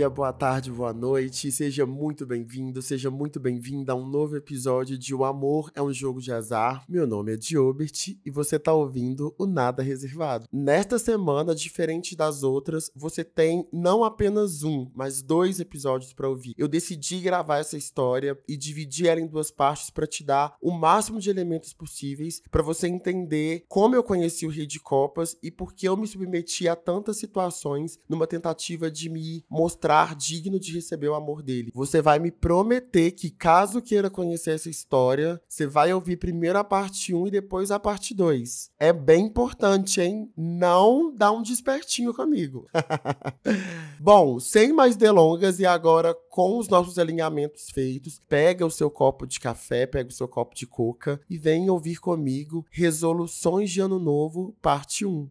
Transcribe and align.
dia, 0.00 0.08
boa 0.08 0.32
tarde, 0.32 0.70
boa 0.70 0.94
noite. 0.94 1.52
Seja 1.52 1.84
muito 1.84 2.24
bem-vindo, 2.24 2.80
seja 2.80 3.10
muito 3.10 3.38
bem-vinda 3.38 3.92
a 3.92 3.94
um 3.94 4.06
novo 4.06 4.34
episódio 4.34 4.96
de 4.96 5.14
O 5.14 5.26
Amor 5.26 5.70
é 5.74 5.82
um 5.82 5.92
Jogo 5.92 6.22
de 6.22 6.32
Azar. 6.32 6.86
Meu 6.88 7.06
nome 7.06 7.34
é 7.34 7.36
Diobert 7.36 8.16
e 8.24 8.30
você 8.30 8.56
está 8.56 8.72
ouvindo 8.72 9.34
o 9.36 9.44
Nada 9.44 9.82
Reservado. 9.82 10.46
Nesta 10.50 10.98
semana, 10.98 11.54
diferente 11.54 12.16
das 12.16 12.42
outras, 12.42 12.90
você 12.96 13.22
tem 13.22 13.68
não 13.70 14.02
apenas 14.02 14.62
um, 14.62 14.90
mas 14.94 15.20
dois 15.20 15.60
episódios 15.60 16.14
para 16.14 16.30
ouvir. 16.30 16.54
Eu 16.56 16.66
decidi 16.66 17.20
gravar 17.20 17.58
essa 17.58 17.76
história 17.76 18.38
e 18.48 18.56
dividir 18.56 19.06
ela 19.06 19.20
em 19.20 19.26
duas 19.26 19.50
partes 19.50 19.90
para 19.90 20.06
te 20.06 20.24
dar 20.24 20.56
o 20.62 20.70
máximo 20.70 21.20
de 21.20 21.28
elementos 21.28 21.74
possíveis 21.74 22.40
para 22.50 22.62
você 22.62 22.86
entender 22.86 23.66
como 23.68 23.94
eu 23.94 24.02
conheci 24.02 24.46
o 24.46 24.50
Rei 24.50 24.66
de 24.66 24.80
Copas 24.80 25.36
e 25.42 25.50
por 25.50 25.74
que 25.74 25.86
eu 25.86 25.94
me 25.94 26.06
submeti 26.06 26.66
a 26.66 26.74
tantas 26.74 27.18
situações 27.18 27.98
numa 28.08 28.26
tentativa 28.26 28.90
de 28.90 29.10
me 29.10 29.44
mostrar 29.50 29.89
digno 30.16 30.58
de 30.58 30.72
receber 30.72 31.08
o 31.08 31.14
amor 31.14 31.42
dele. 31.42 31.70
Você 31.74 32.00
vai 32.00 32.18
me 32.18 32.30
prometer 32.30 33.10
que, 33.12 33.30
caso 33.30 33.82
queira 33.82 34.08
conhecer 34.08 34.52
essa 34.52 34.70
história, 34.70 35.40
você 35.48 35.66
vai 35.66 35.92
ouvir 35.92 36.16
primeiro 36.16 36.58
a 36.58 36.64
parte 36.64 37.14
1 37.14 37.26
e 37.26 37.30
depois 37.30 37.70
a 37.70 37.78
parte 37.78 38.14
2. 38.14 38.70
É 38.78 38.92
bem 38.92 39.26
importante, 39.26 40.00
hein? 40.00 40.30
Não 40.36 41.14
dá 41.14 41.30
um 41.32 41.42
despertinho 41.42 42.14
comigo. 42.14 42.66
Bom, 43.98 44.38
sem 44.38 44.72
mais 44.72 44.96
delongas 44.96 45.58
e 45.58 45.66
agora 45.66 46.14
com 46.30 46.58
os 46.58 46.68
nossos 46.68 46.98
alinhamentos 46.98 47.70
feitos, 47.70 48.20
pega 48.28 48.64
o 48.64 48.70
seu 48.70 48.90
copo 48.90 49.26
de 49.26 49.40
café, 49.40 49.86
pega 49.86 50.08
o 50.08 50.14
seu 50.14 50.28
copo 50.28 50.54
de 50.54 50.66
coca 50.66 51.20
e 51.28 51.36
vem 51.36 51.68
ouvir 51.68 51.96
comigo 51.96 52.64
Resoluções 52.70 53.70
de 53.70 53.80
Ano 53.80 53.98
Novo, 53.98 54.56
parte 54.62 55.04
1. 55.04 55.28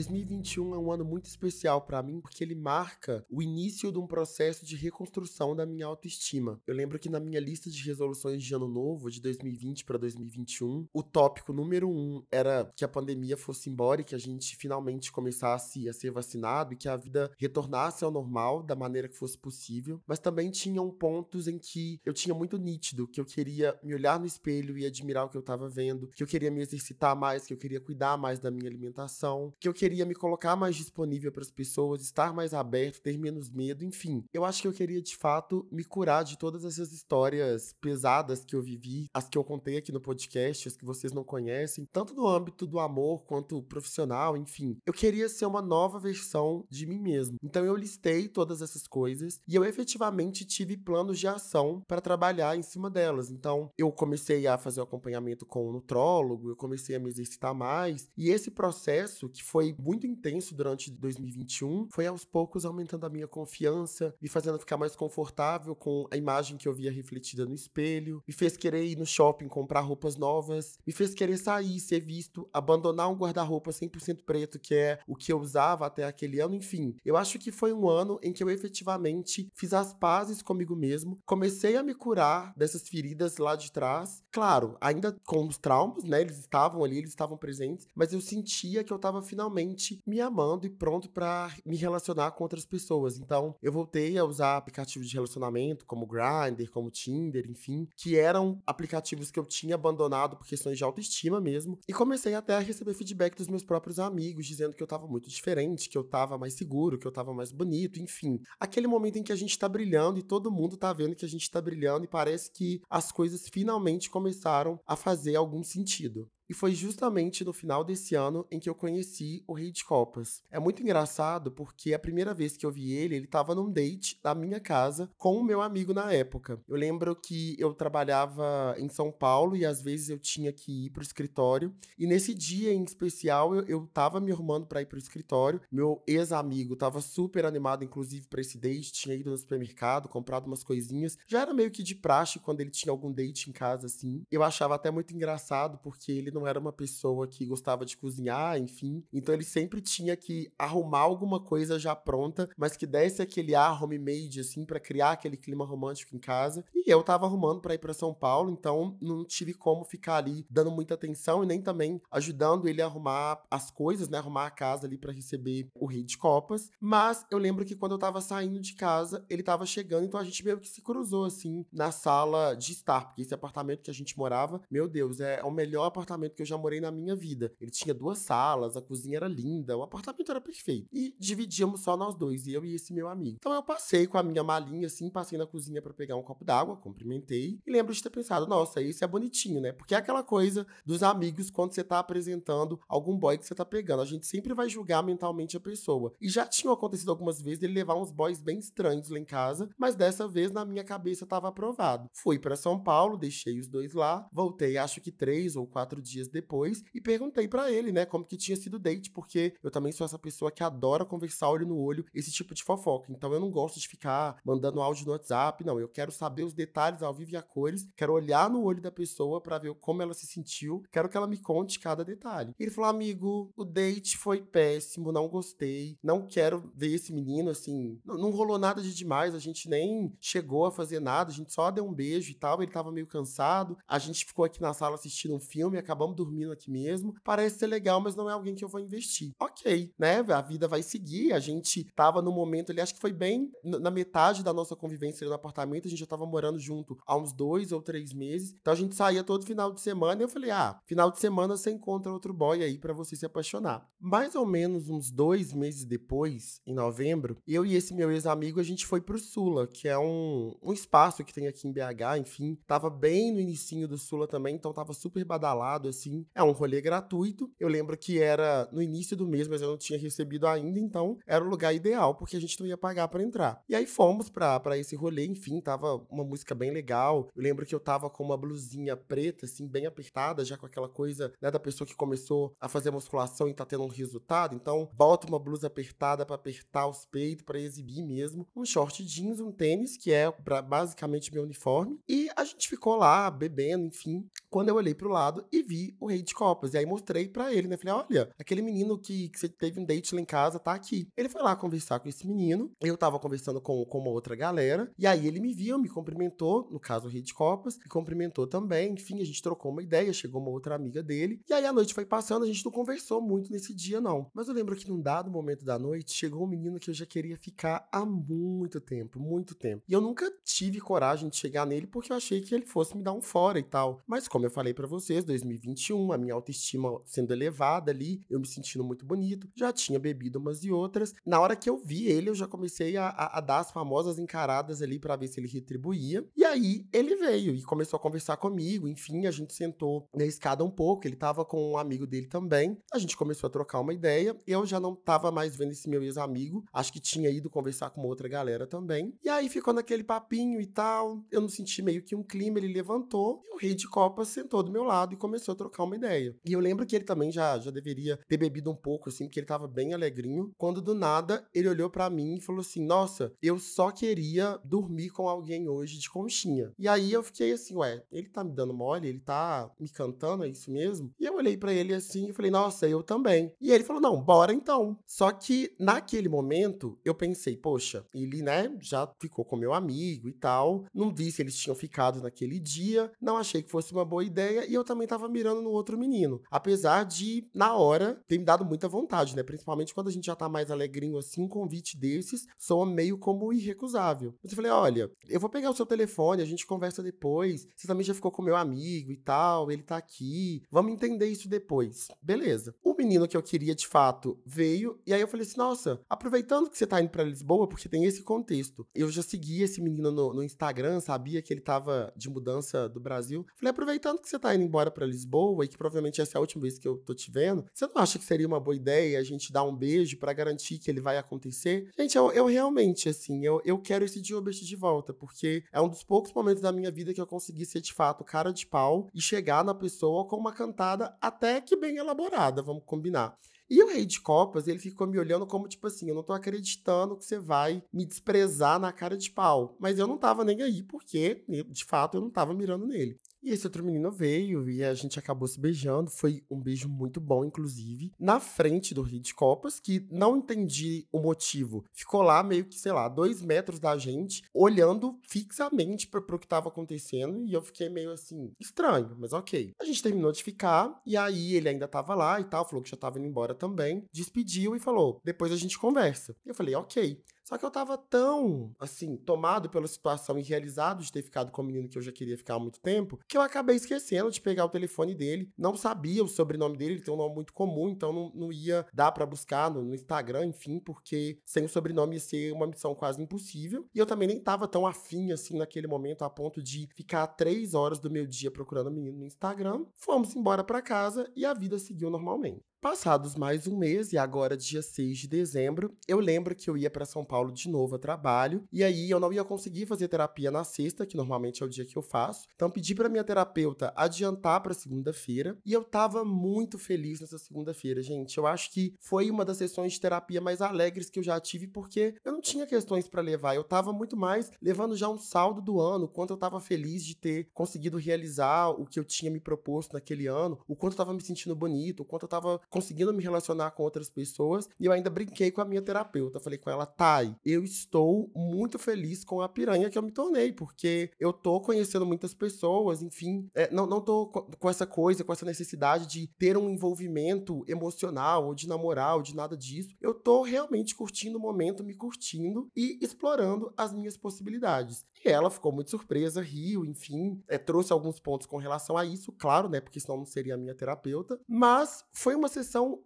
2021 0.00 0.74
é 0.74 0.78
um 0.78 0.90
ano 0.90 1.04
muito 1.04 1.26
especial 1.26 1.82
para 1.82 2.02
mim 2.02 2.20
porque 2.20 2.42
ele 2.42 2.54
marca 2.54 3.22
o 3.30 3.42
início 3.42 3.92
de 3.92 3.98
um 3.98 4.06
processo 4.06 4.64
de 4.64 4.74
reconstrução 4.74 5.54
da 5.54 5.66
minha 5.66 5.84
autoestima. 5.84 6.58
Eu 6.66 6.74
lembro 6.74 6.98
que 6.98 7.10
na 7.10 7.20
minha 7.20 7.38
lista 7.38 7.68
de 7.68 7.82
resoluções 7.84 8.42
de 8.42 8.54
ano 8.54 8.66
novo, 8.66 9.10
de 9.10 9.20
2020 9.20 9.84
para 9.84 9.98
2021, 9.98 10.86
o 10.92 11.02
tópico 11.02 11.52
número 11.52 11.90
um 11.90 12.24
era 12.30 12.70
que 12.74 12.84
a 12.84 12.88
pandemia 12.88 13.36
fosse 13.36 13.68
embora 13.68 14.00
e 14.00 14.04
que 14.04 14.14
a 14.14 14.18
gente 14.18 14.56
finalmente 14.56 15.12
começasse 15.12 15.86
a 15.86 15.92
ser 15.92 16.10
vacinado 16.10 16.72
e 16.72 16.76
que 16.76 16.88
a 16.88 16.96
vida 16.96 17.30
retornasse 17.38 18.02
ao 18.02 18.10
normal 18.10 18.62
da 18.62 18.74
maneira 18.74 19.08
que 19.08 19.18
fosse 19.18 19.36
possível. 19.36 20.00
Mas 20.06 20.18
também 20.18 20.50
tinham 20.50 20.90
pontos 20.90 21.46
em 21.46 21.58
que 21.58 22.00
eu 22.06 22.14
tinha 22.14 22.34
muito 22.34 22.56
nítido 22.56 23.06
que 23.06 23.20
eu 23.20 23.24
queria 23.24 23.78
me 23.82 23.94
olhar 23.94 24.18
no 24.18 24.26
espelho 24.26 24.78
e 24.78 24.86
admirar 24.86 25.26
o 25.26 25.28
que 25.28 25.36
eu 25.36 25.40
estava 25.40 25.68
vendo, 25.68 26.08
que 26.08 26.22
eu 26.22 26.26
queria 26.26 26.50
me 26.50 26.62
exercitar 26.62 27.14
mais, 27.14 27.44
que 27.44 27.52
eu 27.52 27.58
queria 27.58 27.80
cuidar 27.80 28.16
mais 28.16 28.38
da 28.38 28.50
minha 28.50 28.68
alimentação, 28.68 29.52
que 29.60 29.68
eu 29.68 29.74
queria 29.74 29.89
me 30.06 30.14
colocar 30.14 30.56
mais 30.56 30.76
disponível 30.76 31.32
para 31.32 31.42
as 31.42 31.50
pessoas, 31.50 32.02
estar 32.02 32.32
mais 32.32 32.54
aberto, 32.54 33.00
ter 33.00 33.18
menos 33.18 33.50
medo, 33.50 33.84
enfim. 33.84 34.24
Eu 34.32 34.44
acho 34.44 34.62
que 34.62 34.68
eu 34.68 34.72
queria 34.72 35.02
de 35.02 35.16
fato 35.16 35.66
me 35.70 35.84
curar 35.84 36.24
de 36.24 36.38
todas 36.38 36.64
essas 36.64 36.92
histórias 36.92 37.74
pesadas 37.80 38.44
que 38.44 38.54
eu 38.54 38.62
vivi, 38.62 39.06
as 39.14 39.28
que 39.28 39.36
eu 39.36 39.44
contei 39.44 39.76
aqui 39.76 39.92
no 39.92 40.00
podcast, 40.00 40.68
as 40.68 40.76
que 40.76 40.84
vocês 40.84 41.12
não 41.12 41.24
conhecem, 41.24 41.86
tanto 41.92 42.14
no 42.14 42.26
âmbito 42.26 42.66
do 42.66 42.78
amor 42.78 43.24
quanto 43.24 43.62
profissional, 43.62 44.36
enfim. 44.36 44.76
Eu 44.86 44.92
queria 44.92 45.28
ser 45.28 45.46
uma 45.46 45.62
nova 45.62 45.98
versão 45.98 46.64
de 46.68 46.86
mim 46.86 46.98
mesmo. 46.98 47.36
Então 47.42 47.64
eu 47.64 47.76
listei 47.76 48.28
todas 48.28 48.62
essas 48.62 48.86
coisas 48.86 49.40
e 49.46 49.54
eu 49.54 49.64
efetivamente 49.64 50.44
tive 50.44 50.76
planos 50.76 51.18
de 51.18 51.26
ação 51.26 51.82
para 51.86 52.00
trabalhar 52.00 52.56
em 52.56 52.62
cima 52.62 52.90
delas. 52.90 53.30
Então 53.30 53.70
eu 53.76 53.90
comecei 53.90 54.46
a 54.46 54.58
fazer 54.58 54.80
o 54.80 54.84
acompanhamento 54.84 55.46
com 55.46 55.68
o 55.68 55.72
nutrólogo, 55.72 56.50
eu 56.50 56.56
comecei 56.56 56.96
a 56.96 56.98
me 56.98 57.08
exercitar 57.08 57.54
mais 57.54 58.08
e 58.16 58.30
esse 58.30 58.50
processo 58.50 59.28
que 59.28 59.42
foi 59.42 59.74
muito 59.80 60.06
intenso 60.06 60.54
durante 60.54 60.90
2021 60.90 61.88
foi 61.90 62.06
aos 62.06 62.24
poucos 62.24 62.64
aumentando 62.64 63.06
a 63.06 63.10
minha 63.10 63.26
confiança, 63.26 64.14
me 64.20 64.28
fazendo 64.28 64.58
ficar 64.58 64.76
mais 64.76 64.94
confortável 64.94 65.74
com 65.74 66.06
a 66.10 66.16
imagem 66.16 66.56
que 66.56 66.68
eu 66.68 66.72
via 66.72 66.92
refletida 66.92 67.46
no 67.46 67.54
espelho, 67.54 68.22
me 68.26 68.34
fez 68.34 68.56
querer 68.56 68.84
ir 68.84 68.96
no 68.96 69.06
shopping 69.06 69.48
comprar 69.48 69.80
roupas 69.80 70.16
novas, 70.16 70.78
me 70.86 70.92
fez 70.92 71.14
querer 71.14 71.36
sair, 71.36 71.80
ser 71.80 72.00
visto, 72.00 72.48
abandonar 72.52 73.10
um 73.10 73.16
guarda-roupa 73.16 73.70
100% 73.70 74.24
preto, 74.24 74.58
que 74.58 74.74
é 74.74 75.00
o 75.06 75.16
que 75.16 75.32
eu 75.32 75.40
usava 75.40 75.86
até 75.86 76.04
aquele 76.04 76.40
ano, 76.40 76.54
enfim. 76.54 76.94
Eu 77.04 77.16
acho 77.16 77.38
que 77.38 77.50
foi 77.50 77.72
um 77.72 77.88
ano 77.88 78.18
em 78.22 78.32
que 78.32 78.42
eu 78.42 78.50
efetivamente 78.50 79.50
fiz 79.54 79.72
as 79.72 79.92
pazes 79.94 80.42
comigo 80.42 80.76
mesmo, 80.76 81.18
comecei 81.24 81.76
a 81.76 81.82
me 81.82 81.94
curar 81.94 82.52
dessas 82.56 82.88
feridas 82.88 83.38
lá 83.38 83.56
de 83.56 83.72
trás, 83.72 84.22
claro, 84.30 84.76
ainda 84.80 85.16
com 85.26 85.46
os 85.46 85.58
traumas, 85.58 86.04
né? 86.04 86.20
Eles 86.20 86.38
estavam 86.38 86.84
ali, 86.84 86.98
eles 86.98 87.10
estavam 87.10 87.36
presentes, 87.36 87.86
mas 87.94 88.12
eu 88.12 88.20
sentia 88.20 88.84
que 88.84 88.92
eu 88.92 88.98
tava 88.98 89.22
finalmente 89.22 89.69
me 90.06 90.20
amando 90.20 90.66
e 90.66 90.70
pronto 90.70 91.08
para 91.10 91.52
me 91.64 91.76
relacionar 91.76 92.32
com 92.32 92.44
outras 92.44 92.64
pessoas. 92.64 93.18
Então, 93.18 93.54
eu 93.62 93.72
voltei 93.72 94.16
a 94.18 94.24
usar 94.24 94.56
aplicativos 94.56 95.08
de 95.08 95.14
relacionamento 95.14 95.86
como 95.86 96.06
Grindr, 96.06 96.70
como 96.70 96.90
Tinder, 96.90 97.48
enfim, 97.48 97.88
que 97.96 98.16
eram 98.16 98.60
aplicativos 98.66 99.30
que 99.30 99.38
eu 99.38 99.44
tinha 99.44 99.74
abandonado 99.74 100.36
por 100.36 100.46
questões 100.46 100.78
de 100.78 100.84
autoestima 100.84 101.40
mesmo, 101.40 101.78
e 101.88 101.92
comecei 101.92 102.34
até 102.34 102.54
a 102.54 102.60
receber 102.60 102.94
feedback 102.94 103.36
dos 103.36 103.48
meus 103.48 103.62
próprios 103.62 103.98
amigos 103.98 104.46
dizendo 104.46 104.74
que 104.74 104.82
eu 104.82 104.86
tava 104.86 105.06
muito 105.06 105.28
diferente, 105.28 105.88
que 105.88 105.98
eu 105.98 106.04
tava 106.04 106.38
mais 106.38 106.54
seguro, 106.54 106.98
que 106.98 107.06
eu 107.06 107.12
tava 107.12 107.32
mais 107.32 107.52
bonito, 107.52 108.00
enfim. 108.00 108.40
Aquele 108.58 108.86
momento 108.86 109.18
em 109.18 109.22
que 109.22 109.32
a 109.32 109.36
gente 109.36 109.58
tá 109.58 109.68
brilhando 109.68 110.18
e 110.18 110.22
todo 110.22 110.50
mundo 110.50 110.76
tá 110.76 110.92
vendo 110.92 111.16
que 111.16 111.24
a 111.24 111.28
gente 111.28 111.50
tá 111.50 111.60
brilhando 111.60 112.04
e 112.04 112.08
parece 112.08 112.50
que 112.50 112.80
as 112.88 113.12
coisas 113.12 113.48
finalmente 113.48 114.10
começaram 114.10 114.78
a 114.86 114.96
fazer 114.96 115.36
algum 115.36 115.62
sentido. 115.62 116.28
E 116.50 116.52
foi 116.52 116.74
justamente 116.74 117.44
no 117.44 117.52
final 117.52 117.84
desse 117.84 118.16
ano 118.16 118.44
em 118.50 118.58
que 118.58 118.68
eu 118.68 118.74
conheci 118.74 119.44
o 119.46 119.52
Rei 119.52 119.70
de 119.70 119.84
Copas. 119.84 120.42
É 120.50 120.58
muito 120.58 120.82
engraçado 120.82 121.52
porque 121.52 121.94
a 121.94 121.98
primeira 121.98 122.34
vez 122.34 122.56
que 122.56 122.66
eu 122.66 122.72
vi 122.72 122.92
ele, 122.92 123.14
ele 123.14 123.26
estava 123.26 123.54
num 123.54 123.70
date 123.70 124.18
na 124.24 124.34
minha 124.34 124.58
casa 124.58 125.08
com 125.16 125.36
o 125.36 125.44
meu 125.44 125.62
amigo 125.62 125.94
na 125.94 126.12
época. 126.12 126.60
Eu 126.66 126.74
lembro 126.74 127.14
que 127.14 127.54
eu 127.56 127.72
trabalhava 127.72 128.74
em 128.78 128.88
São 128.88 129.12
Paulo 129.12 129.56
e 129.56 129.64
às 129.64 129.80
vezes 129.80 130.10
eu 130.10 130.18
tinha 130.18 130.52
que 130.52 130.86
ir 130.86 130.90
pro 130.90 131.04
escritório. 131.04 131.72
E 131.96 132.04
nesse 132.04 132.34
dia 132.34 132.72
em 132.72 132.82
especial, 132.82 133.54
eu, 133.54 133.64
eu 133.68 133.86
tava 133.86 134.18
me 134.18 134.32
arrumando 134.32 134.66
para 134.66 134.82
ir 134.82 134.86
pro 134.86 134.98
escritório. 134.98 135.60
Meu 135.70 136.02
ex-amigo 136.04 136.74
tava 136.74 137.00
super 137.00 137.46
animado, 137.46 137.84
inclusive, 137.84 138.26
para 138.26 138.40
esse 138.40 138.58
date. 138.58 138.92
Tinha 138.92 139.14
ido 139.14 139.30
no 139.30 139.38
supermercado, 139.38 140.08
comprado 140.08 140.48
umas 140.48 140.64
coisinhas. 140.64 141.16
Já 141.28 141.42
era 141.42 141.54
meio 141.54 141.70
que 141.70 141.84
de 141.84 141.94
praxe 141.94 142.40
quando 142.40 142.60
ele 142.60 142.70
tinha 142.70 142.90
algum 142.90 143.12
date 143.12 143.48
em 143.48 143.52
casa, 143.52 143.86
assim. 143.86 144.24
Eu 144.32 144.42
achava 144.42 144.74
até 144.74 144.90
muito 144.90 145.14
engraçado 145.14 145.78
porque 145.78 146.10
ele 146.10 146.32
não 146.32 146.39
não 146.40 146.46
era 146.46 146.58
uma 146.58 146.72
pessoa 146.72 147.28
que 147.28 147.44
gostava 147.44 147.84
de 147.84 147.96
cozinhar, 147.96 148.58
enfim. 148.58 149.04
Então 149.12 149.34
ele 149.34 149.44
sempre 149.44 149.80
tinha 149.80 150.16
que 150.16 150.50
arrumar 150.58 151.00
alguma 151.00 151.38
coisa 151.38 151.78
já 151.78 151.94
pronta, 151.94 152.48
mas 152.56 152.76
que 152.76 152.86
desse 152.86 153.20
aquele 153.20 153.54
ar 153.54 153.82
homemade, 153.82 154.40
assim, 154.40 154.64
para 154.64 154.80
criar 154.80 155.12
aquele 155.12 155.36
clima 155.36 155.64
romântico 155.64 156.16
em 156.16 156.18
casa. 156.18 156.64
E 156.74 156.90
eu 156.90 157.02
tava 157.02 157.26
arrumando 157.26 157.60
para 157.60 157.74
ir 157.74 157.78
para 157.78 157.92
São 157.92 158.14
Paulo, 158.14 158.50
então 158.50 158.96
não 159.00 159.24
tive 159.24 159.52
como 159.52 159.84
ficar 159.84 160.16
ali 160.16 160.46
dando 160.48 160.70
muita 160.70 160.94
atenção 160.94 161.44
e 161.44 161.46
nem 161.46 161.60
também 161.60 162.00
ajudando 162.10 162.66
ele 162.66 162.80
a 162.80 162.86
arrumar 162.86 163.42
as 163.50 163.70
coisas, 163.70 164.08
né? 164.08 164.18
Arrumar 164.18 164.46
a 164.46 164.50
casa 164.50 164.86
ali 164.86 164.96
para 164.96 165.12
receber 165.12 165.68
o 165.74 165.86
rei 165.86 166.02
de 166.02 166.16
copas. 166.16 166.70
Mas 166.80 167.26
eu 167.30 167.38
lembro 167.38 167.64
que 167.64 167.76
quando 167.76 167.92
eu 167.92 167.98
tava 167.98 168.20
saindo 168.20 168.58
de 168.60 168.74
casa, 168.74 169.24
ele 169.28 169.42
tava 169.42 169.66
chegando, 169.66 170.06
então 170.06 170.18
a 170.18 170.24
gente 170.24 170.44
meio 170.44 170.58
que 170.58 170.68
se 170.68 170.80
cruzou, 170.80 171.26
assim, 171.26 171.66
na 171.70 171.90
sala 171.90 172.54
de 172.54 172.72
estar, 172.72 173.06
porque 173.06 173.22
esse 173.22 173.34
apartamento 173.34 173.82
que 173.82 173.90
a 173.90 173.94
gente 173.94 174.16
morava, 174.16 174.62
meu 174.70 174.88
Deus, 174.88 175.20
é 175.20 175.42
o 175.42 175.50
melhor 175.50 175.84
apartamento 175.84 176.29
apartamento 176.30 176.36
que 176.36 176.42
eu 176.42 176.46
já 176.46 176.56
morei 176.56 176.80
na 176.80 176.90
minha 176.90 177.14
vida. 177.14 177.52
Ele 177.60 177.70
tinha 177.70 177.92
duas 177.92 178.18
salas, 178.18 178.76
a 178.76 178.82
cozinha 178.82 179.16
era 179.16 179.28
linda, 179.28 179.76
o 179.76 179.82
apartamento 179.82 180.30
era 180.30 180.40
perfeito. 180.40 180.88
E 180.92 181.14
dividíamos 181.18 181.80
só 181.82 181.96
nós 181.96 182.14
dois, 182.14 182.46
eu 182.46 182.64
e 182.64 182.74
esse 182.74 182.92
meu 182.92 183.08
amigo. 183.08 183.36
Então 183.38 183.52
eu 183.52 183.62
passei 183.62 184.06
com 184.06 184.16
a 184.16 184.22
minha 184.22 184.42
malinha 184.42 184.86
assim, 184.86 185.10
passei 185.10 185.36
na 185.36 185.46
cozinha 185.46 185.82
para 185.82 185.92
pegar 185.92 186.16
um 186.16 186.22
copo 186.22 186.44
d'água, 186.44 186.76
cumprimentei 186.76 187.60
e 187.66 187.70
lembro 187.70 187.92
de 187.92 188.02
ter 188.02 188.10
pensado, 188.10 188.46
nossa, 188.46 188.80
esse 188.82 189.04
é 189.04 189.06
bonitinho, 189.06 189.60
né? 189.60 189.72
Porque 189.72 189.94
é 189.94 189.98
aquela 189.98 190.22
coisa 190.22 190.66
dos 190.84 191.02
amigos 191.02 191.50
quando 191.50 191.72
você 191.72 191.82
tá 191.82 191.98
apresentando 191.98 192.80
algum 192.88 193.16
boy 193.16 193.36
que 193.36 193.46
você 193.46 193.54
tá 193.54 193.64
pegando. 193.64 194.02
A 194.02 194.06
gente 194.06 194.26
sempre 194.26 194.54
vai 194.54 194.68
julgar 194.68 195.02
mentalmente 195.02 195.56
a 195.56 195.60
pessoa. 195.60 196.12
E 196.20 196.28
já 196.28 196.46
tinha 196.46 196.72
acontecido 196.72 197.10
algumas 197.10 197.40
vezes 197.40 197.62
ele 197.62 197.74
levar 197.74 197.96
uns 197.96 198.10
boys 198.10 198.40
bem 198.40 198.58
estranhos 198.58 199.10
lá 199.10 199.18
em 199.18 199.24
casa, 199.24 199.68
mas 199.76 199.94
dessa 199.94 200.28
vez 200.28 200.50
na 200.50 200.64
minha 200.64 200.84
cabeça 200.84 201.26
tava 201.26 201.48
aprovado. 201.48 202.08
Fui 202.12 202.38
para 202.38 202.56
São 202.56 202.78
Paulo, 202.82 203.16
deixei 203.16 203.58
os 203.58 203.68
dois 203.68 203.92
lá, 203.92 204.28
voltei 204.32 204.76
acho 204.76 205.00
que 205.00 205.10
três 205.10 205.56
ou 205.56 205.66
quatro 205.66 206.00
dias 206.00 206.19
dias 206.20 206.28
depois 206.28 206.82
e 206.94 207.00
perguntei 207.00 207.48
para 207.48 207.70
ele, 207.70 207.92
né, 207.92 208.04
como 208.04 208.24
que 208.24 208.36
tinha 208.36 208.56
sido 208.56 208.74
o 208.74 208.78
date, 208.78 209.10
porque 209.10 209.54
eu 209.62 209.70
também 209.70 209.92
sou 209.92 210.04
essa 210.04 210.18
pessoa 210.18 210.50
que 210.50 210.62
adora 210.62 211.04
conversar 211.04 211.48
olho 211.48 211.66
no 211.66 211.78
olho, 211.78 212.04
esse 212.14 212.30
tipo 212.30 212.54
de 212.54 212.62
fofoca. 212.62 213.10
Então 213.10 213.32
eu 213.32 213.40
não 213.40 213.50
gosto 213.50 213.80
de 213.80 213.88
ficar 213.88 214.38
mandando 214.44 214.80
áudio 214.80 215.06
no 215.06 215.12
WhatsApp, 215.12 215.64
não. 215.64 215.80
Eu 215.80 215.88
quero 215.88 216.12
saber 216.12 216.44
os 216.44 216.52
detalhes 216.52 217.02
ao 217.02 217.14
vivo 217.14 217.32
e 217.32 217.36
a 217.36 217.42
cores, 217.42 217.88
quero 217.96 218.12
olhar 218.12 218.50
no 218.50 218.62
olho 218.62 218.80
da 218.80 218.90
pessoa 218.90 219.40
para 219.40 219.58
ver 219.58 219.74
como 219.74 220.02
ela 220.02 220.14
se 220.14 220.26
sentiu, 220.26 220.82
quero 220.90 221.08
que 221.08 221.16
ela 221.16 221.26
me 221.26 221.38
conte 221.38 221.78
cada 221.78 222.04
detalhe. 222.04 222.54
Ele 222.58 222.70
falou: 222.70 222.90
"Amigo, 222.90 223.52
o 223.56 223.64
date 223.64 224.16
foi 224.16 224.40
péssimo, 224.42 225.12
não 225.12 225.28
gostei, 225.28 225.98
não 226.02 226.26
quero 226.26 226.70
ver 226.74 226.94
esse 226.94 227.12
menino 227.12 227.50
assim, 227.50 228.00
não, 228.04 228.16
não 228.16 228.30
rolou 228.30 228.58
nada 228.58 228.82
de 228.82 228.94
demais, 228.94 229.34
a 229.34 229.38
gente 229.38 229.68
nem 229.68 230.12
chegou 230.20 230.66
a 230.66 230.72
fazer 230.72 231.00
nada, 231.00 231.30
a 231.30 231.34
gente 231.34 231.52
só 231.52 231.70
deu 231.70 231.86
um 231.86 231.94
beijo 231.94 232.30
e 232.30 232.34
tal, 232.34 232.62
ele 232.62 232.70
tava 232.70 232.92
meio 232.92 233.06
cansado. 233.06 233.76
A 233.86 233.98
gente 233.98 234.24
ficou 234.24 234.44
aqui 234.44 234.60
na 234.60 234.74
sala 234.74 234.94
assistindo 234.94 235.34
um 235.34 235.40
filme, 235.40 235.78
acabamos 236.00 236.16
dormindo 236.16 236.52
aqui 236.52 236.70
mesmo. 236.70 237.14
Parece 237.22 237.58
ser 237.58 237.66
legal, 237.66 238.00
mas 238.00 238.16
não 238.16 238.28
é 238.28 238.32
alguém 238.32 238.54
que 238.54 238.64
eu 238.64 238.68
vou 238.68 238.80
investir. 238.80 239.32
Ok, 239.38 239.92
né? 239.98 240.20
A 240.20 240.40
vida 240.40 240.66
vai 240.66 240.82
seguir. 240.82 241.32
A 241.32 241.38
gente 241.38 241.84
tava 241.94 242.22
no 242.22 242.32
momento 242.32 242.72
ali, 242.72 242.80
acho 242.80 242.94
que 242.94 243.00
foi 243.00 243.12
bem 243.12 243.50
na 243.62 243.90
metade 243.90 244.42
da 244.42 244.52
nossa 244.52 244.74
convivência 244.74 245.26
no 245.26 245.34
apartamento. 245.34 245.86
A 245.86 245.90
gente 245.90 246.00
já 246.00 246.06
tava 246.06 246.24
morando 246.24 246.58
junto 246.58 246.96
há 247.06 247.16
uns 247.16 247.32
dois 247.32 247.72
ou 247.72 247.82
três 247.82 248.12
meses. 248.12 248.54
Então 248.60 248.72
a 248.72 248.76
gente 248.76 248.94
saía 248.94 249.22
todo 249.22 249.44
final 249.44 249.72
de 249.72 249.80
semana 249.80 250.22
e 250.22 250.24
eu 250.24 250.28
falei: 250.28 250.50
ah, 250.50 250.80
final 250.86 251.10
de 251.10 251.20
semana 251.20 251.56
você 251.56 251.70
encontra 251.70 252.12
outro 252.12 252.32
boy 252.32 252.62
aí 252.62 252.78
para 252.78 252.94
você 252.94 253.14
se 253.14 253.26
apaixonar. 253.26 253.86
Mais 253.98 254.34
ou 254.34 254.46
menos 254.46 254.88
uns 254.88 255.10
dois 255.10 255.52
meses 255.52 255.84
depois, 255.84 256.60
em 256.66 256.74
novembro, 256.74 257.36
eu 257.46 257.66
e 257.66 257.74
esse 257.74 257.92
meu 257.94 258.10
ex-amigo, 258.10 258.60
a 258.60 258.64
gente 258.64 258.86
foi 258.86 259.00
pro 259.00 259.18
Sula, 259.18 259.66
que 259.66 259.88
é 259.88 259.98
um, 259.98 260.56
um 260.62 260.72
espaço 260.72 261.24
que 261.24 261.34
tem 261.34 261.46
aqui 261.46 261.68
em 261.68 261.72
BH, 261.72 262.18
enfim. 262.18 262.58
Tava 262.66 262.88
bem 262.88 263.32
no 263.32 263.40
inicinho 263.40 263.86
do 263.86 263.98
Sula 263.98 264.26
também, 264.26 264.54
então 264.54 264.72
tava 264.72 264.94
super 264.94 265.24
badalado, 265.24 265.89
assim. 265.90 266.24
É 266.34 266.42
um 266.42 266.52
rolê 266.52 266.80
gratuito. 266.80 267.50
Eu 267.58 267.68
lembro 267.68 267.96
que 267.96 268.18
era 268.18 268.68
no 268.72 268.82
início 268.82 269.16
do 269.16 269.26
mês, 269.26 269.48
mas 269.48 269.62
eu 269.62 269.68
não 269.68 269.78
tinha 269.78 269.98
recebido 269.98 270.46
ainda, 270.46 270.78
então 270.78 271.18
era 271.26 271.44
o 271.44 271.48
lugar 271.48 271.74
ideal, 271.74 272.14
porque 272.14 272.36
a 272.36 272.40
gente 272.40 272.58
não 272.60 272.66
ia 272.66 272.76
pagar 272.76 273.08
para 273.08 273.22
entrar. 273.22 273.62
E 273.68 273.74
aí 273.74 273.86
fomos 273.86 274.28
pra 274.28 274.60
esse 274.78 274.96
rolê, 274.96 275.26
enfim, 275.26 275.60
tava 275.60 275.96
uma 276.10 276.24
música 276.24 276.54
bem 276.54 276.70
legal. 276.70 277.28
Eu 277.34 277.42
lembro 277.42 277.66
que 277.66 277.74
eu 277.74 277.80
tava 277.80 278.08
com 278.08 278.24
uma 278.24 278.36
blusinha 278.36 278.96
preta, 278.96 279.46
assim, 279.46 279.66
bem 279.66 279.86
apertada, 279.86 280.44
já 280.44 280.56
com 280.56 280.66
aquela 280.66 280.88
coisa, 280.88 281.32
né, 281.40 281.50
da 281.50 281.58
pessoa 281.58 281.86
que 281.86 281.94
começou 281.94 282.54
a 282.60 282.68
fazer 282.68 282.90
musculação 282.90 283.48
e 283.48 283.54
tá 283.54 283.64
tendo 283.64 283.84
um 283.84 283.88
resultado. 283.88 284.54
Então, 284.54 284.88
bota 284.92 285.26
uma 285.26 285.38
blusa 285.38 285.66
apertada 285.66 286.24
para 286.24 286.36
apertar 286.36 286.86
os 286.86 287.04
peitos, 287.04 287.44
para 287.44 287.58
exibir 287.58 288.02
mesmo. 288.02 288.46
Um 288.54 288.64
short 288.64 289.04
jeans, 289.04 289.40
um 289.40 289.52
tênis, 289.52 289.96
que 289.96 290.12
é 290.12 290.30
pra, 290.30 290.62
basicamente 290.62 291.32
meu 291.32 291.42
uniforme. 291.42 291.98
E 292.08 292.28
a 292.36 292.44
gente 292.44 292.68
ficou 292.68 292.96
lá, 292.96 293.30
bebendo, 293.30 293.86
enfim. 293.86 294.28
Quando 294.48 294.68
eu 294.68 294.76
olhei 294.76 294.94
pro 294.94 295.10
lado 295.10 295.46
e 295.52 295.62
vi 295.62 295.79
o 296.00 296.06
rei 296.06 296.22
de 296.22 296.34
copas. 296.34 296.74
E 296.74 296.78
aí 296.78 296.86
mostrei 296.86 297.28
para 297.28 297.52
ele, 297.52 297.68
né? 297.68 297.76
Falei, 297.76 297.94
olha, 297.94 298.30
aquele 298.38 298.62
menino 298.62 298.98
que, 298.98 299.28
que 299.28 299.38
você 299.38 299.48
teve 299.48 299.80
um 299.80 299.84
date 299.84 300.14
lá 300.14 300.20
em 300.20 300.24
casa 300.24 300.58
tá 300.58 300.72
aqui. 300.72 301.08
Ele 301.16 301.28
foi 301.28 301.42
lá 301.42 301.54
conversar 301.56 302.00
com 302.00 302.08
esse 302.08 302.26
menino. 302.26 302.70
Eu 302.80 302.96
tava 302.96 303.18
conversando 303.18 303.60
com, 303.60 303.84
com 303.84 303.98
uma 303.98 304.10
outra 304.10 304.34
galera. 304.34 304.90
E 304.98 305.06
aí 305.06 305.26
ele 305.26 305.40
me 305.40 305.52
viu, 305.52 305.78
me 305.78 305.88
cumprimentou, 305.88 306.68
no 306.70 306.80
caso 306.80 307.08
o 307.08 307.10
rei 307.10 307.22
de 307.22 307.34
copas, 307.34 307.78
me 307.78 307.88
cumprimentou 307.88 308.46
também. 308.46 308.92
Enfim, 308.92 309.20
a 309.20 309.24
gente 309.24 309.42
trocou 309.42 309.72
uma 309.72 309.82
ideia, 309.82 310.12
chegou 310.12 310.40
uma 310.40 310.50
outra 310.50 310.74
amiga 310.74 311.02
dele. 311.02 311.40
E 311.48 311.52
aí 311.52 311.64
a 311.64 311.72
noite 311.72 311.94
foi 311.94 312.04
passando, 312.04 312.44
a 312.44 312.46
gente 312.46 312.64
não 312.64 312.72
conversou 312.72 313.20
muito 313.20 313.50
nesse 313.50 313.74
dia, 313.74 314.00
não. 314.00 314.30
Mas 314.34 314.48
eu 314.48 314.54
lembro 314.54 314.76
que 314.76 314.88
num 314.88 315.00
dado 315.00 315.30
momento 315.30 315.64
da 315.64 315.78
noite, 315.78 316.12
chegou 316.12 316.44
um 316.44 316.48
menino 316.48 316.78
que 316.78 316.90
eu 316.90 316.94
já 316.94 317.06
queria 317.06 317.36
ficar 317.36 317.88
há 317.92 318.04
muito 318.04 318.80
tempo, 318.80 319.18
muito 319.18 319.54
tempo. 319.54 319.82
E 319.88 319.92
eu 319.92 320.00
nunca 320.00 320.30
tive 320.44 320.80
coragem 320.80 321.28
de 321.28 321.36
chegar 321.36 321.66
nele 321.66 321.86
porque 321.86 322.12
eu 322.12 322.16
achei 322.16 322.40
que 322.40 322.54
ele 322.54 322.66
fosse 322.66 322.96
me 322.96 323.02
dar 323.02 323.12
um 323.12 323.20
fora 323.20 323.58
e 323.58 323.62
tal. 323.62 324.02
Mas 324.06 324.28
como 324.28 324.46
eu 324.46 324.50
falei 324.50 324.74
para 324.74 324.86
vocês, 324.86 325.24
2021, 325.70 326.12
a 326.12 326.18
minha 326.18 326.34
autoestima 326.34 327.00
sendo 327.04 327.32
elevada 327.32 327.90
ali, 327.90 328.22
eu 328.28 328.40
me 328.40 328.46
sentindo 328.46 328.84
muito 328.84 329.04
bonito, 329.04 329.48
já 329.54 329.72
tinha 329.72 329.98
bebido 329.98 330.38
umas 330.38 330.64
e 330.64 330.70
outras. 330.70 331.14
Na 331.24 331.40
hora 331.40 331.56
que 331.56 331.68
eu 331.68 331.76
vi 331.78 332.06
ele, 332.06 332.30
eu 332.30 332.34
já 332.34 332.46
comecei 332.46 332.96
a, 332.96 333.08
a, 333.08 333.38
a 333.38 333.40
dar 333.40 333.58
as 333.60 333.70
famosas 333.70 334.18
encaradas 334.18 334.82
ali 334.82 334.98
para 334.98 335.16
ver 335.16 335.28
se 335.28 335.40
ele 335.40 335.48
retribuía. 335.48 336.26
E 336.36 336.44
aí 336.44 336.86
ele 336.92 337.16
veio 337.16 337.54
e 337.54 337.62
começou 337.62 337.96
a 337.96 338.00
conversar 338.00 338.36
comigo, 338.36 338.88
enfim, 338.88 339.26
a 339.26 339.30
gente 339.30 339.54
sentou 339.54 340.08
na 340.14 340.24
escada 340.24 340.64
um 340.64 340.70
pouco, 340.70 341.06
ele 341.06 341.16
tava 341.16 341.44
com 341.44 341.72
um 341.72 341.78
amigo 341.78 342.06
dele 342.06 342.26
também. 342.26 342.76
A 342.92 342.98
gente 342.98 343.16
começou 343.16 343.48
a 343.48 343.50
trocar 343.50 343.80
uma 343.80 343.94
ideia. 343.94 344.36
Eu 344.46 344.66
já 344.66 344.80
não 344.80 344.94
tava 344.94 345.30
mais 345.30 345.56
vendo 345.56 345.72
esse 345.72 345.88
meu 345.88 346.02
ex-amigo, 346.02 346.64
acho 346.72 346.92
que 346.92 347.00
tinha 347.00 347.30
ido 347.30 347.50
conversar 347.50 347.90
com 347.90 348.02
outra 348.02 348.28
galera 348.28 348.66
também. 348.66 349.14
E 349.22 349.28
aí 349.28 349.48
ficou 349.48 349.72
naquele 349.72 350.02
papinho 350.02 350.60
e 350.60 350.66
tal. 350.66 351.22
Eu 351.30 351.40
não 351.40 351.48
senti 351.48 351.82
meio 351.82 352.02
que 352.02 352.14
um 352.14 352.22
clima, 352.22 352.58
ele 352.58 352.72
levantou 352.72 353.42
e 353.46 353.54
o 353.54 353.58
rei 353.58 353.74
de 353.74 353.88
copas 353.88 354.28
sentou 354.28 354.62
do 354.62 354.70
meu 354.70 354.84
lado 354.84 355.14
e 355.14 355.16
começou 355.16 355.52
a 355.52 355.56
trocar 355.60 355.84
uma 355.84 355.96
ideia. 355.96 356.34
E 356.44 356.52
eu 356.52 356.60
lembro 356.60 356.86
que 356.86 356.96
ele 356.96 357.04
também 357.04 357.30
já, 357.30 357.58
já 357.58 357.70
deveria 357.70 358.18
ter 358.28 358.36
bebido 358.36 358.70
um 358.70 358.74
pouco, 358.74 359.08
assim, 359.08 359.24
porque 359.24 359.40
ele 359.40 359.46
tava 359.46 359.68
bem 359.68 359.92
alegrinho. 359.92 360.52
Quando 360.56 360.80
do 360.80 360.94
nada 360.94 361.46
ele 361.54 361.68
olhou 361.68 361.90
para 361.90 362.08
mim 362.08 362.36
e 362.36 362.40
falou 362.40 362.60
assim: 362.60 362.84
Nossa, 362.84 363.32
eu 363.42 363.58
só 363.58 363.90
queria 363.90 364.58
dormir 364.64 365.10
com 365.10 365.28
alguém 365.28 365.68
hoje 365.68 365.98
de 365.98 366.08
conchinha. 366.08 366.72
E 366.78 366.88
aí 366.88 367.12
eu 367.12 367.22
fiquei 367.22 367.52
assim, 367.52 367.76
ué, 367.76 368.02
ele 368.10 368.28
tá 368.28 368.44
me 368.44 368.52
dando 368.52 368.72
mole, 368.72 369.08
ele 369.08 369.20
tá 369.20 369.70
me 369.78 369.88
cantando, 369.88 370.44
é 370.44 370.48
isso 370.48 370.70
mesmo? 370.70 371.12
E 371.18 371.24
eu 371.24 371.34
olhei 371.34 371.56
para 371.56 371.72
ele 371.72 371.92
assim 371.92 372.28
e 372.28 372.32
falei, 372.32 372.50
nossa, 372.50 372.88
eu 372.88 373.02
também. 373.02 373.52
E 373.60 373.72
ele 373.72 373.84
falou, 373.84 374.00
não, 374.00 374.20
bora 374.20 374.52
então. 374.52 374.98
Só 375.06 375.30
que 375.32 375.74
naquele 375.78 376.28
momento 376.28 376.98
eu 377.04 377.14
pensei, 377.14 377.56
poxa, 377.56 378.06
ele, 378.14 378.42
né, 378.42 378.74
já 378.80 379.10
ficou 379.20 379.44
com 379.44 379.56
meu 379.56 379.72
amigo 379.72 380.28
e 380.28 380.32
tal. 380.32 380.84
Não 380.94 381.14
vi 381.14 381.30
se 381.30 381.42
eles 381.42 381.56
tinham 381.56 381.74
ficado 381.74 382.22
naquele 382.22 382.58
dia, 382.58 383.10
não 383.20 383.36
achei 383.36 383.62
que 383.62 383.70
fosse 383.70 383.92
uma 383.92 384.04
boa 384.04 384.24
ideia 384.24 384.66
e 384.66 384.74
eu 384.74 384.84
também 384.84 385.06
tava 385.06 385.28
mirando 385.28 385.49
no 385.54 385.70
outro 385.70 385.98
menino. 385.98 386.40
Apesar 386.50 387.04
de, 387.04 387.48
na 387.54 387.74
hora, 387.74 388.22
ter 388.26 388.38
me 388.38 388.44
dado 388.44 388.64
muita 388.64 388.88
vontade, 388.88 389.34
né? 389.36 389.42
Principalmente 389.42 389.94
quando 389.94 390.08
a 390.08 390.12
gente 390.12 390.26
já 390.26 390.36
tá 390.36 390.48
mais 390.48 390.70
alegrinho 390.70 391.18
assim, 391.18 391.42
um 391.42 391.48
convite 391.48 391.96
desses 391.96 392.46
soa 392.58 392.86
meio 392.86 393.18
como 393.18 393.52
irrecusável. 393.52 394.34
Mas 394.42 394.52
eu 394.52 394.56
falei, 394.56 394.70
olha, 394.70 395.10
eu 395.28 395.40
vou 395.40 395.50
pegar 395.50 395.70
o 395.70 395.74
seu 395.74 395.86
telefone, 395.86 396.42
a 396.42 396.46
gente 396.46 396.66
conversa 396.66 397.02
depois. 397.02 397.66
Você 397.76 397.86
também 397.86 398.04
já 398.04 398.14
ficou 398.14 398.30
com 398.30 398.42
meu 398.42 398.56
amigo 398.56 399.12
e 399.12 399.16
tal, 399.16 399.70
ele 399.70 399.82
tá 399.82 399.96
aqui. 399.96 400.62
Vamos 400.70 400.92
entender 400.92 401.26
isso 401.26 401.48
depois. 401.48 402.08
Beleza. 402.22 402.74
O 402.82 402.94
menino 402.94 403.26
que 403.26 403.36
eu 403.36 403.42
queria 403.42 403.74
de 403.74 403.86
fato 403.86 404.38
veio, 404.44 405.00
e 405.06 405.12
aí 405.12 405.20
eu 405.20 405.28
falei 405.28 405.46
assim: 405.46 405.58
nossa, 405.58 406.00
aproveitando 406.08 406.70
que 406.70 406.76
você 406.76 406.86
tá 406.86 407.00
indo 407.00 407.10
pra 407.10 407.24
Lisboa, 407.24 407.68
porque 407.68 407.88
tem 407.88 408.04
esse 408.04 408.22
contexto. 408.22 408.86
Eu 408.94 409.10
já 409.10 409.22
segui 409.22 409.62
esse 409.62 409.80
menino 409.80 410.10
no, 410.10 410.34
no 410.34 410.42
Instagram, 410.42 411.00
sabia 411.00 411.42
que 411.42 411.52
ele 411.52 411.60
tava 411.60 412.12
de 412.16 412.28
mudança 412.28 412.88
do 412.88 413.00
Brasil. 413.00 413.46
Falei, 413.56 413.70
aproveitando 413.70 414.20
que 414.20 414.28
você 414.28 414.38
tá 414.38 414.54
indo 414.54 414.64
embora 414.64 414.90
pra 414.90 415.06
Lisboa 415.06 415.39
e 415.62 415.68
que 415.68 415.76
provavelmente 415.76 416.20
essa 416.20 416.36
é 416.36 416.38
a 416.38 416.40
última 416.40 416.62
vez 416.62 416.78
que 416.78 416.86
eu 416.86 416.98
tô 416.98 417.14
te 417.14 417.30
vendo, 417.30 417.64
você 417.72 417.86
não 417.86 417.96
acha 417.96 418.18
que 418.18 418.24
seria 418.24 418.46
uma 418.46 418.60
boa 418.60 418.76
ideia 418.76 419.18
a 419.18 419.22
gente 419.22 419.52
dar 419.52 419.64
um 419.64 419.74
beijo 419.74 420.18
para 420.18 420.32
garantir 420.32 420.78
que 420.78 420.90
ele 420.90 421.00
vai 421.00 421.18
acontecer? 421.18 421.88
Gente, 421.98 422.16
eu, 422.16 422.30
eu 422.32 422.46
realmente, 422.46 423.08
assim, 423.08 423.44
eu, 423.44 423.60
eu 423.64 423.78
quero 423.78 424.04
esse 424.04 424.20
Diobest 424.20 424.64
de 424.64 424.76
volta, 424.76 425.12
porque 425.12 425.64
é 425.72 425.80
um 425.80 425.88
dos 425.88 426.02
poucos 426.02 426.32
momentos 426.32 426.62
da 426.62 426.72
minha 426.72 426.90
vida 426.90 427.14
que 427.14 427.20
eu 427.20 427.26
consegui 427.26 427.64
ser 427.64 427.80
de 427.80 427.92
fato 427.92 428.24
cara 428.24 428.52
de 428.52 428.66
pau 428.66 429.08
e 429.14 429.20
chegar 429.20 429.64
na 429.64 429.74
pessoa 429.74 430.26
com 430.26 430.36
uma 430.36 430.52
cantada 430.52 431.16
até 431.20 431.60
que 431.60 431.76
bem 431.76 431.96
elaborada, 431.96 432.62
vamos 432.62 432.84
combinar. 432.84 433.36
E 433.70 433.80
o 433.84 433.86
rei 433.86 434.04
de 434.04 434.20
copas, 434.20 434.66
ele 434.66 434.80
ficou 434.80 435.06
me 435.06 435.16
olhando 435.16 435.46
como 435.46 435.68
tipo 435.68 435.86
assim, 435.86 436.08
eu 436.08 436.14
não 436.14 436.24
tô 436.24 436.32
acreditando 436.32 437.16
que 437.16 437.24
você 437.24 437.38
vai 437.38 437.80
me 437.92 438.04
desprezar 438.04 438.80
na 438.80 438.92
cara 438.92 439.16
de 439.16 439.30
pau. 439.30 439.76
Mas 439.78 439.96
eu 439.96 440.08
não 440.08 440.18
tava 440.18 440.44
nem 440.44 440.60
aí, 440.60 440.82
porque, 440.82 441.44
de 441.68 441.84
fato, 441.84 442.16
eu 442.16 442.20
não 442.20 442.30
tava 442.30 442.52
mirando 442.52 442.84
nele. 442.84 443.16
E 443.42 443.50
esse 443.50 443.66
outro 443.66 443.84
menino 443.84 444.10
veio 444.10 444.68
e 444.68 444.84
a 444.84 444.92
gente 444.94 445.18
acabou 445.18 445.48
se 445.48 445.58
beijando. 445.58 446.10
Foi 446.10 446.44
um 446.50 446.60
beijo 446.60 446.88
muito 446.88 447.20
bom, 447.20 447.44
inclusive, 447.44 448.12
na 448.18 448.38
frente 448.38 448.94
do 448.94 449.02
Rio 449.02 449.20
de 449.20 449.34
Copas, 449.34 449.80
que 449.80 450.06
não 450.10 450.36
entendi 450.36 451.06
o 451.10 451.18
motivo. 451.18 451.84
Ficou 451.92 452.22
lá 452.22 452.42
meio 452.42 452.64
que, 452.64 452.78
sei 452.78 452.92
lá, 452.92 453.08
dois 453.08 453.40
metros 453.40 453.80
da 453.80 453.96
gente, 453.96 454.42
olhando 454.52 455.18
fixamente 455.22 456.06
para 456.06 456.20
pro 456.20 456.38
que 456.38 456.46
tava 456.46 456.68
acontecendo. 456.68 457.44
E 457.46 457.52
eu 457.52 457.62
fiquei 457.62 457.88
meio 457.88 458.12
assim, 458.12 458.52
estranho, 458.60 459.16
mas 459.18 459.32
ok. 459.32 459.72
A 459.80 459.84
gente 459.84 460.02
terminou 460.02 460.32
de 460.32 460.42
ficar, 460.42 461.00
e 461.06 461.16
aí 461.16 461.54
ele 461.54 461.68
ainda 461.68 461.88
tava 461.88 462.14
lá 462.14 462.40
e 462.40 462.44
tal, 462.44 462.68
falou 462.68 462.82
que 462.82 462.90
já 462.90 462.96
tava 462.96 463.18
indo 463.18 463.26
embora 463.28 463.54
também. 463.54 464.04
Despediu 464.12 464.76
e 464.76 464.80
falou: 464.80 465.20
depois 465.24 465.52
a 465.52 465.56
gente 465.56 465.78
conversa. 465.78 466.36
Eu 466.44 466.54
falei, 466.54 466.74
ok. 466.74 467.22
Só 467.50 467.58
que 467.58 467.64
eu 467.64 467.70
tava 467.70 467.98
tão, 467.98 468.72
assim, 468.78 469.16
tomado 469.16 469.68
pela 469.68 469.88
situação 469.88 470.38
e 470.38 470.42
realizado 470.42 471.02
de 471.02 471.10
ter 471.10 471.20
ficado 471.20 471.50
com 471.50 471.62
o 471.62 471.64
menino 471.64 471.88
que 471.88 471.98
eu 471.98 472.02
já 472.02 472.12
queria 472.12 472.36
ficar 472.36 472.54
há 472.54 472.58
muito 472.60 472.80
tempo, 472.80 473.18
que 473.26 473.36
eu 473.36 473.40
acabei 473.40 473.74
esquecendo 473.74 474.30
de 474.30 474.40
pegar 474.40 474.66
o 474.66 474.68
telefone 474.68 475.16
dele. 475.16 475.50
Não 475.58 475.74
sabia 475.74 476.22
o 476.22 476.28
sobrenome 476.28 476.76
dele, 476.76 476.94
ele 476.94 477.02
tem 477.02 477.12
um 477.12 477.16
nome 477.16 477.34
muito 477.34 477.52
comum, 477.52 477.88
então 477.88 478.12
não, 478.12 478.30
não 478.32 478.52
ia 478.52 478.86
dar 478.94 479.10
para 479.10 479.26
buscar 479.26 479.68
no, 479.68 479.82
no, 479.82 479.96
Instagram, 479.96 480.46
enfim, 480.46 480.78
porque 480.78 481.40
sem 481.44 481.64
o 481.64 481.68
sobrenome 481.68 482.14
ia 482.14 482.20
ser 482.20 482.52
uma 482.52 482.68
missão 482.68 482.94
quase 482.94 483.20
impossível. 483.20 483.84
E 483.92 483.98
eu 483.98 484.06
também 484.06 484.28
nem 484.28 484.38
tava 484.38 484.68
tão 484.68 484.86
afim, 484.86 485.32
assim, 485.32 485.58
naquele 485.58 485.88
momento, 485.88 486.22
a 486.22 486.30
ponto 486.30 486.62
de 486.62 486.88
ficar 486.94 487.26
três 487.26 487.74
horas 487.74 487.98
do 487.98 488.08
meu 488.08 488.28
dia 488.28 488.52
procurando 488.52 488.86
o 488.86 488.92
menino 488.92 489.18
no 489.18 489.26
Instagram. 489.26 489.86
Fomos 489.96 490.36
embora 490.36 490.62
para 490.62 490.80
casa 490.80 491.28
e 491.34 491.44
a 491.44 491.52
vida 491.52 491.80
seguiu 491.80 492.10
normalmente. 492.10 492.69
Passados 492.82 493.34
mais 493.36 493.66
um 493.66 493.76
mês, 493.76 494.10
e 494.14 494.16
agora 494.16 494.56
dia 494.56 494.80
6 494.80 495.18
de 495.18 495.28
dezembro, 495.28 495.94
eu 496.08 496.18
lembro 496.18 496.54
que 496.54 496.70
eu 496.70 496.78
ia 496.78 496.88
para 496.88 497.04
São 497.04 497.22
Paulo 497.22 497.52
de 497.52 497.68
novo 497.68 497.96
a 497.96 497.98
trabalho, 497.98 498.64
e 498.72 498.82
aí 498.82 499.10
eu 499.10 499.20
não 499.20 499.30
ia 499.30 499.44
conseguir 499.44 499.84
fazer 499.84 500.08
terapia 500.08 500.50
na 500.50 500.64
sexta, 500.64 501.04
que 501.04 501.14
normalmente 501.14 501.62
é 501.62 501.66
o 501.66 501.68
dia 501.68 501.84
que 501.84 501.94
eu 501.94 502.00
faço. 502.00 502.48
Então 502.54 502.70
pedi 502.70 502.94
para 502.94 503.10
minha 503.10 503.22
terapeuta 503.22 503.92
adiantar 503.94 504.62
para 504.62 504.72
segunda-feira, 504.72 505.58
e 505.62 505.74
eu 505.74 505.84
tava 505.84 506.24
muito 506.24 506.78
feliz 506.78 507.20
nessa 507.20 507.36
segunda-feira, 507.36 508.00
gente. 508.00 508.38
Eu 508.38 508.46
acho 508.46 508.70
que 508.70 508.94
foi 508.98 509.30
uma 509.30 509.44
das 509.44 509.58
sessões 509.58 509.92
de 509.92 510.00
terapia 510.00 510.40
mais 510.40 510.62
alegres 510.62 511.10
que 511.10 511.18
eu 511.18 511.22
já 511.22 511.38
tive, 511.38 511.66
porque 511.66 512.14
eu 512.24 512.32
não 512.32 512.40
tinha 512.40 512.66
questões 512.66 513.06
para 513.06 513.20
levar, 513.20 513.54
eu 513.54 513.62
tava 513.62 513.92
muito 513.92 514.16
mais 514.16 514.50
levando 514.58 514.96
já 514.96 515.06
um 515.06 515.18
saldo 515.18 515.60
do 515.60 515.82
ano, 515.82 516.08
quanto 516.08 516.32
eu 516.32 516.38
tava 516.38 516.58
feliz 516.58 517.04
de 517.04 517.14
ter 517.14 517.50
conseguido 517.52 517.98
realizar 517.98 518.70
o 518.70 518.86
que 518.86 518.98
eu 518.98 519.04
tinha 519.04 519.30
me 519.30 519.38
proposto 519.38 519.92
naquele 519.92 520.26
ano, 520.26 520.58
o 520.66 520.74
quanto 520.74 520.94
eu 520.94 520.96
tava 520.96 521.12
me 521.12 521.20
sentindo 521.20 521.54
bonito, 521.54 522.00
o 522.00 522.06
quanto 522.06 522.22
eu 522.22 522.28
tava 522.28 522.58
conseguindo 522.70 523.12
me 523.12 523.22
relacionar 523.22 523.72
com 523.72 523.82
outras 523.82 524.08
pessoas. 524.08 524.68
E 524.78 524.86
eu 524.86 524.92
ainda 524.92 525.10
brinquei 525.10 525.50
com 525.50 525.60
a 525.60 525.64
minha 525.64 525.82
terapeuta. 525.82 526.40
Falei 526.40 526.58
com 526.58 526.70
ela, 526.70 526.86
Thay, 526.86 527.34
eu 527.44 527.62
estou 527.64 528.30
muito 528.34 528.78
feliz 528.78 529.24
com 529.24 529.40
a 529.42 529.48
piranha 529.48 529.90
que 529.90 529.98
eu 529.98 530.02
me 530.02 530.12
tornei, 530.12 530.52
porque 530.52 531.10
eu 531.18 531.32
tô 531.32 531.60
conhecendo 531.60 532.06
muitas 532.06 532.32
pessoas, 532.32 533.02
enfim, 533.02 533.48
é, 533.54 533.70
não, 533.72 533.86
não 533.86 534.00
tô 534.00 534.26
com 534.28 534.70
essa 534.70 534.86
coisa, 534.86 535.24
com 535.24 535.32
essa 535.32 535.44
necessidade 535.44 536.06
de 536.06 536.28
ter 536.38 536.56
um 536.56 536.70
envolvimento 536.70 537.64
emocional 537.66 538.46
ou 538.46 538.54
de 538.54 538.68
namorar 538.68 539.16
ou 539.16 539.22
de 539.22 539.34
nada 539.34 539.56
disso. 539.56 539.94
Eu 540.00 540.14
tô 540.14 540.42
realmente 540.42 540.94
curtindo 540.94 541.38
o 541.38 541.40
momento, 541.40 541.84
me 541.84 541.94
curtindo 541.94 542.68
e 542.76 542.98
explorando 543.02 543.72
as 543.76 543.92
minhas 543.92 544.16
possibilidades. 544.16 545.04
E 545.24 545.28
ela 545.28 545.50
ficou 545.50 545.72
muito 545.72 545.90
surpresa, 545.90 546.40
riu, 546.40 546.84
enfim, 546.84 547.42
é, 547.48 547.58
trouxe 547.58 547.92
alguns 547.92 548.18
pontos 548.20 548.46
com 548.46 548.56
relação 548.56 548.96
a 548.96 549.04
isso, 549.04 549.32
claro, 549.32 549.68
né? 549.68 549.80
Porque 549.80 550.00
senão 550.00 550.18
não 550.18 550.26
seria 550.26 550.54
a 550.54 550.58
minha 550.58 550.74
terapeuta. 550.74 551.38
Mas 551.46 552.04
foi 552.12 552.34
uma 552.34 552.48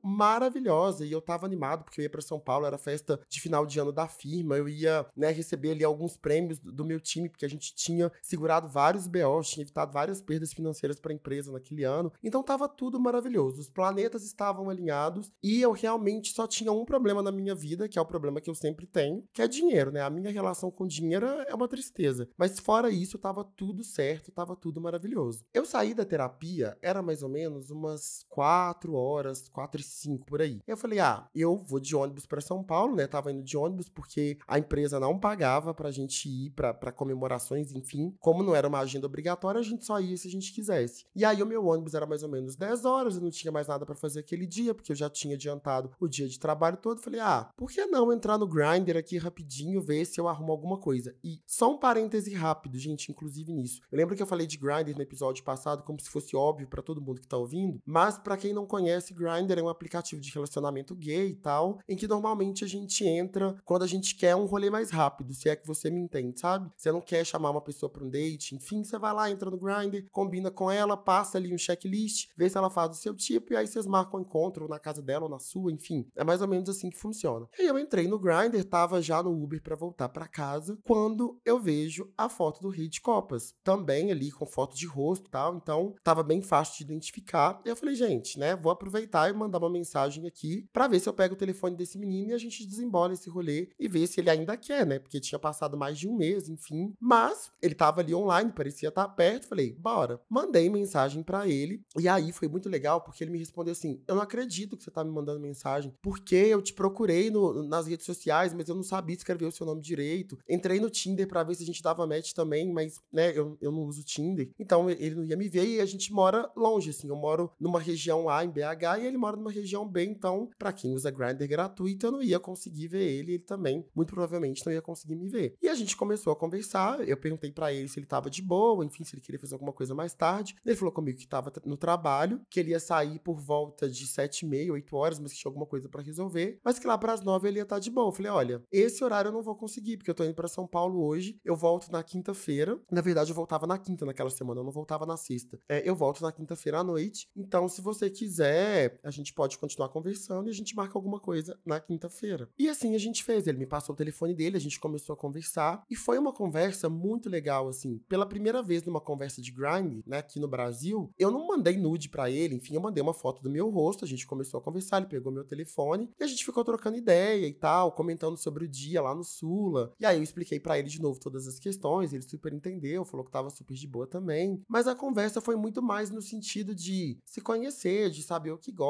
maravilhosa 0.03 1.05
e 1.05 1.13
eu 1.13 1.21
tava 1.21 1.47
animado 1.47 1.85
porque 1.85 2.01
eu 2.01 2.03
ia 2.03 2.11
para 2.11 2.21
São 2.21 2.39
Paulo, 2.39 2.67
era 2.67 2.79
festa 2.79 3.21
de 3.29 3.41
final 3.41 3.67
de 3.67 3.79
ano 3.79 3.93
da 3.93 4.07
firma, 4.07 4.57
eu 4.57 4.69
ia, 4.69 5.07
né, 5.17 5.31
receber 5.31 5.73
ali 5.73 5.85
alguns 5.85 6.17
prêmios 6.17 6.59
do, 6.59 6.85
meu 6.85 7.01
time, 7.01 7.29
porque 7.29 7.45
a 7.45 7.49
gente 7.49 7.75
tinha 7.75 8.11
segurado 8.23 8.69
vários 8.69 9.07
BOs, 9.07 9.49
tinha 9.49 9.65
evitado 9.65 9.93
várias 9.93 10.21
perdas 10.21 10.53
financeiras 10.53 11.01
para 11.01 11.13
a 11.13 11.15
empresa 11.15 11.53
naquele 11.53 11.85
ano. 11.85 12.13
Então 12.23 12.43
tava 12.43 12.69
tudo 12.69 13.01
maravilhoso. 13.01 13.61
Os 13.61 13.69
planetas 13.69 14.25
estavam 14.25 14.69
alinhados 14.69 15.33
e 15.43 15.61
eu 15.61 15.73
realmente 15.73 16.33
só 16.33 16.47
tinha 16.47 16.73
um 16.73 16.85
problema 16.85 17.23
na 17.23 17.33
minha 17.33 17.55
vida, 17.55 17.89
que 17.89 17.99
é 17.99 18.03
o 18.03 18.07
problema 18.07 18.41
que 18.41 18.51
eu 18.51 18.55
sempre 18.55 18.87
tenho, 18.87 19.25
que 19.33 19.43
é 19.43 19.49
dinheiro, 19.49 19.91
né? 19.91 20.03
A 20.03 20.11
minha 20.11 20.31
relação 20.31 20.71
com 20.71 20.87
dinheiro 20.87 21.27
é 21.27 21.55
uma 21.55 21.69
tristeza. 21.69 22.29
Mas 22.37 22.59
fora 22.59 22.91
isso, 22.91 23.19
tava 23.19 23.45
tudo 23.45 23.83
certo, 23.83 24.33
tava 24.33 24.57
tudo 24.57 24.81
maravilhoso. 24.81 25.45
Eu 25.53 25.65
saí 25.65 25.95
da 25.95 26.05
terapia, 26.05 26.77
era 26.83 27.03
mais 27.03 27.23
ou 27.23 27.29
menos 27.29 27.71
umas 27.71 28.25
4 28.29 28.95
horas, 28.95 29.44
4 29.49 29.81
e 29.81 29.85
5 29.85 30.27
por 30.27 30.41
aí. 30.41 30.61
Eu 30.67 30.77
falei, 30.77 30.99
ah, 30.99 31.29
eu 31.35 31.57
vou 31.57 31.81
de 31.81 31.95
ônibus 31.95 32.27
para 32.27 32.41
São 32.41 32.63
Paulo, 32.63 32.95
né? 32.95 33.07
Tava 33.07 33.33
indo 33.33 33.43
de 33.43 33.57
ônibus 33.57 33.89
porque 33.89 34.39
a 34.47 34.59
empresa 34.59 35.01
não 35.01 35.19
pagava 35.19 35.75
pra 35.75 35.91
gente 35.91 36.29
ir 36.29 36.51
para 36.51 36.93
comemorações, 36.93 37.73
enfim. 37.73 38.15
Como 38.21 38.43
não 38.43 38.55
era 38.55 38.69
uma 38.69 38.81
agenda 38.81 39.07
obrigatória, 39.07 39.61
a 39.61 39.65
gente 39.65 39.85
só 39.85 40.01
ia 40.01 40.17
se 40.17 40.29
a 40.29 40.31
gente 40.31 40.53
quisesse. 40.53 41.07
E 41.15 41.25
aí 41.25 41.43
o 41.43 41.47
meu 41.47 41.67
ônibus 41.67 41.95
era 41.95 42.07
mais 42.07 42.23
ou 42.23 42.29
menos 42.29 42.57
10 42.57 42.85
horas, 42.85 43.17
eu 43.17 43.23
não 43.23 43.31
tinha 43.31 43.53
mais 43.53 43.69
nada 43.69 43.85
para 43.85 43.95
fazer 43.95 44.21
aquele 44.21 44.47
dia, 44.47 44.75
porque 44.75 44.93
eu 44.93 44.97
já 44.97 45.09
tinha 45.11 45.35
adiantado 45.35 45.91
o 46.01 46.09
dia 46.09 46.29
de 46.29 46.39
trabalho 46.39 46.77
todo. 46.77 47.01
Falei, 47.01 47.21
ah, 47.21 47.51
por 47.57 47.71
que 47.71 47.85
não 47.87 48.13
entrar 48.13 48.39
no 48.39 48.47
Grindr 48.47 48.97
aqui 48.97 49.19
rapidinho, 49.19 49.81
ver 49.81 50.05
se 50.05 50.21
eu 50.21 50.29
arrumo 50.29 50.53
alguma 50.53 50.79
coisa? 50.79 51.15
E 51.23 51.41
só 51.47 51.73
um 51.73 51.79
parêntese 51.79 52.35
rápido, 52.35 52.79
gente, 52.79 53.11
inclusive 53.11 53.53
nisso. 53.53 53.81
Eu 53.91 53.99
lembro 53.99 54.17
que 54.17 54.23
eu 54.23 54.27
falei 54.27 54.47
de 54.47 54.57
Grindr 54.57 54.95
no 54.95 55.03
episódio 55.03 55.45
passado 55.45 55.83
como 55.83 56.01
se 56.01 56.09
fosse 56.09 56.37
óbvio 56.37 56.69
para 56.69 56.83
todo 56.83 57.01
mundo 57.01 57.21
que 57.21 57.29
tá 57.29 57.37
ouvindo, 57.37 57.81
mas 57.85 58.19
para 58.19 58.37
quem 58.37 58.53
não 58.53 58.67
conhece, 58.67 59.15
Grindr 59.15 59.34
é 59.39 59.63
um 59.63 59.69
aplicativo 59.69 60.21
de 60.21 60.31
relacionamento 60.31 60.95
gay 60.95 61.29
e 61.29 61.35
tal, 61.35 61.79
em 61.89 61.97
que 61.97 62.07
normalmente 62.07 62.65
a 62.65 62.69
gente 62.69 63.05
entra 63.05 63.57
quando 63.65 63.83
a 63.83 63.87
gente 63.87 64.15
quer 64.15 64.37
um 64.37 64.47
rolê 64.47 64.71
mais 64.71 64.91
rápido, 64.91 65.35
se 65.35 65.49
é 65.49 65.57
que 65.57 65.67
você 65.67 65.91
me 65.91 66.01
entende, 66.01 66.39
sabe? 66.39 66.71
Você 66.77 66.91
não 66.93 67.01
quer 67.01 67.25
chamar 67.25 67.51
uma 67.51 67.61
pessoa 67.61 67.91
para 67.91 68.05
um 68.05 68.11
date, 68.11 68.55
enfim, 68.55 68.85
você 68.85 68.99
vai 68.99 69.13
lá, 69.13 69.31
entra 69.31 69.51
no 69.51 69.59
Grindr, 69.59 70.07
combina 70.11 70.51
com 70.51 70.71
ela, 70.71 70.97
passa 70.97 71.39
ali 71.39 71.55
um 71.55 71.59
checklist, 71.59 72.29
vê 72.37 72.49
se 72.49 72.57
ela 72.57 72.71
faz 72.71 72.91
do 72.91 72.97
seu 72.97 73.15
tipo 73.15 73.53
e 73.53 73.57
aí 73.57 73.67
vocês 73.67 73.87
marcam 73.87 74.19
o 74.19 74.19
um 74.19 74.23
encontro 74.23 74.69
na 74.69 74.79
casa 74.79 75.03
dela 75.03 75.25
ou 75.25 75.31
na 75.31 75.39
sua, 75.39 75.73
enfim. 75.73 76.07
É 76.17 76.25
mais 76.25 76.41
ou 76.41 76.49
menos 76.49 76.69
assim 76.69 76.91
que 76.91 76.99
funciona. 76.99 77.47
E 77.59 77.63
aí 77.63 77.69
eu 77.69 77.79
entrei 77.79 78.07
no 78.07 78.19
Grindr, 78.19 78.65
tava 78.65 79.01
já 79.01 79.23
no 79.23 79.31
Uber 79.31 79.63
para 79.63 79.77
voltar 79.77 80.09
para 80.09 80.29
casa, 80.29 80.79
quando 80.85 81.41
eu 81.45 81.59
vejo 81.59 82.13
a 82.17 82.29
foto 82.29 82.61
do 82.61 82.69
Rei 82.69 82.89
de 82.89 83.01
Copas. 83.01 83.55
Também 83.63 84.11
ali 84.11 84.31
com 84.31 84.47
foto 84.47 84.77
de 84.77 84.87
rosto 84.87 85.27
e 85.27 85.31
tal, 85.31 85.57
então 85.57 85.95
tava 86.03 86.23
bem 86.23 86.43
fácil 86.43 86.79
de 86.79 86.93
identificar. 86.93 87.61
E 87.65 87.69
eu 87.69 87.77
falei, 87.77 87.95
gente, 87.95 88.39
né, 88.39 88.57
vou 88.57 88.73
aproveitar 88.73 89.24
e 89.29 89.33
mandar 89.33 89.59
uma 89.59 89.71
mensagem 89.71 90.27
aqui 90.27 90.69
para 90.73 90.89
ver 90.89 91.01
se 91.01 91.09
eu 91.09 91.13
pego 91.13 91.35
o 91.35 91.39
telefone 91.39 91.77
desse 91.77 91.99
menino 91.99 92.31
e 92.31 92.35
a 92.35 92.39
gente 92.39 92.67
desembola 92.67 93.13
esse 93.13 93.29
rolê 93.29 93.71
e 93.79 93.89
ver 93.89 94.07
se 94.07 94.21
ele 94.21 94.31
ainda 94.31 94.57
quer, 94.57 94.87
né? 94.87 94.99
Porque 94.99 95.21
tinha 95.21 95.39
passado 95.39 95.77
mais 95.77 95.99
de 95.99 96.09
um 96.09 96.17
mês, 96.17 96.49
enfim. 96.49 96.95
Mas 97.01 97.51
ele 97.61 97.75
tava 97.75 98.01
ali 98.01 98.15
online, 98.15 98.53
parecia 98.53 98.89
estar 98.89 99.09
perto. 99.09 99.49
Falei, 99.49 99.73
bora. 99.73 100.21
Mandei 100.29 100.69
mensagem 100.69 101.23
para 101.23 101.49
ele. 101.49 101.83
E 101.99 102.09
aí 102.09 102.33
foi 102.33 102.49
muito 102.49 102.69
legal 102.69 103.01
porque 103.01 103.23
ele 103.23 103.31
me 103.31 103.39
respondeu 103.39 103.73
assim: 103.73 104.03
Eu 104.07 104.15
não 104.15 104.23
acredito 104.23 104.77
que 104.77 104.85
você 104.85 104.91
tá 104.91 105.05
me 105.05 105.11
mandando 105.11 105.41
mensagem, 105.41 105.95
porque 106.03 106.35
eu 106.35 106.63
te 106.63 106.73
procurei 106.73 107.31
no, 107.31 107.63
nas 107.63 107.87
redes 107.87 108.07
sociais, 108.07 108.53
mas 108.55 108.69
eu 108.69 108.75
não 108.75 108.83
sabia 108.83 109.17
escrever 109.17 109.47
o 109.47 109.53
seu 109.53 109.67
nome 109.67 109.81
direito. 109.81 110.39
Entrei 110.49 110.81
no 110.81 110.91
Tinder 110.91 111.27
para 111.27 111.43
ver 111.43 111.55
se 111.55 111.63
a 111.63 111.67
gente 111.67 111.83
dava 111.83 112.07
match 112.07 112.33
também, 112.33 112.73
mas, 112.73 113.01
né, 113.13 113.37
eu, 113.37 113.57
eu 113.61 113.73
não 113.73 113.85
uso 113.85 114.03
Tinder. 114.05 114.51
Então 114.59 114.89
ele 114.91 115.15
não 115.15 115.25
ia 115.25 115.37
me 115.37 115.49
ver 115.49 115.67
e 115.67 115.81
a 115.81 115.87
gente 115.87 116.13
mora 116.13 116.51
longe, 116.57 116.91
assim. 116.91 117.09
Eu 117.09 117.17
moro 117.17 117.51
numa 117.61 117.81
região 117.81 118.29
A 118.29 118.45
em 118.45 118.51
BH 118.51 119.01
e 119.01 119.07
ele 119.07 119.14
mora 119.17 119.37
numa 119.37 119.51
região 119.51 119.89
B, 119.89 120.05
então, 120.05 120.51
para 120.59 120.73
quem 120.73 120.93
usa 120.93 121.11
Grindr 121.11 121.47
gratuito, 121.47 122.07
eu 122.07 122.13
não 122.13 122.23
ia 122.23 122.41
conseguir 122.41 122.89
ver 122.89 123.07
ele, 123.07 123.35
ele 123.35 123.43
também, 123.43 123.87
muito 123.95 124.13
provavelmente, 124.13 124.65
não 124.67 124.73
ia 124.73 124.83
conseguir 124.83 125.15
me 125.15 125.29
ver. 125.29 125.57
E 125.63 125.69
a 125.69 125.75
gente 125.75 125.97
começou 125.97 126.33
a 126.33 126.37
conversar, 126.37 127.07
eu 127.09 127.17
perguntei 127.17 127.53
para 127.53 127.73
ele 127.73 127.89
se 127.89 127.99
ele 127.99 128.07
tava 128.07 128.29
de 128.29 128.43
boa, 128.43 128.85
enfim, 128.85 129.05
se 129.05 129.15
ele 129.15 129.23
queria 129.23 129.39
fazer 129.39 129.55
alguma 129.55 129.73
coisa 129.73 129.95
mais 129.95 130.15
tarde. 130.15 130.57
Ele 130.65 130.77
falou 130.77 130.93
comigo 130.93 131.19
que 131.19 131.29
tava 131.29 131.53
no 131.65 131.77
trabalho, 131.77 132.41
que 132.51 132.61
ele 132.61 132.71
ia 132.71 132.81
sair 132.81 133.19
por 133.21 133.41
volta 133.41 133.89
de 133.89 134.07
sete 134.07 134.45
e 134.45 134.49
meia, 134.49 134.73
oito 134.73 134.97
horas, 134.97 135.19
mas 135.19 135.33
que 135.33 135.39
tinha 135.39 135.51
alguma 135.51 135.67
coisa 135.67 135.89
para 135.89 136.03
resolver, 136.03 136.61
mas 136.65 136.79
que 136.79 136.87
lá 136.87 136.99
para 136.99 137.13
as 137.13 137.23
nove 137.23 137.49
ele 137.49 137.59
ia 137.59 137.63
estar 137.63 137.77
tá 137.77 137.81
de 137.81 137.91
boa. 137.91 138.09
Eu 138.09 138.13
falei, 138.13 138.33
olha, 138.33 138.63
esse 138.73 139.03
horário 139.05 139.29
eu 139.29 139.33
não 139.33 139.43
vou 139.43 139.55
conseguir, 139.55 139.97
porque 139.97 140.11
eu 140.11 140.15
tô 140.15 140.25
indo 140.25 140.35
para 140.35 140.49
São 140.49 140.67
Paulo 140.67 141.05
hoje, 141.05 141.39
eu 141.45 141.57
volto 141.57 141.91
na 141.91 142.03
quinta 142.03 142.25
quinta-feira. 142.25 142.79
Na 142.91 143.01
verdade, 143.01 143.31
eu 143.31 143.35
voltava 143.35 143.67
na 143.67 143.79
quinta 143.79 144.07
naquela 144.07 144.31
semana, 144.31 144.61
eu 144.61 144.65
não 144.65 144.73
voltava 144.73 145.05
na 145.05 145.17
sexta. 145.17 145.59
É, 145.69 145.89
eu 145.89 145.95
volto 145.95 146.23
na 146.23 146.33
quinta-feira 146.33 146.79
à 146.79 146.85
noite. 146.85 147.29
Então, 147.37 147.69
se 147.69 147.83
você 147.83 148.09
quiser, 148.09 148.99
a 149.05 149.11
gente 149.11 149.33
pode 149.33 149.59
continuar 149.59 149.91
conversando 149.91 150.49
e 150.49 150.51
a 150.51 150.55
gente 150.55 150.75
marca 150.75 150.97
alguma 150.97 151.21
coisa 151.21 151.59
na 151.65 151.79
quinta-feira. 151.79 152.49
E 152.59 152.69
assim 152.69 152.95
a 152.95 152.99
gente 152.99 153.23
fez. 153.23 153.47
Ele 153.47 153.59
me 153.59 153.67
passou 153.67 153.95
o 153.95 153.97
telefone 153.97 154.35
dele, 154.35 154.57
a 154.57 154.61
gente 154.61 154.81
começou 154.81 155.13
a 155.13 155.17
conversar. 155.17 155.85
E 155.91 155.95
foi 155.95 156.19
uma 156.19 156.33
conversa 156.33 156.89
muito 156.89 157.29
legal, 157.29 157.69
assim. 157.69 157.99
Pela 158.09 158.27
primeira 158.27 158.63
vez 158.63 158.83
numa 158.83 159.01
conversa 159.01 159.43
de 159.43 159.53
grind, 159.53 160.03
né, 160.07 160.19
aqui 160.19 160.41
no 160.41 160.49
Brasil, 160.49 161.11
eu 161.19 161.31
não 161.31 161.47
mandei 161.47 161.77
nude 161.77 162.09
para 162.09 162.31
ele, 162.31 162.55
enfim, 162.55 162.75
eu 162.75 162.81
mandei 162.81 163.03
uma 163.03 163.15
foto 163.15 163.43
do 163.43 163.51
meu 163.51 163.69
rosto, 163.71 164.05
a 164.05 164.09
gente 164.09 164.27
começou 164.27 164.59
a 164.59 164.63
conversar, 164.63 164.99
ele 164.99 165.07
pegou 165.07 165.33
meu 165.33 165.45
telefone 165.45 166.11
e 166.19 166.25
a 166.25 166.27
gente 166.27 166.45
ficou 166.45 166.65
trocando 166.65 166.97
ideia 166.97 167.47
e 167.47 167.53
tal, 167.53 167.93
comentando 167.93 168.37
sobre 168.37 168.65
o 168.65 168.69
dia 168.69 169.03
lá 169.03 169.15
no 169.15 169.25
Sula. 169.25 169.93
E 170.01 170.07
aí 170.07 170.17
eu 170.17 170.23
expliquei 170.23 170.59
para 170.59 170.79
ele 170.79 170.89
de 170.89 171.01
novo 171.01 171.21
todas 171.21 171.47
as 171.47 171.59
questões, 171.59 172.13
ele 172.13 172.23
super 172.23 172.53
entendeu, 172.53 173.05
falou 173.05 173.25
que 173.25 173.33
tava 173.33 173.51
super 173.51 173.75
de 173.75 173.87
boa 173.87 174.07
também. 174.07 174.63
Mas 174.69 174.87
a 174.87 174.95
conversa 174.95 175.41
foi 175.41 175.57
muito 175.57 175.83
mais 175.83 176.11
no 176.11 176.23
sentido 176.23 176.75
de 176.75 177.19
se 177.25 177.41
conhecer, 177.41 178.11
de 178.11 178.23
saber 178.23 178.53
o 178.53 178.59
que 178.59 178.73
gosta, 178.73 178.84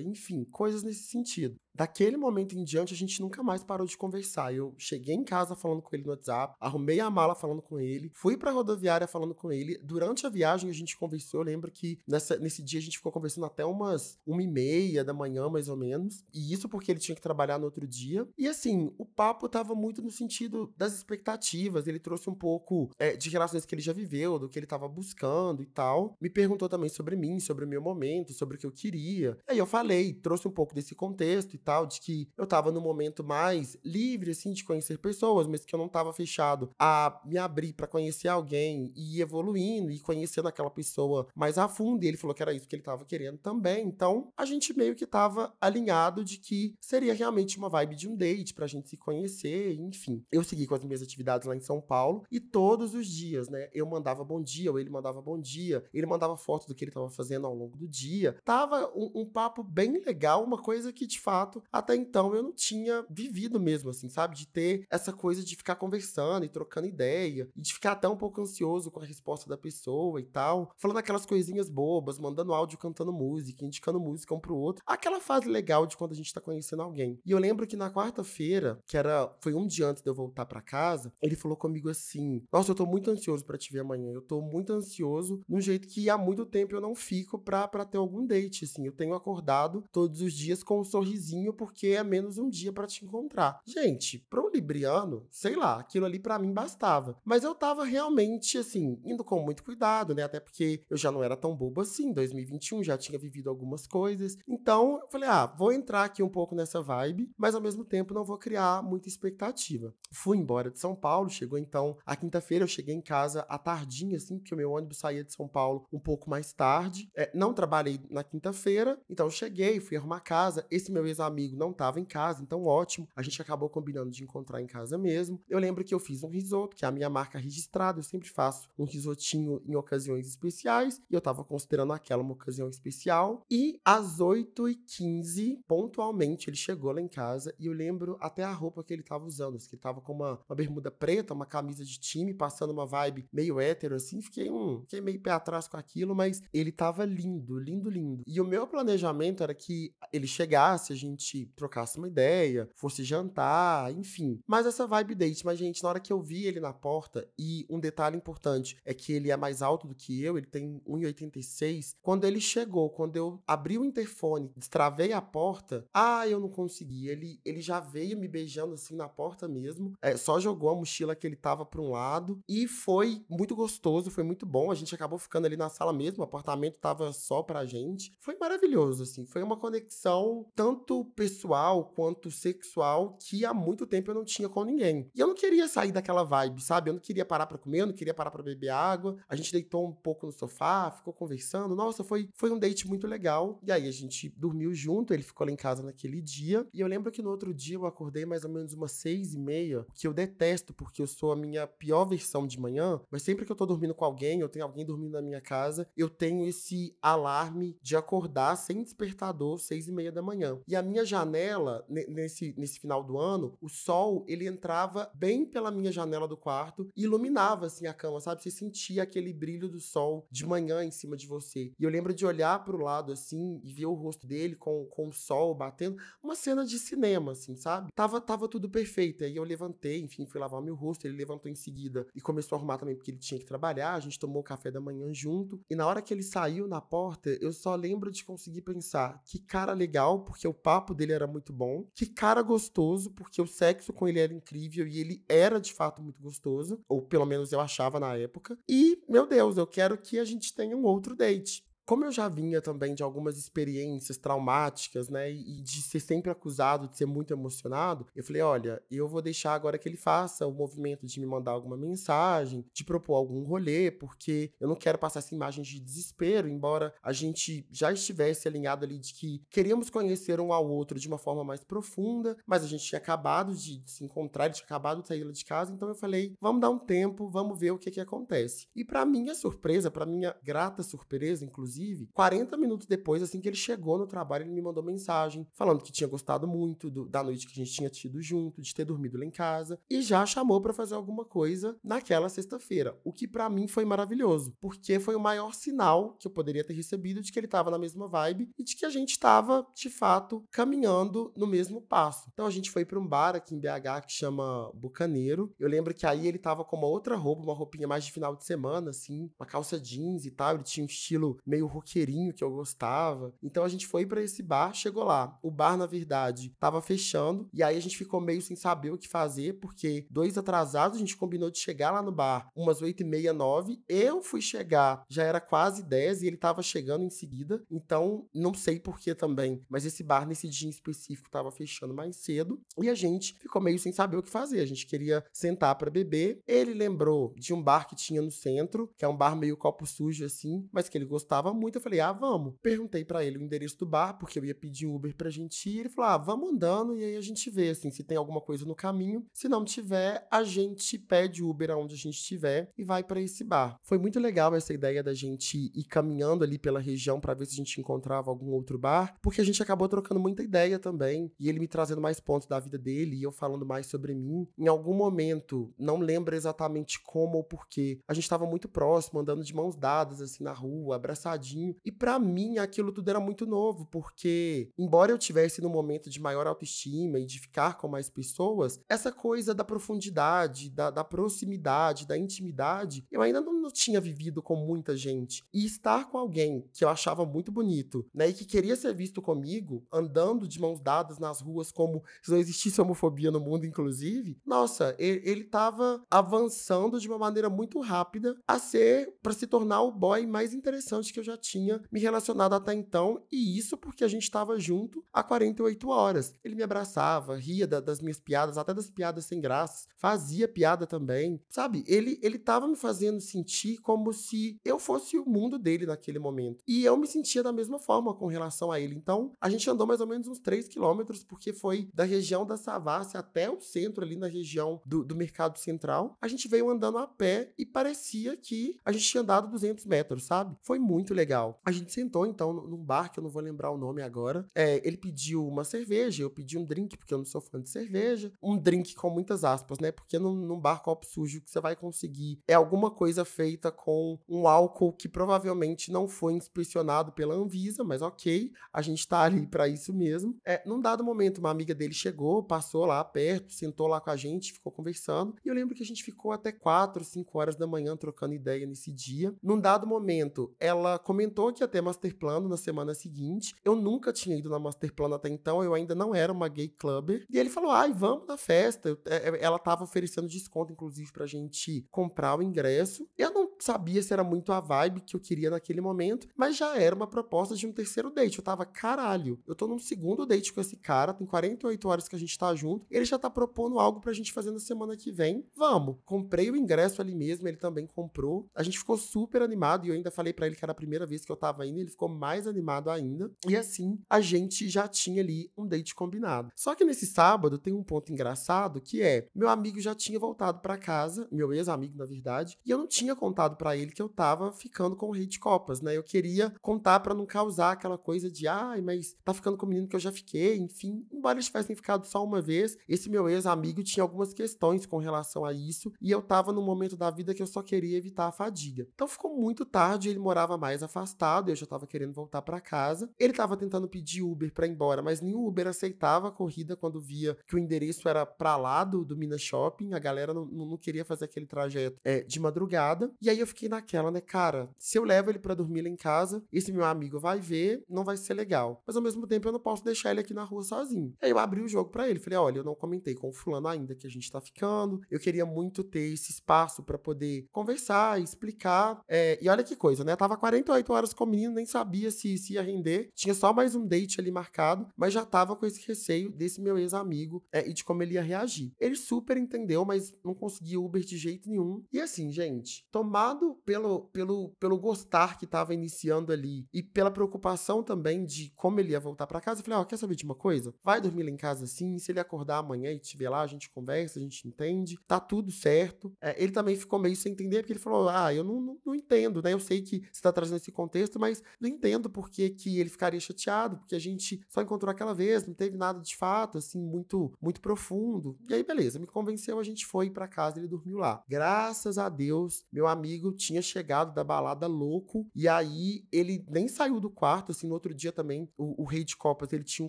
enfim, 0.00 0.44
coisas 0.44 0.82
nesse 0.82 1.04
sentido. 1.04 1.56
Daquele 1.74 2.16
momento 2.16 2.56
em 2.56 2.62
diante, 2.62 2.94
a 2.94 2.96
gente 2.96 3.20
nunca 3.20 3.42
mais 3.42 3.64
parou 3.64 3.86
de 3.86 3.96
conversar. 3.96 4.54
Eu 4.54 4.74
cheguei 4.78 5.14
em 5.14 5.24
casa 5.24 5.56
falando 5.56 5.82
com 5.82 5.94
ele 5.94 6.04
no 6.04 6.10
WhatsApp, 6.10 6.54
arrumei 6.60 7.00
a 7.00 7.10
mala 7.10 7.34
falando 7.34 7.60
com 7.60 7.80
ele, 7.80 8.10
fui 8.14 8.36
pra 8.36 8.52
rodoviária 8.52 9.08
falando 9.08 9.34
com 9.34 9.50
ele. 9.50 9.76
Durante 9.78 10.24
a 10.26 10.30
viagem, 10.30 10.70
a 10.70 10.72
gente 10.72 10.96
conversou. 10.96 11.40
Eu 11.40 11.44
lembro 11.44 11.72
que 11.72 11.98
nessa, 12.06 12.36
nesse 12.38 12.62
dia 12.62 12.78
a 12.78 12.82
gente 12.82 12.98
ficou 12.98 13.10
conversando 13.10 13.46
até 13.46 13.64
umas 13.64 14.18
uma 14.24 14.42
e 14.42 14.46
meia 14.46 15.04
da 15.04 15.12
manhã, 15.12 15.48
mais 15.48 15.68
ou 15.68 15.76
menos. 15.76 16.24
E 16.32 16.52
isso 16.52 16.68
porque 16.68 16.92
ele 16.92 17.00
tinha 17.00 17.16
que 17.16 17.22
trabalhar 17.22 17.58
no 17.58 17.64
outro 17.64 17.86
dia. 17.88 18.26
E 18.38 18.46
assim, 18.46 18.92
o 18.96 19.04
papo 19.04 19.48
tava 19.48 19.74
muito 19.74 20.00
no 20.00 20.10
sentido 20.10 20.72
das 20.76 20.94
expectativas. 20.94 21.88
Ele 21.88 21.98
trouxe 21.98 22.30
um 22.30 22.34
pouco 22.34 22.90
é, 22.98 23.16
de 23.16 23.28
relações 23.30 23.64
que 23.64 23.74
ele 23.74 23.82
já 23.82 23.92
viveu, 23.92 24.38
do 24.38 24.48
que 24.48 24.58
ele 24.58 24.66
tava 24.66 24.88
buscando 24.88 25.60
e 25.60 25.66
tal. 25.66 26.16
Me 26.20 26.30
perguntou 26.30 26.68
também 26.68 26.88
sobre 26.88 27.16
mim, 27.16 27.40
sobre 27.40 27.64
o 27.64 27.68
meu 27.68 27.82
momento, 27.82 28.32
sobre 28.32 28.56
o 28.56 28.60
que 28.60 28.66
eu 28.66 28.72
queria. 28.72 29.36
Aí 29.48 29.58
eu 29.58 29.66
falei, 29.66 30.12
trouxe 30.12 30.46
um 30.46 30.52
pouco 30.52 30.72
desse 30.72 30.94
contexto 30.94 31.54
tal, 31.64 31.86
de 31.86 32.00
que 32.00 32.28
eu 32.36 32.46
tava 32.46 32.70
no 32.70 32.80
momento 32.80 33.24
mais 33.24 33.76
livre, 33.84 34.30
assim, 34.30 34.52
de 34.52 34.64
conhecer 34.64 34.98
pessoas, 34.98 35.46
mas 35.46 35.64
que 35.64 35.74
eu 35.74 35.78
não 35.78 35.88
tava 35.88 36.12
fechado 36.12 36.70
a 36.78 37.20
me 37.24 37.38
abrir 37.38 37.72
para 37.72 37.86
conhecer 37.86 38.28
alguém 38.28 38.92
e 38.94 39.18
ir 39.18 39.20
evoluindo 39.22 39.90
e 39.90 39.98
conhecendo 39.98 40.48
aquela 40.48 40.70
pessoa 40.70 41.26
mais 41.34 41.58
a 41.58 41.68
fundo. 41.68 42.04
E 42.04 42.08
ele 42.08 42.16
falou 42.16 42.34
que 42.34 42.42
era 42.42 42.52
isso 42.52 42.68
que 42.68 42.76
ele 42.76 42.82
tava 42.82 43.04
querendo 43.04 43.38
também. 43.38 43.86
Então, 43.86 44.32
a 44.36 44.44
gente 44.44 44.76
meio 44.76 44.94
que 44.94 45.06
tava 45.06 45.54
alinhado 45.60 46.24
de 46.24 46.38
que 46.38 46.74
seria 46.80 47.14
realmente 47.14 47.58
uma 47.58 47.68
vibe 47.68 47.96
de 47.96 48.08
um 48.08 48.16
date 48.16 48.54
pra 48.54 48.66
gente 48.66 48.88
se 48.88 48.96
conhecer, 48.96 49.74
enfim. 49.80 50.24
Eu 50.30 50.44
segui 50.44 50.66
com 50.66 50.74
as 50.74 50.84
minhas 50.84 51.02
atividades 51.02 51.46
lá 51.46 51.56
em 51.56 51.60
São 51.60 51.80
Paulo 51.80 52.24
e 52.30 52.40
todos 52.40 52.94
os 52.94 53.06
dias, 53.06 53.48
né, 53.48 53.68
eu 53.72 53.86
mandava 53.86 54.24
bom 54.24 54.42
dia, 54.42 54.70
ou 54.70 54.78
ele 54.78 54.90
mandava 54.90 55.20
bom 55.20 55.38
dia, 55.38 55.84
ele 55.92 56.06
mandava 56.06 56.36
foto 56.36 56.66
do 56.66 56.74
que 56.74 56.84
ele 56.84 56.90
tava 56.90 57.08
fazendo 57.08 57.46
ao 57.46 57.54
longo 57.54 57.76
do 57.76 57.88
dia. 57.88 58.36
Tava 58.44 58.90
um, 58.94 59.22
um 59.22 59.26
papo 59.26 59.62
bem 59.62 60.02
legal, 60.04 60.44
uma 60.44 60.58
coisa 60.58 60.92
que 60.92 61.06
de 61.06 61.20
fato 61.20 61.53
até 61.72 61.94
então 61.94 62.34
eu 62.34 62.42
não 62.42 62.52
tinha 62.52 63.04
vivido 63.10 63.60
mesmo, 63.60 63.90
assim, 63.90 64.08
sabe? 64.08 64.36
De 64.36 64.46
ter 64.46 64.86
essa 64.90 65.12
coisa 65.12 65.44
de 65.44 65.56
ficar 65.56 65.76
conversando 65.76 66.44
e 66.44 66.48
trocando 66.48 66.86
ideia, 66.86 67.48
e 67.56 67.60
de 67.60 67.74
ficar 67.74 67.92
até 67.92 68.08
um 68.08 68.16
pouco 68.16 68.40
ansioso 68.40 68.90
com 68.90 69.00
a 69.00 69.04
resposta 69.04 69.48
da 69.48 69.56
pessoa 69.56 70.20
e 70.20 70.24
tal, 70.24 70.70
falando 70.76 70.98
aquelas 70.98 71.26
coisinhas 71.26 71.68
bobas, 71.68 72.18
mandando 72.18 72.54
áudio 72.54 72.78
cantando 72.78 73.12
música, 73.12 73.64
indicando 73.64 74.00
música 74.00 74.34
um 74.34 74.40
pro 74.40 74.56
outro. 74.56 74.82
Aquela 74.86 75.20
fase 75.20 75.48
legal 75.48 75.86
de 75.86 75.96
quando 75.96 76.12
a 76.12 76.16
gente 76.16 76.32
tá 76.32 76.40
conhecendo 76.40 76.82
alguém. 76.82 77.18
E 77.24 77.30
eu 77.30 77.38
lembro 77.38 77.66
que 77.66 77.76
na 77.76 77.90
quarta-feira, 77.90 78.78
que 78.86 78.96
era 78.96 79.32
foi 79.40 79.54
um 79.54 79.66
dia 79.66 79.88
antes 79.88 80.02
de 80.02 80.08
eu 80.08 80.14
voltar 80.14 80.46
para 80.46 80.60
casa, 80.60 81.12
ele 81.22 81.36
falou 81.36 81.56
comigo 81.56 81.88
assim: 81.88 82.42
"Nossa, 82.52 82.70
eu 82.70 82.74
tô 82.74 82.86
muito 82.86 83.10
ansioso 83.10 83.44
para 83.44 83.58
te 83.58 83.72
ver 83.72 83.80
amanhã. 83.80 84.12
Eu 84.12 84.22
tô 84.22 84.40
muito 84.40 84.72
ansioso, 84.72 85.42
de 85.48 85.54
um 85.54 85.60
jeito 85.60 85.88
que 85.88 86.08
há 86.08 86.16
muito 86.18 86.46
tempo 86.46 86.74
eu 86.74 86.80
não 86.80 86.94
fico 86.94 87.38
pra, 87.38 87.66
pra 87.68 87.84
ter 87.84 87.98
algum 87.98 88.26
date, 88.26 88.64
assim. 88.64 88.86
Eu 88.86 88.92
tenho 88.92 89.14
acordado 89.14 89.84
todos 89.92 90.20
os 90.20 90.32
dias 90.32 90.62
com 90.62 90.80
um 90.80 90.84
sorrisinho 90.84 91.43
porque 91.52 91.88
é 91.88 92.02
menos 92.02 92.38
um 92.38 92.48
dia 92.48 92.72
para 92.72 92.86
te 92.86 93.04
encontrar. 93.04 93.60
Gente, 93.66 94.18
para 94.30 94.40
um 94.40 94.50
libriano, 94.50 95.26
sei 95.30 95.56
lá, 95.56 95.80
aquilo 95.80 96.06
ali 96.06 96.18
para 96.18 96.38
mim 96.38 96.52
bastava. 96.52 97.18
Mas 97.24 97.44
eu 97.44 97.54
tava 97.54 97.84
realmente, 97.84 98.58
assim, 98.58 99.00
indo 99.04 99.24
com 99.24 99.42
muito 99.42 99.62
cuidado, 99.62 100.14
né? 100.14 100.22
Até 100.22 100.40
porque 100.40 100.82
eu 100.88 100.96
já 100.96 101.10
não 101.10 101.22
era 101.22 101.36
tão 101.36 101.56
bobo 101.56 101.80
assim. 101.80 102.12
2021 102.12 102.82
já 102.82 102.96
tinha 102.96 103.18
vivido 103.18 103.50
algumas 103.50 103.86
coisas. 103.86 104.36
Então, 104.48 105.00
eu 105.00 105.08
falei, 105.08 105.28
ah, 105.28 105.46
vou 105.46 105.72
entrar 105.72 106.04
aqui 106.04 106.22
um 106.22 106.28
pouco 106.28 106.54
nessa 106.54 106.80
vibe, 106.80 107.30
mas 107.36 107.54
ao 107.54 107.60
mesmo 107.60 107.84
tempo 107.84 108.14
não 108.14 108.24
vou 108.24 108.38
criar 108.38 108.82
muita 108.82 109.08
expectativa. 109.08 109.94
Fui 110.12 110.38
embora 110.38 110.70
de 110.70 110.78
São 110.78 110.94
Paulo, 110.94 111.28
chegou 111.28 111.58
então 111.58 111.96
a 112.06 112.16
quinta-feira, 112.16 112.64
eu 112.64 112.68
cheguei 112.68 112.94
em 112.94 113.00
casa 113.00 113.44
à 113.48 113.58
tardinha, 113.58 114.16
assim, 114.16 114.38
porque 114.38 114.54
o 114.54 114.56
meu 114.56 114.72
ônibus 114.72 114.98
saía 114.98 115.24
de 115.24 115.32
São 115.32 115.48
Paulo 115.48 115.86
um 115.92 115.98
pouco 115.98 116.30
mais 116.30 116.52
tarde. 116.52 117.10
É, 117.16 117.30
não 117.34 117.52
trabalhei 117.52 118.00
na 118.10 118.22
quinta-feira, 118.22 119.00
então 119.08 119.28
cheguei, 119.28 119.80
fui 119.80 119.96
arrumar 119.96 120.20
casa. 120.20 120.66
Esse 120.70 120.92
meu 120.92 121.06
ex-amigo 121.06 121.33
não 121.56 121.72
tava 121.72 122.00
em 122.00 122.04
casa, 122.04 122.42
então 122.42 122.64
ótimo. 122.64 123.08
A 123.14 123.22
gente 123.22 123.40
acabou 123.40 123.68
combinando 123.68 124.10
de 124.10 124.22
encontrar 124.22 124.60
em 124.60 124.66
casa 124.66 124.96
mesmo. 124.98 125.40
Eu 125.48 125.58
lembro 125.58 125.84
que 125.84 125.94
eu 125.94 126.00
fiz 126.00 126.22
um 126.22 126.28
risoto, 126.28 126.76
que 126.76 126.84
é 126.84 126.88
a 126.88 126.92
minha 126.92 127.10
marca 127.10 127.38
registrada, 127.38 127.98
eu 127.98 128.02
sempre 128.02 128.28
faço 128.28 128.68
um 128.78 128.84
risotinho 128.84 129.62
em 129.66 129.74
ocasiões 129.74 130.28
especiais, 130.28 131.00
e 131.10 131.14
eu 131.14 131.20
tava 131.20 131.44
considerando 131.44 131.92
aquela 131.92 132.22
uma 132.22 132.32
ocasião 132.32 132.68
especial. 132.68 133.42
E 133.50 133.80
às 133.84 134.18
8h15, 134.18 135.58
pontualmente, 135.66 136.48
ele 136.48 136.56
chegou 136.56 136.92
lá 136.92 137.00
em 137.00 137.08
casa, 137.08 137.54
e 137.58 137.66
eu 137.66 137.72
lembro 137.72 138.16
até 138.20 138.44
a 138.44 138.52
roupa 138.52 138.82
que 138.82 138.92
ele 138.92 139.02
tava 139.02 139.24
usando, 139.24 139.58
que 139.58 139.74
ele 139.74 139.80
tava 139.80 140.00
com 140.00 140.12
uma, 140.12 140.40
uma 140.48 140.56
bermuda 140.56 140.90
preta, 140.90 141.34
uma 141.34 141.46
camisa 141.46 141.84
de 141.84 141.98
time, 141.98 142.34
passando 142.34 142.70
uma 142.70 142.86
vibe 142.86 143.26
meio 143.32 143.60
hétero, 143.60 143.94
assim, 143.94 144.20
fiquei, 144.20 144.48
fiquei 144.82 145.00
meio 145.00 145.20
pé 145.20 145.30
atrás 145.30 145.68
com 145.68 145.76
aquilo, 145.76 146.14
mas 146.14 146.42
ele 146.52 146.72
tava 146.72 147.04
lindo, 147.04 147.58
lindo, 147.58 147.90
lindo. 147.90 148.22
E 148.26 148.40
o 148.40 148.44
meu 148.44 148.66
planejamento 148.66 149.42
era 149.42 149.54
que 149.54 149.94
ele 150.12 150.26
chegasse, 150.26 150.92
a 150.92 150.96
gente 150.96 151.23
trocasse 151.56 151.98
uma 151.98 152.08
ideia, 152.08 152.68
fosse 152.74 153.04
jantar, 153.04 153.92
enfim. 153.92 154.40
Mas 154.46 154.66
essa 154.66 154.86
vibe 154.86 155.14
date, 155.14 155.44
mas 155.44 155.58
gente, 155.58 155.82
na 155.82 155.88
hora 155.88 156.00
que 156.00 156.12
eu 156.12 156.20
vi 156.20 156.46
ele 156.46 156.60
na 156.60 156.72
porta, 156.72 157.26
e 157.38 157.66
um 157.68 157.78
detalhe 157.80 158.16
importante 158.16 158.76
é 158.84 158.92
que 158.92 159.12
ele 159.12 159.30
é 159.30 159.36
mais 159.36 159.62
alto 159.62 159.86
do 159.86 159.94
que 159.94 160.22
eu, 160.22 160.36
ele 160.36 160.46
tem 160.46 160.80
1,86. 160.86 161.96
Quando 162.02 162.24
ele 162.24 162.40
chegou, 162.40 162.90
quando 162.90 163.16
eu 163.16 163.42
abri 163.46 163.78
o 163.78 163.84
interfone, 163.84 164.52
destravei 164.56 165.12
a 165.12 165.20
porta, 165.20 165.86
ah, 165.92 166.26
eu 166.28 166.40
não 166.40 166.48
consegui. 166.48 167.08
Ele, 167.08 167.40
ele 167.44 167.60
já 167.60 167.80
veio 167.80 168.18
me 168.18 168.28
beijando 168.28 168.74
assim 168.74 168.96
na 168.96 169.08
porta 169.08 169.48
mesmo, 169.48 169.94
é, 170.02 170.16
só 170.16 170.38
jogou 170.38 170.70
a 170.70 170.74
mochila 170.74 171.14
que 171.14 171.26
ele 171.26 171.36
tava 171.36 171.64
para 171.64 171.80
um 171.80 171.90
lado 171.90 172.40
e 172.48 172.66
foi 172.66 173.24
muito 173.28 173.54
gostoso, 173.54 174.10
foi 174.10 174.24
muito 174.24 174.46
bom. 174.46 174.70
A 174.70 174.74
gente 174.74 174.94
acabou 174.94 175.18
ficando 175.18 175.46
ali 175.46 175.56
na 175.56 175.68
sala 175.68 175.92
mesmo, 175.92 176.20
o 176.20 176.24
apartamento 176.24 176.78
tava 176.78 177.12
só 177.12 177.42
pra 177.42 177.64
gente. 177.64 178.14
Foi 178.18 178.36
maravilhoso, 178.36 179.02
assim, 179.02 179.24
foi 179.26 179.42
uma 179.42 179.56
conexão 179.56 180.46
tanto 180.54 181.03
pessoal 181.04 181.92
quanto 181.94 182.30
sexual 182.30 183.16
que 183.20 183.44
há 183.44 183.52
muito 183.52 183.86
tempo 183.86 184.10
eu 184.10 184.14
não 184.14 184.24
tinha 184.24 184.48
com 184.48 184.64
ninguém. 184.64 185.10
E 185.14 185.20
eu 185.20 185.26
não 185.26 185.34
queria 185.34 185.68
sair 185.68 185.92
daquela 185.92 186.24
vibe, 186.24 186.62
sabe? 186.62 186.90
Eu 186.90 186.94
não 186.94 187.00
queria 187.00 187.24
parar 187.24 187.46
para 187.46 187.58
comer, 187.58 187.80
eu 187.80 187.86
não 187.86 187.94
queria 187.94 188.14
parar 188.14 188.30
para 188.30 188.42
beber 188.42 188.70
água. 188.70 189.16
A 189.28 189.36
gente 189.36 189.52
deitou 189.52 189.86
um 189.86 189.92
pouco 189.92 190.26
no 190.26 190.32
sofá, 190.32 190.90
ficou 190.90 191.12
conversando. 191.12 191.74
Nossa, 191.74 192.02
foi, 192.04 192.28
foi 192.34 192.50
um 192.50 192.58
date 192.58 192.86
muito 192.86 193.06
legal. 193.06 193.58
E 193.62 193.70
aí 193.70 193.88
a 193.88 193.92
gente 193.92 194.28
dormiu 194.36 194.72
junto, 194.74 195.12
ele 195.12 195.22
ficou 195.22 195.46
lá 195.46 195.52
em 195.52 195.56
casa 195.56 195.82
naquele 195.82 196.20
dia. 196.20 196.66
E 196.72 196.80
eu 196.80 196.86
lembro 196.86 197.10
que 197.10 197.22
no 197.22 197.30
outro 197.30 197.52
dia 197.52 197.76
eu 197.76 197.86
acordei 197.86 198.24
mais 198.24 198.44
ou 198.44 198.50
menos 198.50 198.72
umas 198.72 198.92
seis 198.92 199.34
e 199.34 199.38
meia, 199.38 199.86
que 199.94 200.06
eu 200.06 200.12
detesto 200.12 200.72
porque 200.72 201.02
eu 201.02 201.06
sou 201.06 201.32
a 201.32 201.36
minha 201.36 201.66
pior 201.66 202.04
versão 202.04 202.46
de 202.46 202.60
manhã, 202.60 203.00
mas 203.10 203.22
sempre 203.22 203.44
que 203.44 203.52
eu 203.52 203.56
tô 203.56 203.66
dormindo 203.66 203.94
com 203.94 204.04
alguém, 204.04 204.40
eu 204.40 204.48
tenho 204.48 204.64
alguém 204.64 204.84
dormindo 204.84 205.12
na 205.12 205.22
minha 205.22 205.40
casa, 205.40 205.88
eu 205.96 206.08
tenho 206.08 206.46
esse 206.46 206.96
alarme 207.00 207.76
de 207.82 207.96
acordar 207.96 208.56
sem 208.56 208.82
despertador, 208.82 209.58
seis 209.58 209.88
e 209.88 209.92
meia 209.92 210.12
da 210.12 210.22
manhã. 210.22 210.58
E 210.68 210.76
a 210.76 210.82
minha 210.82 210.93
janela, 211.02 211.82
nesse, 211.88 212.54
nesse 212.58 212.78
final 212.78 213.02
do 213.02 213.16
ano, 213.16 213.56
o 213.58 213.70
sol, 213.70 214.22
ele 214.28 214.46
entrava 214.46 215.10
bem 215.14 215.46
pela 215.46 215.70
minha 215.70 215.90
janela 215.90 216.28
do 216.28 216.36
quarto 216.36 216.90
e 216.94 217.04
iluminava, 217.04 217.64
assim, 217.64 217.86
a 217.86 217.94
cama, 217.94 218.20
sabe? 218.20 218.42
Você 218.42 218.50
sentia 218.50 219.02
aquele 219.02 219.32
brilho 219.32 219.66
do 219.66 219.80
sol 219.80 220.26
de 220.30 220.44
manhã 220.44 220.84
em 220.84 220.90
cima 220.90 221.16
de 221.16 221.26
você. 221.26 221.72
E 221.78 221.84
eu 221.84 221.88
lembro 221.88 222.12
de 222.12 222.26
olhar 222.26 222.62
pro 222.62 222.76
lado, 222.76 223.12
assim, 223.12 223.60
e 223.64 223.72
ver 223.72 223.86
o 223.86 223.94
rosto 223.94 224.26
dele 224.26 224.54
com, 224.54 224.84
com 224.90 225.08
o 225.08 225.12
sol 225.12 225.54
batendo. 225.54 225.96
Uma 226.22 226.34
cena 226.34 226.66
de 226.66 226.78
cinema, 226.78 227.32
assim, 227.32 227.56
sabe? 227.56 227.90
Tava, 227.94 228.20
tava 228.20 228.46
tudo 228.46 228.68
perfeito. 228.68 229.24
Aí 229.24 229.36
eu 229.36 229.44
levantei, 229.44 230.00
enfim, 230.00 230.26
fui 230.26 230.38
lavar 230.40 230.60
meu 230.60 230.74
rosto, 230.74 231.06
ele 231.06 231.16
levantou 231.16 231.50
em 231.50 231.54
seguida 231.54 232.06
e 232.14 232.20
começou 232.20 232.56
a 232.56 232.58
arrumar 232.58 232.76
também 232.76 232.94
porque 232.94 233.10
ele 233.10 233.18
tinha 233.18 233.38
que 233.38 233.46
trabalhar. 233.46 233.94
A 233.94 234.00
gente 234.00 234.18
tomou 234.18 234.40
o 234.40 234.44
café 234.44 234.70
da 234.70 234.80
manhã 234.80 235.12
junto. 235.14 235.60
E 235.70 235.74
na 235.74 235.86
hora 235.86 236.02
que 236.02 236.12
ele 236.12 236.22
saiu 236.22 236.68
na 236.68 236.80
porta, 236.80 237.30
eu 237.40 237.52
só 237.52 237.74
lembro 237.74 238.10
de 238.10 238.24
conseguir 238.24 238.62
pensar 238.62 239.22
que 239.24 239.38
cara 239.38 239.72
legal, 239.72 240.24
porque 240.24 240.46
o 240.46 240.52
papo 240.52 240.83
dele 240.92 241.12
era 241.12 241.26
muito 241.26 241.52
bom, 241.52 241.86
que 241.94 242.06
cara 242.06 242.42
gostoso, 242.42 243.10
porque 243.12 243.40
o 243.40 243.46
sexo 243.46 243.92
com 243.92 244.08
ele 244.08 244.18
era 244.18 244.34
incrível 244.34 244.86
e 244.86 244.98
ele 244.98 245.24
era 245.28 245.60
de 245.60 245.72
fato 245.72 246.02
muito 246.02 246.20
gostoso, 246.20 246.80
ou 246.88 247.00
pelo 247.00 247.24
menos 247.24 247.52
eu 247.52 247.60
achava 247.60 248.00
na 248.00 248.16
época. 248.16 248.58
E, 248.68 249.02
meu 249.08 249.26
Deus, 249.26 249.56
eu 249.56 249.66
quero 249.66 249.96
que 249.96 250.18
a 250.18 250.24
gente 250.24 250.52
tenha 250.54 250.76
um 250.76 250.84
outro 250.84 251.14
date. 251.14 251.64
Como 251.86 252.04
eu 252.04 252.12
já 252.12 252.28
vinha 252.28 252.62
também 252.62 252.94
de 252.94 253.02
algumas 253.02 253.36
experiências 253.36 254.16
traumáticas, 254.16 255.08
né, 255.08 255.30
e 255.30 255.60
de 255.60 255.82
ser 255.82 256.00
sempre 256.00 256.30
acusado 256.30 256.88
de 256.88 256.96
ser 256.96 257.06
muito 257.06 257.32
emocionado, 257.32 258.06
eu 258.14 258.24
falei: 258.24 258.42
olha, 258.42 258.82
eu 258.90 259.06
vou 259.06 259.20
deixar 259.20 259.54
agora 259.54 259.78
que 259.78 259.88
ele 259.88 259.96
faça 259.96 260.46
o 260.46 260.52
movimento 260.52 261.06
de 261.06 261.20
me 261.20 261.26
mandar 261.26 261.52
alguma 261.52 261.76
mensagem, 261.76 262.64
de 262.72 262.84
propor 262.84 263.16
algum 263.16 263.44
rolê, 263.44 263.90
porque 263.90 264.52
eu 264.58 264.68
não 264.68 264.76
quero 264.76 264.98
passar 264.98 265.18
essa 265.18 265.34
imagem 265.34 265.62
de 265.62 265.78
desespero, 265.78 266.48
embora 266.48 266.94
a 267.02 267.12
gente 267.12 267.66
já 267.70 267.92
estivesse 267.92 268.48
alinhado 268.48 268.84
ali 268.84 268.98
de 268.98 269.12
que 269.12 269.42
queríamos 269.50 269.90
conhecer 269.90 270.40
um 270.40 270.52
ao 270.52 270.66
outro 270.68 270.98
de 270.98 271.06
uma 271.06 271.18
forma 271.18 271.44
mais 271.44 271.62
profunda, 271.62 272.36
mas 272.46 272.64
a 272.64 272.66
gente 272.66 272.84
tinha 272.84 272.98
acabado 272.98 273.54
de 273.54 273.82
se 273.86 274.04
encontrar, 274.04 274.46
ele 274.46 274.54
tinha 274.54 274.64
acabado 274.64 275.02
de 275.02 275.08
sair 275.08 275.30
de 275.30 275.44
casa, 275.44 275.72
então 275.72 275.88
eu 275.88 275.94
falei: 275.94 276.34
vamos 276.40 276.60
dar 276.60 276.70
um 276.70 276.78
tempo, 276.78 277.28
vamos 277.28 277.58
ver 277.58 277.72
o 277.72 277.78
que 277.78 277.90
que 277.90 278.00
acontece. 278.00 278.66
E 278.74 278.84
para 278.84 279.04
minha 279.04 279.34
surpresa, 279.34 279.90
para 279.90 280.06
minha 280.06 280.34
grata 280.42 280.82
surpresa, 280.82 281.44
inclusive, 281.44 281.73
inclusive, 281.74 282.08
40 282.12 282.56
minutos 282.56 282.86
depois, 282.86 283.22
assim 283.22 283.40
que 283.40 283.48
ele 283.48 283.56
chegou 283.56 283.98
no 283.98 284.06
trabalho, 284.06 284.44
ele 284.44 284.52
me 284.52 284.62
mandou 284.62 284.82
mensagem 284.82 285.46
falando 285.52 285.82
que 285.82 285.92
tinha 285.92 286.08
gostado 286.08 286.46
muito 286.46 286.90
do, 286.90 287.08
da 287.08 287.22
noite 287.22 287.46
que 287.46 287.52
a 287.52 287.64
gente 287.64 287.74
tinha 287.74 287.90
tido 287.90 288.22
junto, 288.22 288.62
de 288.62 288.74
ter 288.74 288.84
dormido 288.84 289.18
lá 289.18 289.24
em 289.24 289.30
casa, 289.30 289.78
e 289.90 290.02
já 290.02 290.24
chamou 290.24 290.60
para 290.60 290.72
fazer 290.72 290.94
alguma 290.94 291.24
coisa 291.24 291.76
naquela 291.82 292.28
sexta-feira, 292.28 292.98
o 293.04 293.12
que 293.12 293.26
para 293.26 293.48
mim 293.48 293.66
foi 293.66 293.84
maravilhoso, 293.84 294.56
porque 294.60 294.98
foi 294.98 295.14
o 295.14 295.20
maior 295.20 295.54
sinal 295.54 296.16
que 296.18 296.26
eu 296.26 296.30
poderia 296.30 296.64
ter 296.64 296.74
recebido 296.74 297.20
de 297.20 297.32
que 297.32 297.38
ele 297.38 297.48
tava 297.48 297.70
na 297.70 297.78
mesma 297.78 298.08
vibe 298.08 298.50
e 298.58 298.62
de 298.62 298.76
que 298.76 298.86
a 298.86 298.90
gente 298.90 299.10
estava, 299.10 299.66
de 299.74 299.90
fato, 299.90 300.44
caminhando 300.50 301.32
no 301.36 301.46
mesmo 301.46 301.80
passo. 301.80 302.28
Então 302.32 302.46
a 302.46 302.50
gente 302.50 302.70
foi 302.70 302.84
para 302.84 302.98
um 302.98 303.06
bar 303.06 303.34
aqui 303.34 303.54
em 303.54 303.60
BH 303.60 304.06
que 304.06 304.12
chama 304.12 304.70
Bucaneiro. 304.74 305.52
Eu 305.58 305.68
lembro 305.68 305.94
que 305.94 306.06
aí 306.06 306.26
ele 306.26 306.38
tava 306.38 306.64
com 306.64 306.76
uma 306.76 306.86
outra 306.86 307.16
roupa, 307.16 307.42
uma 307.42 307.54
roupinha 307.54 307.88
mais 307.88 308.04
de 308.04 308.12
final 308.12 308.36
de 308.36 308.44
semana, 308.44 308.90
assim, 308.90 309.30
uma 309.38 309.46
calça 309.46 309.78
jeans 309.78 310.24
e 310.24 310.30
tal, 310.30 310.54
ele 310.54 310.64
tinha 310.64 310.84
um 310.84 310.86
estilo 310.86 311.38
meio 311.46 311.63
meio 311.64 311.66
roqueirinho 311.66 312.32
que 312.32 312.44
eu 312.44 312.50
gostava. 312.50 313.34
Então 313.42 313.64
a 313.64 313.68
gente 313.68 313.86
foi 313.86 314.06
para 314.06 314.22
esse 314.22 314.42
bar, 314.42 314.72
chegou 314.74 315.04
lá. 315.04 315.38
O 315.42 315.50
bar, 315.50 315.76
na 315.76 315.86
verdade, 315.86 316.54
tava 316.58 316.80
fechando. 316.80 317.48
E 317.52 317.62
aí 317.62 317.76
a 317.76 317.80
gente 317.80 317.96
ficou 317.96 318.20
meio 318.20 318.42
sem 318.42 318.56
saber 318.56 318.90
o 318.90 318.98
que 318.98 319.08
fazer, 319.08 319.54
porque 319.54 320.06
dois 320.10 320.36
atrasados, 320.36 320.96
a 320.96 321.00
gente 321.00 321.16
combinou 321.16 321.50
de 321.50 321.58
chegar 321.58 321.90
lá 321.90 322.02
no 322.02 322.12
bar 322.12 322.50
umas 322.54 322.82
oito 322.82 323.02
e 323.02 323.06
meia, 323.06 323.32
nove. 323.32 323.82
Eu 323.88 324.22
fui 324.22 324.40
chegar, 324.40 325.04
já 325.08 325.24
era 325.24 325.40
quase 325.40 325.82
dez 325.82 326.22
e 326.22 326.26
ele 326.26 326.36
tava 326.36 326.62
chegando 326.62 327.04
em 327.04 327.10
seguida. 327.10 327.62
Então, 327.70 328.26
não 328.34 328.52
sei 328.54 328.78
por 328.78 328.98
que 328.98 329.14
também, 329.14 329.64
mas 329.68 329.84
esse 329.84 330.02
bar 330.02 330.26
nesse 330.26 330.48
dia 330.48 330.68
em 330.68 330.70
específico 330.70 331.30
tava 331.30 331.50
fechando 331.50 331.94
mais 331.94 332.16
cedo. 332.16 332.60
E 332.80 332.88
a 332.88 332.94
gente 332.94 333.34
ficou 333.40 333.62
meio 333.62 333.78
sem 333.78 333.92
saber 333.92 334.16
o 334.16 334.22
que 334.22 334.30
fazer. 334.30 334.60
A 334.60 334.66
gente 334.66 334.86
queria 334.86 335.24
sentar 335.32 335.74
para 335.76 335.90
beber. 335.90 336.40
Ele 336.46 336.74
lembrou 336.74 337.34
de 337.36 337.54
um 337.54 337.62
bar 337.62 337.86
que 337.88 337.96
tinha 337.96 338.20
no 338.20 338.30
centro, 338.30 338.90
que 338.96 339.04
é 339.04 339.08
um 339.08 339.16
bar 339.16 339.36
meio 339.36 339.56
copo 339.56 339.86
sujo 339.86 340.24
assim, 340.24 340.68
mas 340.72 340.88
que 340.88 340.98
ele 340.98 341.04
gostava 341.04 341.53
muito. 341.54 341.76
Eu 341.76 341.82
falei, 341.82 342.00
ah, 342.00 342.12
vamos. 342.12 342.54
Perguntei 342.62 343.04
para 343.04 343.24
ele 343.24 343.38
o 343.38 343.42
endereço 343.42 343.78
do 343.78 343.86
bar, 343.86 344.14
porque 344.14 344.38
eu 344.38 344.44
ia 344.44 344.54
pedir 344.54 344.86
um 344.86 344.94
Uber 344.94 345.14
pra 345.14 345.30
gente 345.30 345.68
ir. 345.68 345.80
Ele 345.80 345.88
falou, 345.88 346.10
ah, 346.10 346.18
vamos 346.18 346.50
andando 346.50 346.96
e 346.96 347.04
aí 347.04 347.16
a 347.16 347.20
gente 347.20 347.50
vê, 347.50 347.70
assim, 347.70 347.90
se 347.90 348.02
tem 348.04 348.16
alguma 348.16 348.40
coisa 348.40 348.64
no 348.64 348.74
caminho. 348.74 349.24
Se 349.32 349.48
não 349.48 349.64
tiver, 349.64 350.26
a 350.30 350.42
gente 350.42 350.98
pede 350.98 351.42
Uber 351.42 351.70
aonde 351.70 351.94
a 351.94 351.98
gente 351.98 352.14
estiver 352.14 352.72
e 352.76 352.84
vai 352.84 353.02
para 353.02 353.20
esse 353.20 353.44
bar. 353.44 353.78
Foi 353.82 353.98
muito 353.98 354.18
legal 354.18 354.54
essa 354.54 354.72
ideia 354.72 355.02
da 355.02 355.14
gente 355.14 355.70
ir 355.74 355.84
caminhando 355.84 356.44
ali 356.44 356.58
pela 356.58 356.80
região 356.80 357.20
para 357.20 357.34
ver 357.34 357.46
se 357.46 357.54
a 357.54 357.56
gente 357.56 357.80
encontrava 357.80 358.30
algum 358.30 358.52
outro 358.52 358.78
bar, 358.78 359.16
porque 359.22 359.40
a 359.40 359.44
gente 359.44 359.62
acabou 359.62 359.88
trocando 359.88 360.20
muita 360.20 360.42
ideia 360.42 360.78
também, 360.78 361.30
e 361.38 361.48
ele 361.48 361.60
me 361.60 361.68
trazendo 361.68 362.00
mais 362.00 362.20
pontos 362.20 362.48
da 362.48 362.58
vida 362.58 362.78
dele 362.78 363.16
e 363.16 363.22
eu 363.22 363.32
falando 363.32 363.66
mais 363.66 363.86
sobre 363.86 364.14
mim. 364.14 364.46
Em 364.58 364.68
algum 364.68 364.94
momento, 364.94 365.72
não 365.78 365.98
lembro 365.98 366.34
exatamente 366.34 367.00
como 367.02 367.38
ou 367.38 367.44
porquê, 367.44 368.00
a 368.08 368.14
gente 368.14 368.24
estava 368.24 368.46
muito 368.46 368.68
próximo, 368.68 369.20
andando 369.20 369.44
de 369.44 369.54
mãos 369.54 369.76
dadas 369.76 370.20
assim 370.20 370.42
na 370.42 370.52
rua, 370.52 370.96
abraçadinho, 370.96 371.43
e 371.84 371.92
para 371.92 372.18
mim 372.18 372.58
aquilo 372.58 372.92
tudo 372.92 373.08
era 373.10 373.20
muito 373.20 373.46
novo, 373.46 373.86
porque 373.86 374.70
embora 374.78 375.12
eu 375.12 375.18
tivesse 375.18 375.60
no 375.60 375.68
momento 375.68 376.08
de 376.08 376.20
maior 376.20 376.46
autoestima 376.46 377.18
e 377.18 377.26
de 377.26 377.38
ficar 377.38 377.76
com 377.76 377.88
mais 377.88 378.08
pessoas, 378.08 378.80
essa 378.88 379.12
coisa 379.12 379.54
da 379.54 379.64
profundidade, 379.64 380.70
da, 380.70 380.90
da 380.90 381.04
proximidade, 381.04 382.06
da 382.06 382.16
intimidade, 382.16 383.04
eu 383.10 383.22
ainda 383.22 383.40
não, 383.40 383.60
não, 383.60 383.70
tinha 383.70 384.00
vivido 384.00 384.42
com 384.42 384.54
muita 384.54 384.96
gente. 384.96 385.42
E 385.52 385.64
estar 385.64 386.08
com 386.10 386.18
alguém 386.18 386.64
que 386.72 386.84
eu 386.84 386.88
achava 386.88 387.24
muito 387.24 387.50
bonito, 387.50 388.06
né, 388.14 388.28
e 388.28 388.32
que 388.32 388.44
queria 388.44 388.76
ser 388.76 388.94
visto 388.94 389.20
comigo, 389.20 389.84
andando 389.92 390.46
de 390.46 390.60
mãos 390.60 390.80
dadas 390.80 391.18
nas 391.18 391.40
ruas 391.40 391.72
como 391.72 392.02
se 392.22 392.30
não 392.30 392.38
existisse 392.38 392.80
homofobia 392.80 393.30
no 393.30 393.40
mundo, 393.40 393.66
inclusive, 393.66 394.38
nossa, 394.46 394.94
ele, 394.98 395.22
ele 395.24 395.44
tava 395.44 396.02
avançando 396.10 397.00
de 397.00 397.08
uma 397.08 397.18
maneira 397.18 397.50
muito 397.50 397.80
rápida 397.80 398.36
a 398.46 398.58
ser, 398.58 399.14
para 399.22 399.32
se 399.32 399.46
tornar 399.46 399.82
o 399.82 399.92
boy 399.92 400.26
mais 400.26 400.54
interessante 400.54 401.12
que 401.12 401.20
eu 401.20 401.24
já 401.24 401.33
tinha 401.36 401.82
me 401.90 402.00
relacionado 402.00 402.54
até 402.54 402.74
então, 402.74 403.22
e 403.30 403.58
isso 403.58 403.76
porque 403.76 404.04
a 404.04 404.08
gente 404.08 404.22
estava 404.22 404.58
junto 404.58 405.04
há 405.12 405.22
48 405.22 405.88
horas. 405.88 406.32
Ele 406.44 406.54
me 406.54 406.62
abraçava, 406.62 407.36
ria 407.36 407.66
da, 407.66 407.80
das 407.80 408.00
minhas 408.00 408.20
piadas, 408.20 408.58
até 408.58 408.72
das 408.72 408.90
piadas 408.90 409.24
sem 409.24 409.40
graça, 409.40 409.88
fazia 409.96 410.48
piada 410.48 410.86
também. 410.86 411.40
Sabe, 411.48 411.84
ele, 411.86 412.18
ele 412.22 412.38
me 412.68 412.76
fazendo 412.76 413.20
sentir 413.20 413.78
como 413.78 414.12
se 414.12 414.58
eu 414.64 414.78
fosse 414.78 415.18
o 415.18 415.24
mundo 415.24 415.58
dele 415.58 415.86
naquele 415.86 416.18
momento. 416.18 416.62
E 416.66 416.84
eu 416.84 416.96
me 416.96 417.06
sentia 417.06 417.42
da 417.42 417.52
mesma 417.52 417.78
forma 417.78 418.14
com 418.14 418.26
relação 418.26 418.70
a 418.70 418.80
ele. 418.80 418.94
Então, 418.94 419.32
a 419.40 419.48
gente 419.48 419.68
andou 419.68 419.86
mais 419.86 420.00
ou 420.00 420.06
menos 420.06 420.28
uns 420.28 420.38
3 420.38 420.68
quilômetros, 420.68 421.24
porque 421.24 421.52
foi 421.52 421.88
da 421.92 422.04
região 422.04 422.46
da 422.46 422.56
Savassi 422.56 423.16
até 423.16 423.50
o 423.50 423.60
centro, 423.60 424.04
ali 424.04 424.16
na 424.16 424.26
região 424.26 424.80
do, 424.84 425.04
do 425.04 425.16
Mercado 425.16 425.58
Central. 425.58 426.16
A 426.20 426.28
gente 426.28 426.48
veio 426.48 426.70
andando 426.70 426.98
a 426.98 427.06
pé 427.06 427.52
e 427.58 427.66
parecia 427.66 428.36
que 428.36 428.78
a 428.84 428.92
gente 428.92 429.04
tinha 429.04 429.22
andado 429.22 429.50
200 429.50 429.84
metros, 429.86 430.24
sabe? 430.24 430.56
Foi 430.62 430.78
muito 430.78 431.12
legal. 431.12 431.23
A 431.64 431.72
gente 431.72 431.92
sentou, 431.92 432.26
então, 432.26 432.52
num 432.52 432.82
bar, 432.82 433.10
que 433.10 433.18
eu 433.18 433.22
não 433.22 433.30
vou 433.30 433.42
lembrar 433.42 433.70
o 433.70 433.78
nome 433.78 434.02
agora. 434.02 434.48
É, 434.54 434.80
ele 434.86 434.96
pediu 434.96 435.46
uma 435.46 435.64
cerveja, 435.64 436.22
eu 436.22 436.30
pedi 436.30 436.58
um 436.58 436.64
drink, 436.64 436.96
porque 436.96 437.14
eu 437.14 437.18
não 437.18 437.24
sou 437.24 437.40
fã 437.40 437.60
de 437.60 437.68
cerveja. 437.68 438.32
Um 438.42 438.56
drink 438.56 438.94
com 438.94 439.10
muitas 439.10 439.44
aspas, 439.44 439.78
né? 439.78 439.92
Porque 439.92 440.18
num, 440.18 440.34
num 440.34 440.60
bar 440.60 440.82
copo 440.82 441.06
sujo 441.06 441.40
que 441.40 441.50
você 441.50 441.60
vai 441.60 441.76
conseguir 441.76 442.40
é 442.46 442.54
alguma 442.54 442.90
coisa 442.90 443.24
feita 443.24 443.70
com 443.70 444.18
um 444.28 444.46
álcool 444.46 444.92
que 444.92 445.08
provavelmente 445.08 445.90
não 445.90 446.08
foi 446.08 446.34
inspecionado 446.34 447.12
pela 447.12 447.34
Anvisa, 447.34 447.84
mas 447.84 448.02
ok, 448.02 448.52
a 448.72 448.82
gente 448.82 449.06
tá 449.06 449.20
ali 449.20 449.46
para 449.46 449.68
isso 449.68 449.92
mesmo. 449.92 450.36
É, 450.44 450.62
num 450.66 450.80
dado 450.80 451.04
momento, 451.04 451.38
uma 451.38 451.50
amiga 451.50 451.74
dele 451.74 451.94
chegou, 451.94 452.42
passou 452.42 452.84
lá 452.84 453.02
perto, 453.04 453.52
sentou 453.52 453.86
lá 453.86 454.00
com 454.00 454.10
a 454.10 454.16
gente, 454.16 454.52
ficou 454.52 454.72
conversando. 454.72 455.34
E 455.44 455.48
eu 455.48 455.54
lembro 455.54 455.74
que 455.74 455.82
a 455.82 455.86
gente 455.86 456.02
ficou 456.04 456.32
até 456.32 456.52
4, 456.52 457.04
5 457.04 457.38
horas 457.38 457.56
da 457.56 457.66
manhã 457.66 457.96
trocando 457.96 458.34
ideia 458.34 458.66
nesse 458.66 458.92
dia. 458.92 459.34
Num 459.42 459.58
dado 459.58 459.86
momento, 459.86 460.54
ela 460.58 460.98
comentou 461.04 461.52
que 461.52 461.62
ia 461.62 461.68
ter 461.68 461.80
Master 461.80 462.16
Plano 462.16 462.48
na 462.48 462.56
semana 462.56 462.94
seguinte. 462.94 463.54
Eu 463.64 463.76
nunca 463.76 464.12
tinha 464.12 464.36
ido 464.36 464.48
na 464.48 464.58
Master 464.58 464.92
Plano 464.92 465.14
até 465.14 465.28
então, 465.28 465.62
eu 465.62 465.74
ainda 465.74 465.94
não 465.94 466.14
era 466.14 466.32
uma 466.32 466.48
gay 466.48 466.68
clubber. 466.68 467.24
E 467.30 467.38
ele 467.38 467.50
falou: 467.50 467.70
ai, 467.70 467.92
vamos 467.92 468.26
na 468.26 468.36
festa. 468.36 468.98
É, 469.06 469.28
é, 469.28 469.44
ela 469.44 469.58
tava 469.58 469.84
oferecendo 469.84 470.26
desconto, 470.26 470.72
inclusive, 470.72 471.12
pra 471.12 471.26
gente 471.26 471.86
comprar 471.90 472.38
o 472.38 472.42
ingresso. 472.42 473.08
Eu 473.16 473.32
não 473.32 473.50
sabia 473.58 474.02
se 474.02 474.12
era 474.12 474.24
muito 474.24 474.52
a 474.52 474.60
vibe 474.60 475.02
que 475.02 475.14
eu 475.14 475.20
queria 475.20 475.50
naquele 475.50 475.80
momento, 475.80 476.26
mas 476.36 476.56
já 476.56 476.76
era 476.78 476.94
uma 476.94 477.06
proposta 477.06 477.54
de 477.54 477.66
um 477.66 477.72
terceiro 477.72 478.10
date. 478.10 478.38
Eu 478.38 478.44
tava, 478.44 478.64
caralho, 478.64 479.38
eu 479.46 479.54
tô 479.54 479.66
num 479.66 479.78
segundo 479.78 480.26
date 480.26 480.52
com 480.52 480.60
esse 480.60 480.76
cara, 480.76 481.12
tem 481.12 481.26
48 481.26 481.88
horas 481.88 482.08
que 482.08 482.16
a 482.16 482.18
gente 482.18 482.36
tá 482.38 482.54
junto, 482.54 482.86
ele 482.90 483.04
já 483.04 483.18
tá 483.18 483.28
propondo 483.28 483.78
algo 483.78 484.00
pra 484.00 484.12
gente 484.12 484.32
fazer 484.32 484.50
na 484.50 484.60
semana 484.60 484.96
que 484.96 485.12
vem. 485.12 485.46
Vamos. 485.56 485.96
Comprei 486.04 486.50
o 486.50 486.56
ingresso 486.56 487.00
ali 487.02 487.14
mesmo, 487.14 487.46
ele 487.48 487.56
também 487.56 487.86
comprou. 487.86 488.48
A 488.54 488.62
gente 488.62 488.78
ficou 488.78 488.96
super 488.96 489.42
animado 489.42 489.86
e 489.86 489.88
eu 489.88 489.94
ainda 489.94 490.10
falei 490.10 490.32
para 490.32 490.46
ele 490.46 490.56
que 490.56 490.64
era 490.64 490.72
a 490.72 490.74
primeira 490.74 490.93
vez 491.06 491.24
que 491.24 491.32
eu 491.32 491.36
tava 491.36 491.66
indo, 491.66 491.80
ele 491.80 491.90
ficou 491.90 492.08
mais 492.08 492.46
animado 492.46 492.90
ainda. 492.90 493.30
E 493.48 493.56
assim, 493.56 493.98
a 494.08 494.20
gente 494.20 494.68
já 494.68 494.86
tinha 494.86 495.22
ali 495.22 495.50
um 495.56 495.66
date 495.66 495.94
combinado. 495.94 496.50
Só 496.54 496.74
que 496.74 496.84
nesse 496.84 497.06
sábado 497.06 497.58
tem 497.58 497.74
um 497.74 497.82
ponto 497.82 498.12
engraçado 498.12 498.80
que 498.80 499.02
é, 499.02 499.26
meu 499.34 499.48
amigo 499.48 499.80
já 499.80 499.94
tinha 499.94 500.18
voltado 500.18 500.60
para 500.60 500.78
casa, 500.78 501.28
meu 501.30 501.52
ex-amigo 501.52 501.96
na 501.96 502.04
verdade, 502.04 502.58
e 502.64 502.70
eu 502.70 502.78
não 502.78 502.86
tinha 502.86 503.16
contado 503.16 503.56
para 503.56 503.76
ele 503.76 503.92
que 503.92 504.02
eu 504.02 504.08
tava 504.08 504.52
ficando 504.52 504.96
com 504.96 505.08
o 505.08 505.12
rei 505.12 505.26
de 505.26 505.38
copas, 505.38 505.80
né? 505.80 505.96
Eu 505.96 506.02
queria 506.02 506.54
contar 506.60 507.00
para 507.00 507.14
não 507.14 507.26
causar 507.26 507.72
aquela 507.72 507.98
coisa 507.98 508.30
de, 508.30 508.46
ai, 508.46 508.80
mas 508.80 509.16
tá 509.24 509.34
ficando 509.34 509.56
com 509.56 509.66
o 509.66 509.68
menino 509.68 509.88
que 509.88 509.96
eu 509.96 510.00
já 510.00 510.12
fiquei, 510.12 510.56
enfim. 510.56 511.06
Embora 511.12 511.36
eles 511.36 511.46
tivessem 511.46 511.74
ficado 511.74 512.06
só 512.06 512.24
uma 512.24 512.40
vez, 512.40 512.76
esse 512.88 513.10
meu 513.10 513.28
ex-amigo 513.28 513.82
tinha 513.82 514.02
algumas 514.02 514.32
questões 514.32 514.86
com 514.86 514.98
relação 514.98 515.44
a 515.44 515.52
isso, 515.52 515.92
e 516.00 516.10
eu 516.10 516.22
tava 516.22 516.52
num 516.52 516.64
momento 516.64 516.96
da 516.96 517.10
vida 517.10 517.34
que 517.34 517.42
eu 517.42 517.46
só 517.46 517.62
queria 517.62 517.96
evitar 517.96 518.26
a 518.26 518.32
fadiga. 518.32 518.86
Então 518.94 519.08
ficou 519.08 519.36
muito 519.36 519.64
tarde, 519.64 520.08
ele 520.08 520.18
morava 520.18 520.56
mais 520.56 520.82
afastado, 520.84 521.50
eu 521.50 521.56
já 521.56 521.66
tava 521.66 521.86
querendo 521.86 522.12
voltar 522.12 522.42
para 522.42 522.60
casa. 522.60 523.10
Ele 523.18 523.32
tava 523.32 523.56
tentando 523.56 523.88
pedir 523.88 524.22
Uber 524.22 524.52
para 524.52 524.66
ir 524.66 524.70
embora, 524.70 525.02
mas 525.02 525.20
nenhum 525.20 525.46
Uber 525.46 525.66
aceitava 525.66 526.28
a 526.28 526.32
corrida 526.32 526.76
quando 526.76 527.00
via 527.00 527.36
que 527.46 527.54
o 527.54 527.58
endereço 527.58 528.08
era 528.08 528.24
pra 528.26 528.56
lá 528.56 528.84
do, 528.84 529.04
do 529.04 529.16
Minas 529.16 529.42
Shopping, 529.42 529.94
a 529.94 529.98
galera 529.98 530.32
não, 530.32 530.44
não 530.44 530.76
queria 530.76 531.04
fazer 531.04 531.24
aquele 531.24 531.46
trajeto 531.46 531.98
é, 532.04 532.22
de 532.22 532.40
madrugada. 532.40 533.12
E 533.20 533.30
aí 533.30 533.38
eu 533.38 533.46
fiquei 533.46 533.68
naquela, 533.68 534.10
né, 534.10 534.20
cara, 534.20 534.70
se 534.78 534.98
eu 534.98 535.04
levo 535.04 535.30
ele 535.30 535.38
para 535.38 535.54
dormir 535.54 535.82
lá 535.82 535.88
em 535.88 535.96
casa, 535.96 536.44
esse 536.52 536.72
meu 536.72 536.84
amigo 536.84 537.18
vai 537.18 537.40
ver, 537.40 537.84
não 537.88 538.04
vai 538.04 538.16
ser 538.16 538.34
legal. 538.34 538.82
Mas 538.86 538.96
ao 538.96 539.02
mesmo 539.02 539.26
tempo 539.26 539.48
eu 539.48 539.52
não 539.52 539.60
posso 539.60 539.84
deixar 539.84 540.10
ele 540.10 540.20
aqui 540.20 540.34
na 540.34 540.44
rua 540.44 540.62
sozinho. 540.62 541.14
Aí 541.20 541.30
eu 541.30 541.38
abri 541.38 541.60
o 541.60 541.68
jogo 541.68 541.90
para 541.90 542.08
ele, 542.08 542.18
falei, 542.18 542.38
olha, 542.38 542.58
eu 542.58 542.64
não 542.64 542.74
comentei 542.74 543.14
com 543.14 543.28
o 543.28 543.32
fulano 543.32 543.68
ainda 543.68 543.94
que 543.94 544.06
a 544.06 544.10
gente 544.10 544.30
tá 544.30 544.40
ficando, 544.40 545.00
eu 545.10 545.18
queria 545.18 545.46
muito 545.46 545.82
ter 545.82 546.12
esse 546.12 546.30
espaço 546.30 546.82
para 546.82 546.98
poder 546.98 547.46
conversar, 547.52 548.20
explicar. 548.20 549.00
É, 549.08 549.38
e 549.40 549.48
olha 549.48 549.62
que 549.62 549.76
coisa, 549.76 550.04
né? 550.04 550.16
Tava 550.16 550.36
48 550.74 550.92
horas 550.92 551.14
com 551.14 551.24
o 551.24 551.26
menino, 551.26 551.54
nem 551.54 551.66
sabia 551.66 552.10
se, 552.10 552.36
se 552.38 552.54
ia 552.54 552.62
render. 552.62 553.10
Tinha 553.14 553.34
só 553.34 553.52
mais 553.52 553.74
um 553.74 553.86
date 553.86 554.20
ali 554.20 554.30
marcado, 554.30 554.88
mas 554.96 555.12
já 555.12 555.24
tava 555.24 555.54
com 555.54 555.66
esse 555.66 555.86
receio 555.86 556.30
desse 556.30 556.60
meu 556.60 556.78
ex-amigo 556.78 557.44
é, 557.52 557.68
e 557.68 557.72
de 557.72 557.84
como 557.84 558.02
ele 558.02 558.14
ia 558.14 558.22
reagir. 558.22 558.72
Ele 558.80 558.96
super 558.96 559.36
entendeu, 559.36 559.84
mas 559.84 560.14
não 560.24 560.34
conseguia 560.34 560.80
Uber 560.80 561.02
de 561.02 561.16
jeito 561.16 561.48
nenhum. 561.48 561.84
E 561.92 562.00
assim, 562.00 562.30
gente, 562.30 562.86
tomado 562.90 563.60
pelo, 563.64 564.06
pelo, 564.06 564.50
pelo 564.58 564.78
gostar 564.78 565.38
que 565.38 565.46
tava 565.46 565.74
iniciando 565.74 566.32
ali 566.32 566.66
e 566.72 566.82
pela 566.82 567.10
preocupação 567.10 567.82
também 567.82 568.24
de 568.24 568.52
como 568.56 568.80
ele 568.80 568.92
ia 568.92 569.00
voltar 569.00 569.26
para 569.26 569.40
casa, 569.40 569.60
eu 569.60 569.64
falei: 569.64 569.78
Ó, 569.78 569.82
oh, 569.82 569.86
quer 569.86 569.96
saber 569.96 570.16
de 570.16 570.24
uma 570.24 570.34
coisa? 570.34 570.74
Vai 570.82 571.00
dormir 571.00 571.22
lá 571.22 571.30
em 571.30 571.36
casa 571.36 571.64
assim, 571.64 571.98
se 571.98 572.10
ele 572.10 572.20
acordar 572.20 572.58
amanhã 572.58 572.90
e 572.90 572.98
te 572.98 573.16
ver 573.16 573.28
lá, 573.28 573.42
a 573.42 573.46
gente 573.46 573.70
conversa, 573.70 574.18
a 574.18 574.22
gente 574.22 574.46
entende, 574.48 574.98
tá 575.06 575.20
tudo 575.20 575.50
certo. 575.50 576.12
É, 576.20 576.42
ele 576.42 576.52
também 576.52 576.76
ficou 576.76 576.98
meio 576.98 577.16
sem 577.16 577.32
entender, 577.32 577.58
porque 577.58 577.72
ele 577.72 577.80
falou: 577.80 578.08
Ah, 578.08 578.32
eu 578.32 578.42
não, 578.42 578.60
não, 578.60 578.78
não 578.84 578.94
entendo, 578.94 579.42
né? 579.42 579.52
Eu 579.52 579.60
sei 579.60 579.82
que 579.82 580.02
você 580.10 580.22
tá 580.22 580.32
trazendo 580.32 580.56
esse 580.64 580.72
contexto, 580.72 581.18
mas 581.18 581.42
não 581.60 581.68
entendo 581.68 582.08
por 582.08 582.30
que, 582.30 582.50
que 582.50 582.78
ele 582.78 582.88
ficaria 582.88 583.20
chateado, 583.20 583.78
porque 583.78 583.94
a 583.94 583.98
gente 583.98 584.40
só 584.48 584.62
encontrou 584.62 584.90
aquela 584.90 585.14
vez, 585.14 585.46
não 585.46 585.54
teve 585.54 585.76
nada 585.76 586.00
de 586.00 586.16
fato, 586.16 586.58
assim, 586.58 586.80
muito, 586.80 587.32
muito 587.40 587.60
profundo. 587.60 588.36
E 588.48 588.54
aí, 588.54 588.62
beleza, 588.62 588.98
me 588.98 589.06
convenceu, 589.06 589.58
a 589.58 589.62
gente 589.62 589.86
foi 589.86 590.10
para 590.10 590.26
casa, 590.26 590.58
ele 590.58 590.68
dormiu 590.68 590.98
lá. 590.98 591.22
Graças 591.28 591.98
a 591.98 592.08
Deus, 592.08 592.64
meu 592.72 592.86
amigo 592.86 593.32
tinha 593.32 593.60
chegado 593.60 594.14
da 594.14 594.24
balada 594.24 594.66
louco, 594.66 595.26
e 595.34 595.46
aí 595.46 596.04
ele 596.10 596.44
nem 596.48 596.68
saiu 596.68 596.98
do 596.98 597.10
quarto, 597.10 597.52
assim, 597.52 597.66
no 597.66 597.74
outro 597.74 597.94
dia 597.94 598.12
também, 598.12 598.48
o, 598.56 598.82
o 598.82 598.84
rei 598.84 599.04
de 599.04 599.16
copas, 599.16 599.52
ele 599.52 599.64
tinha 599.64 599.84
um 599.84 599.88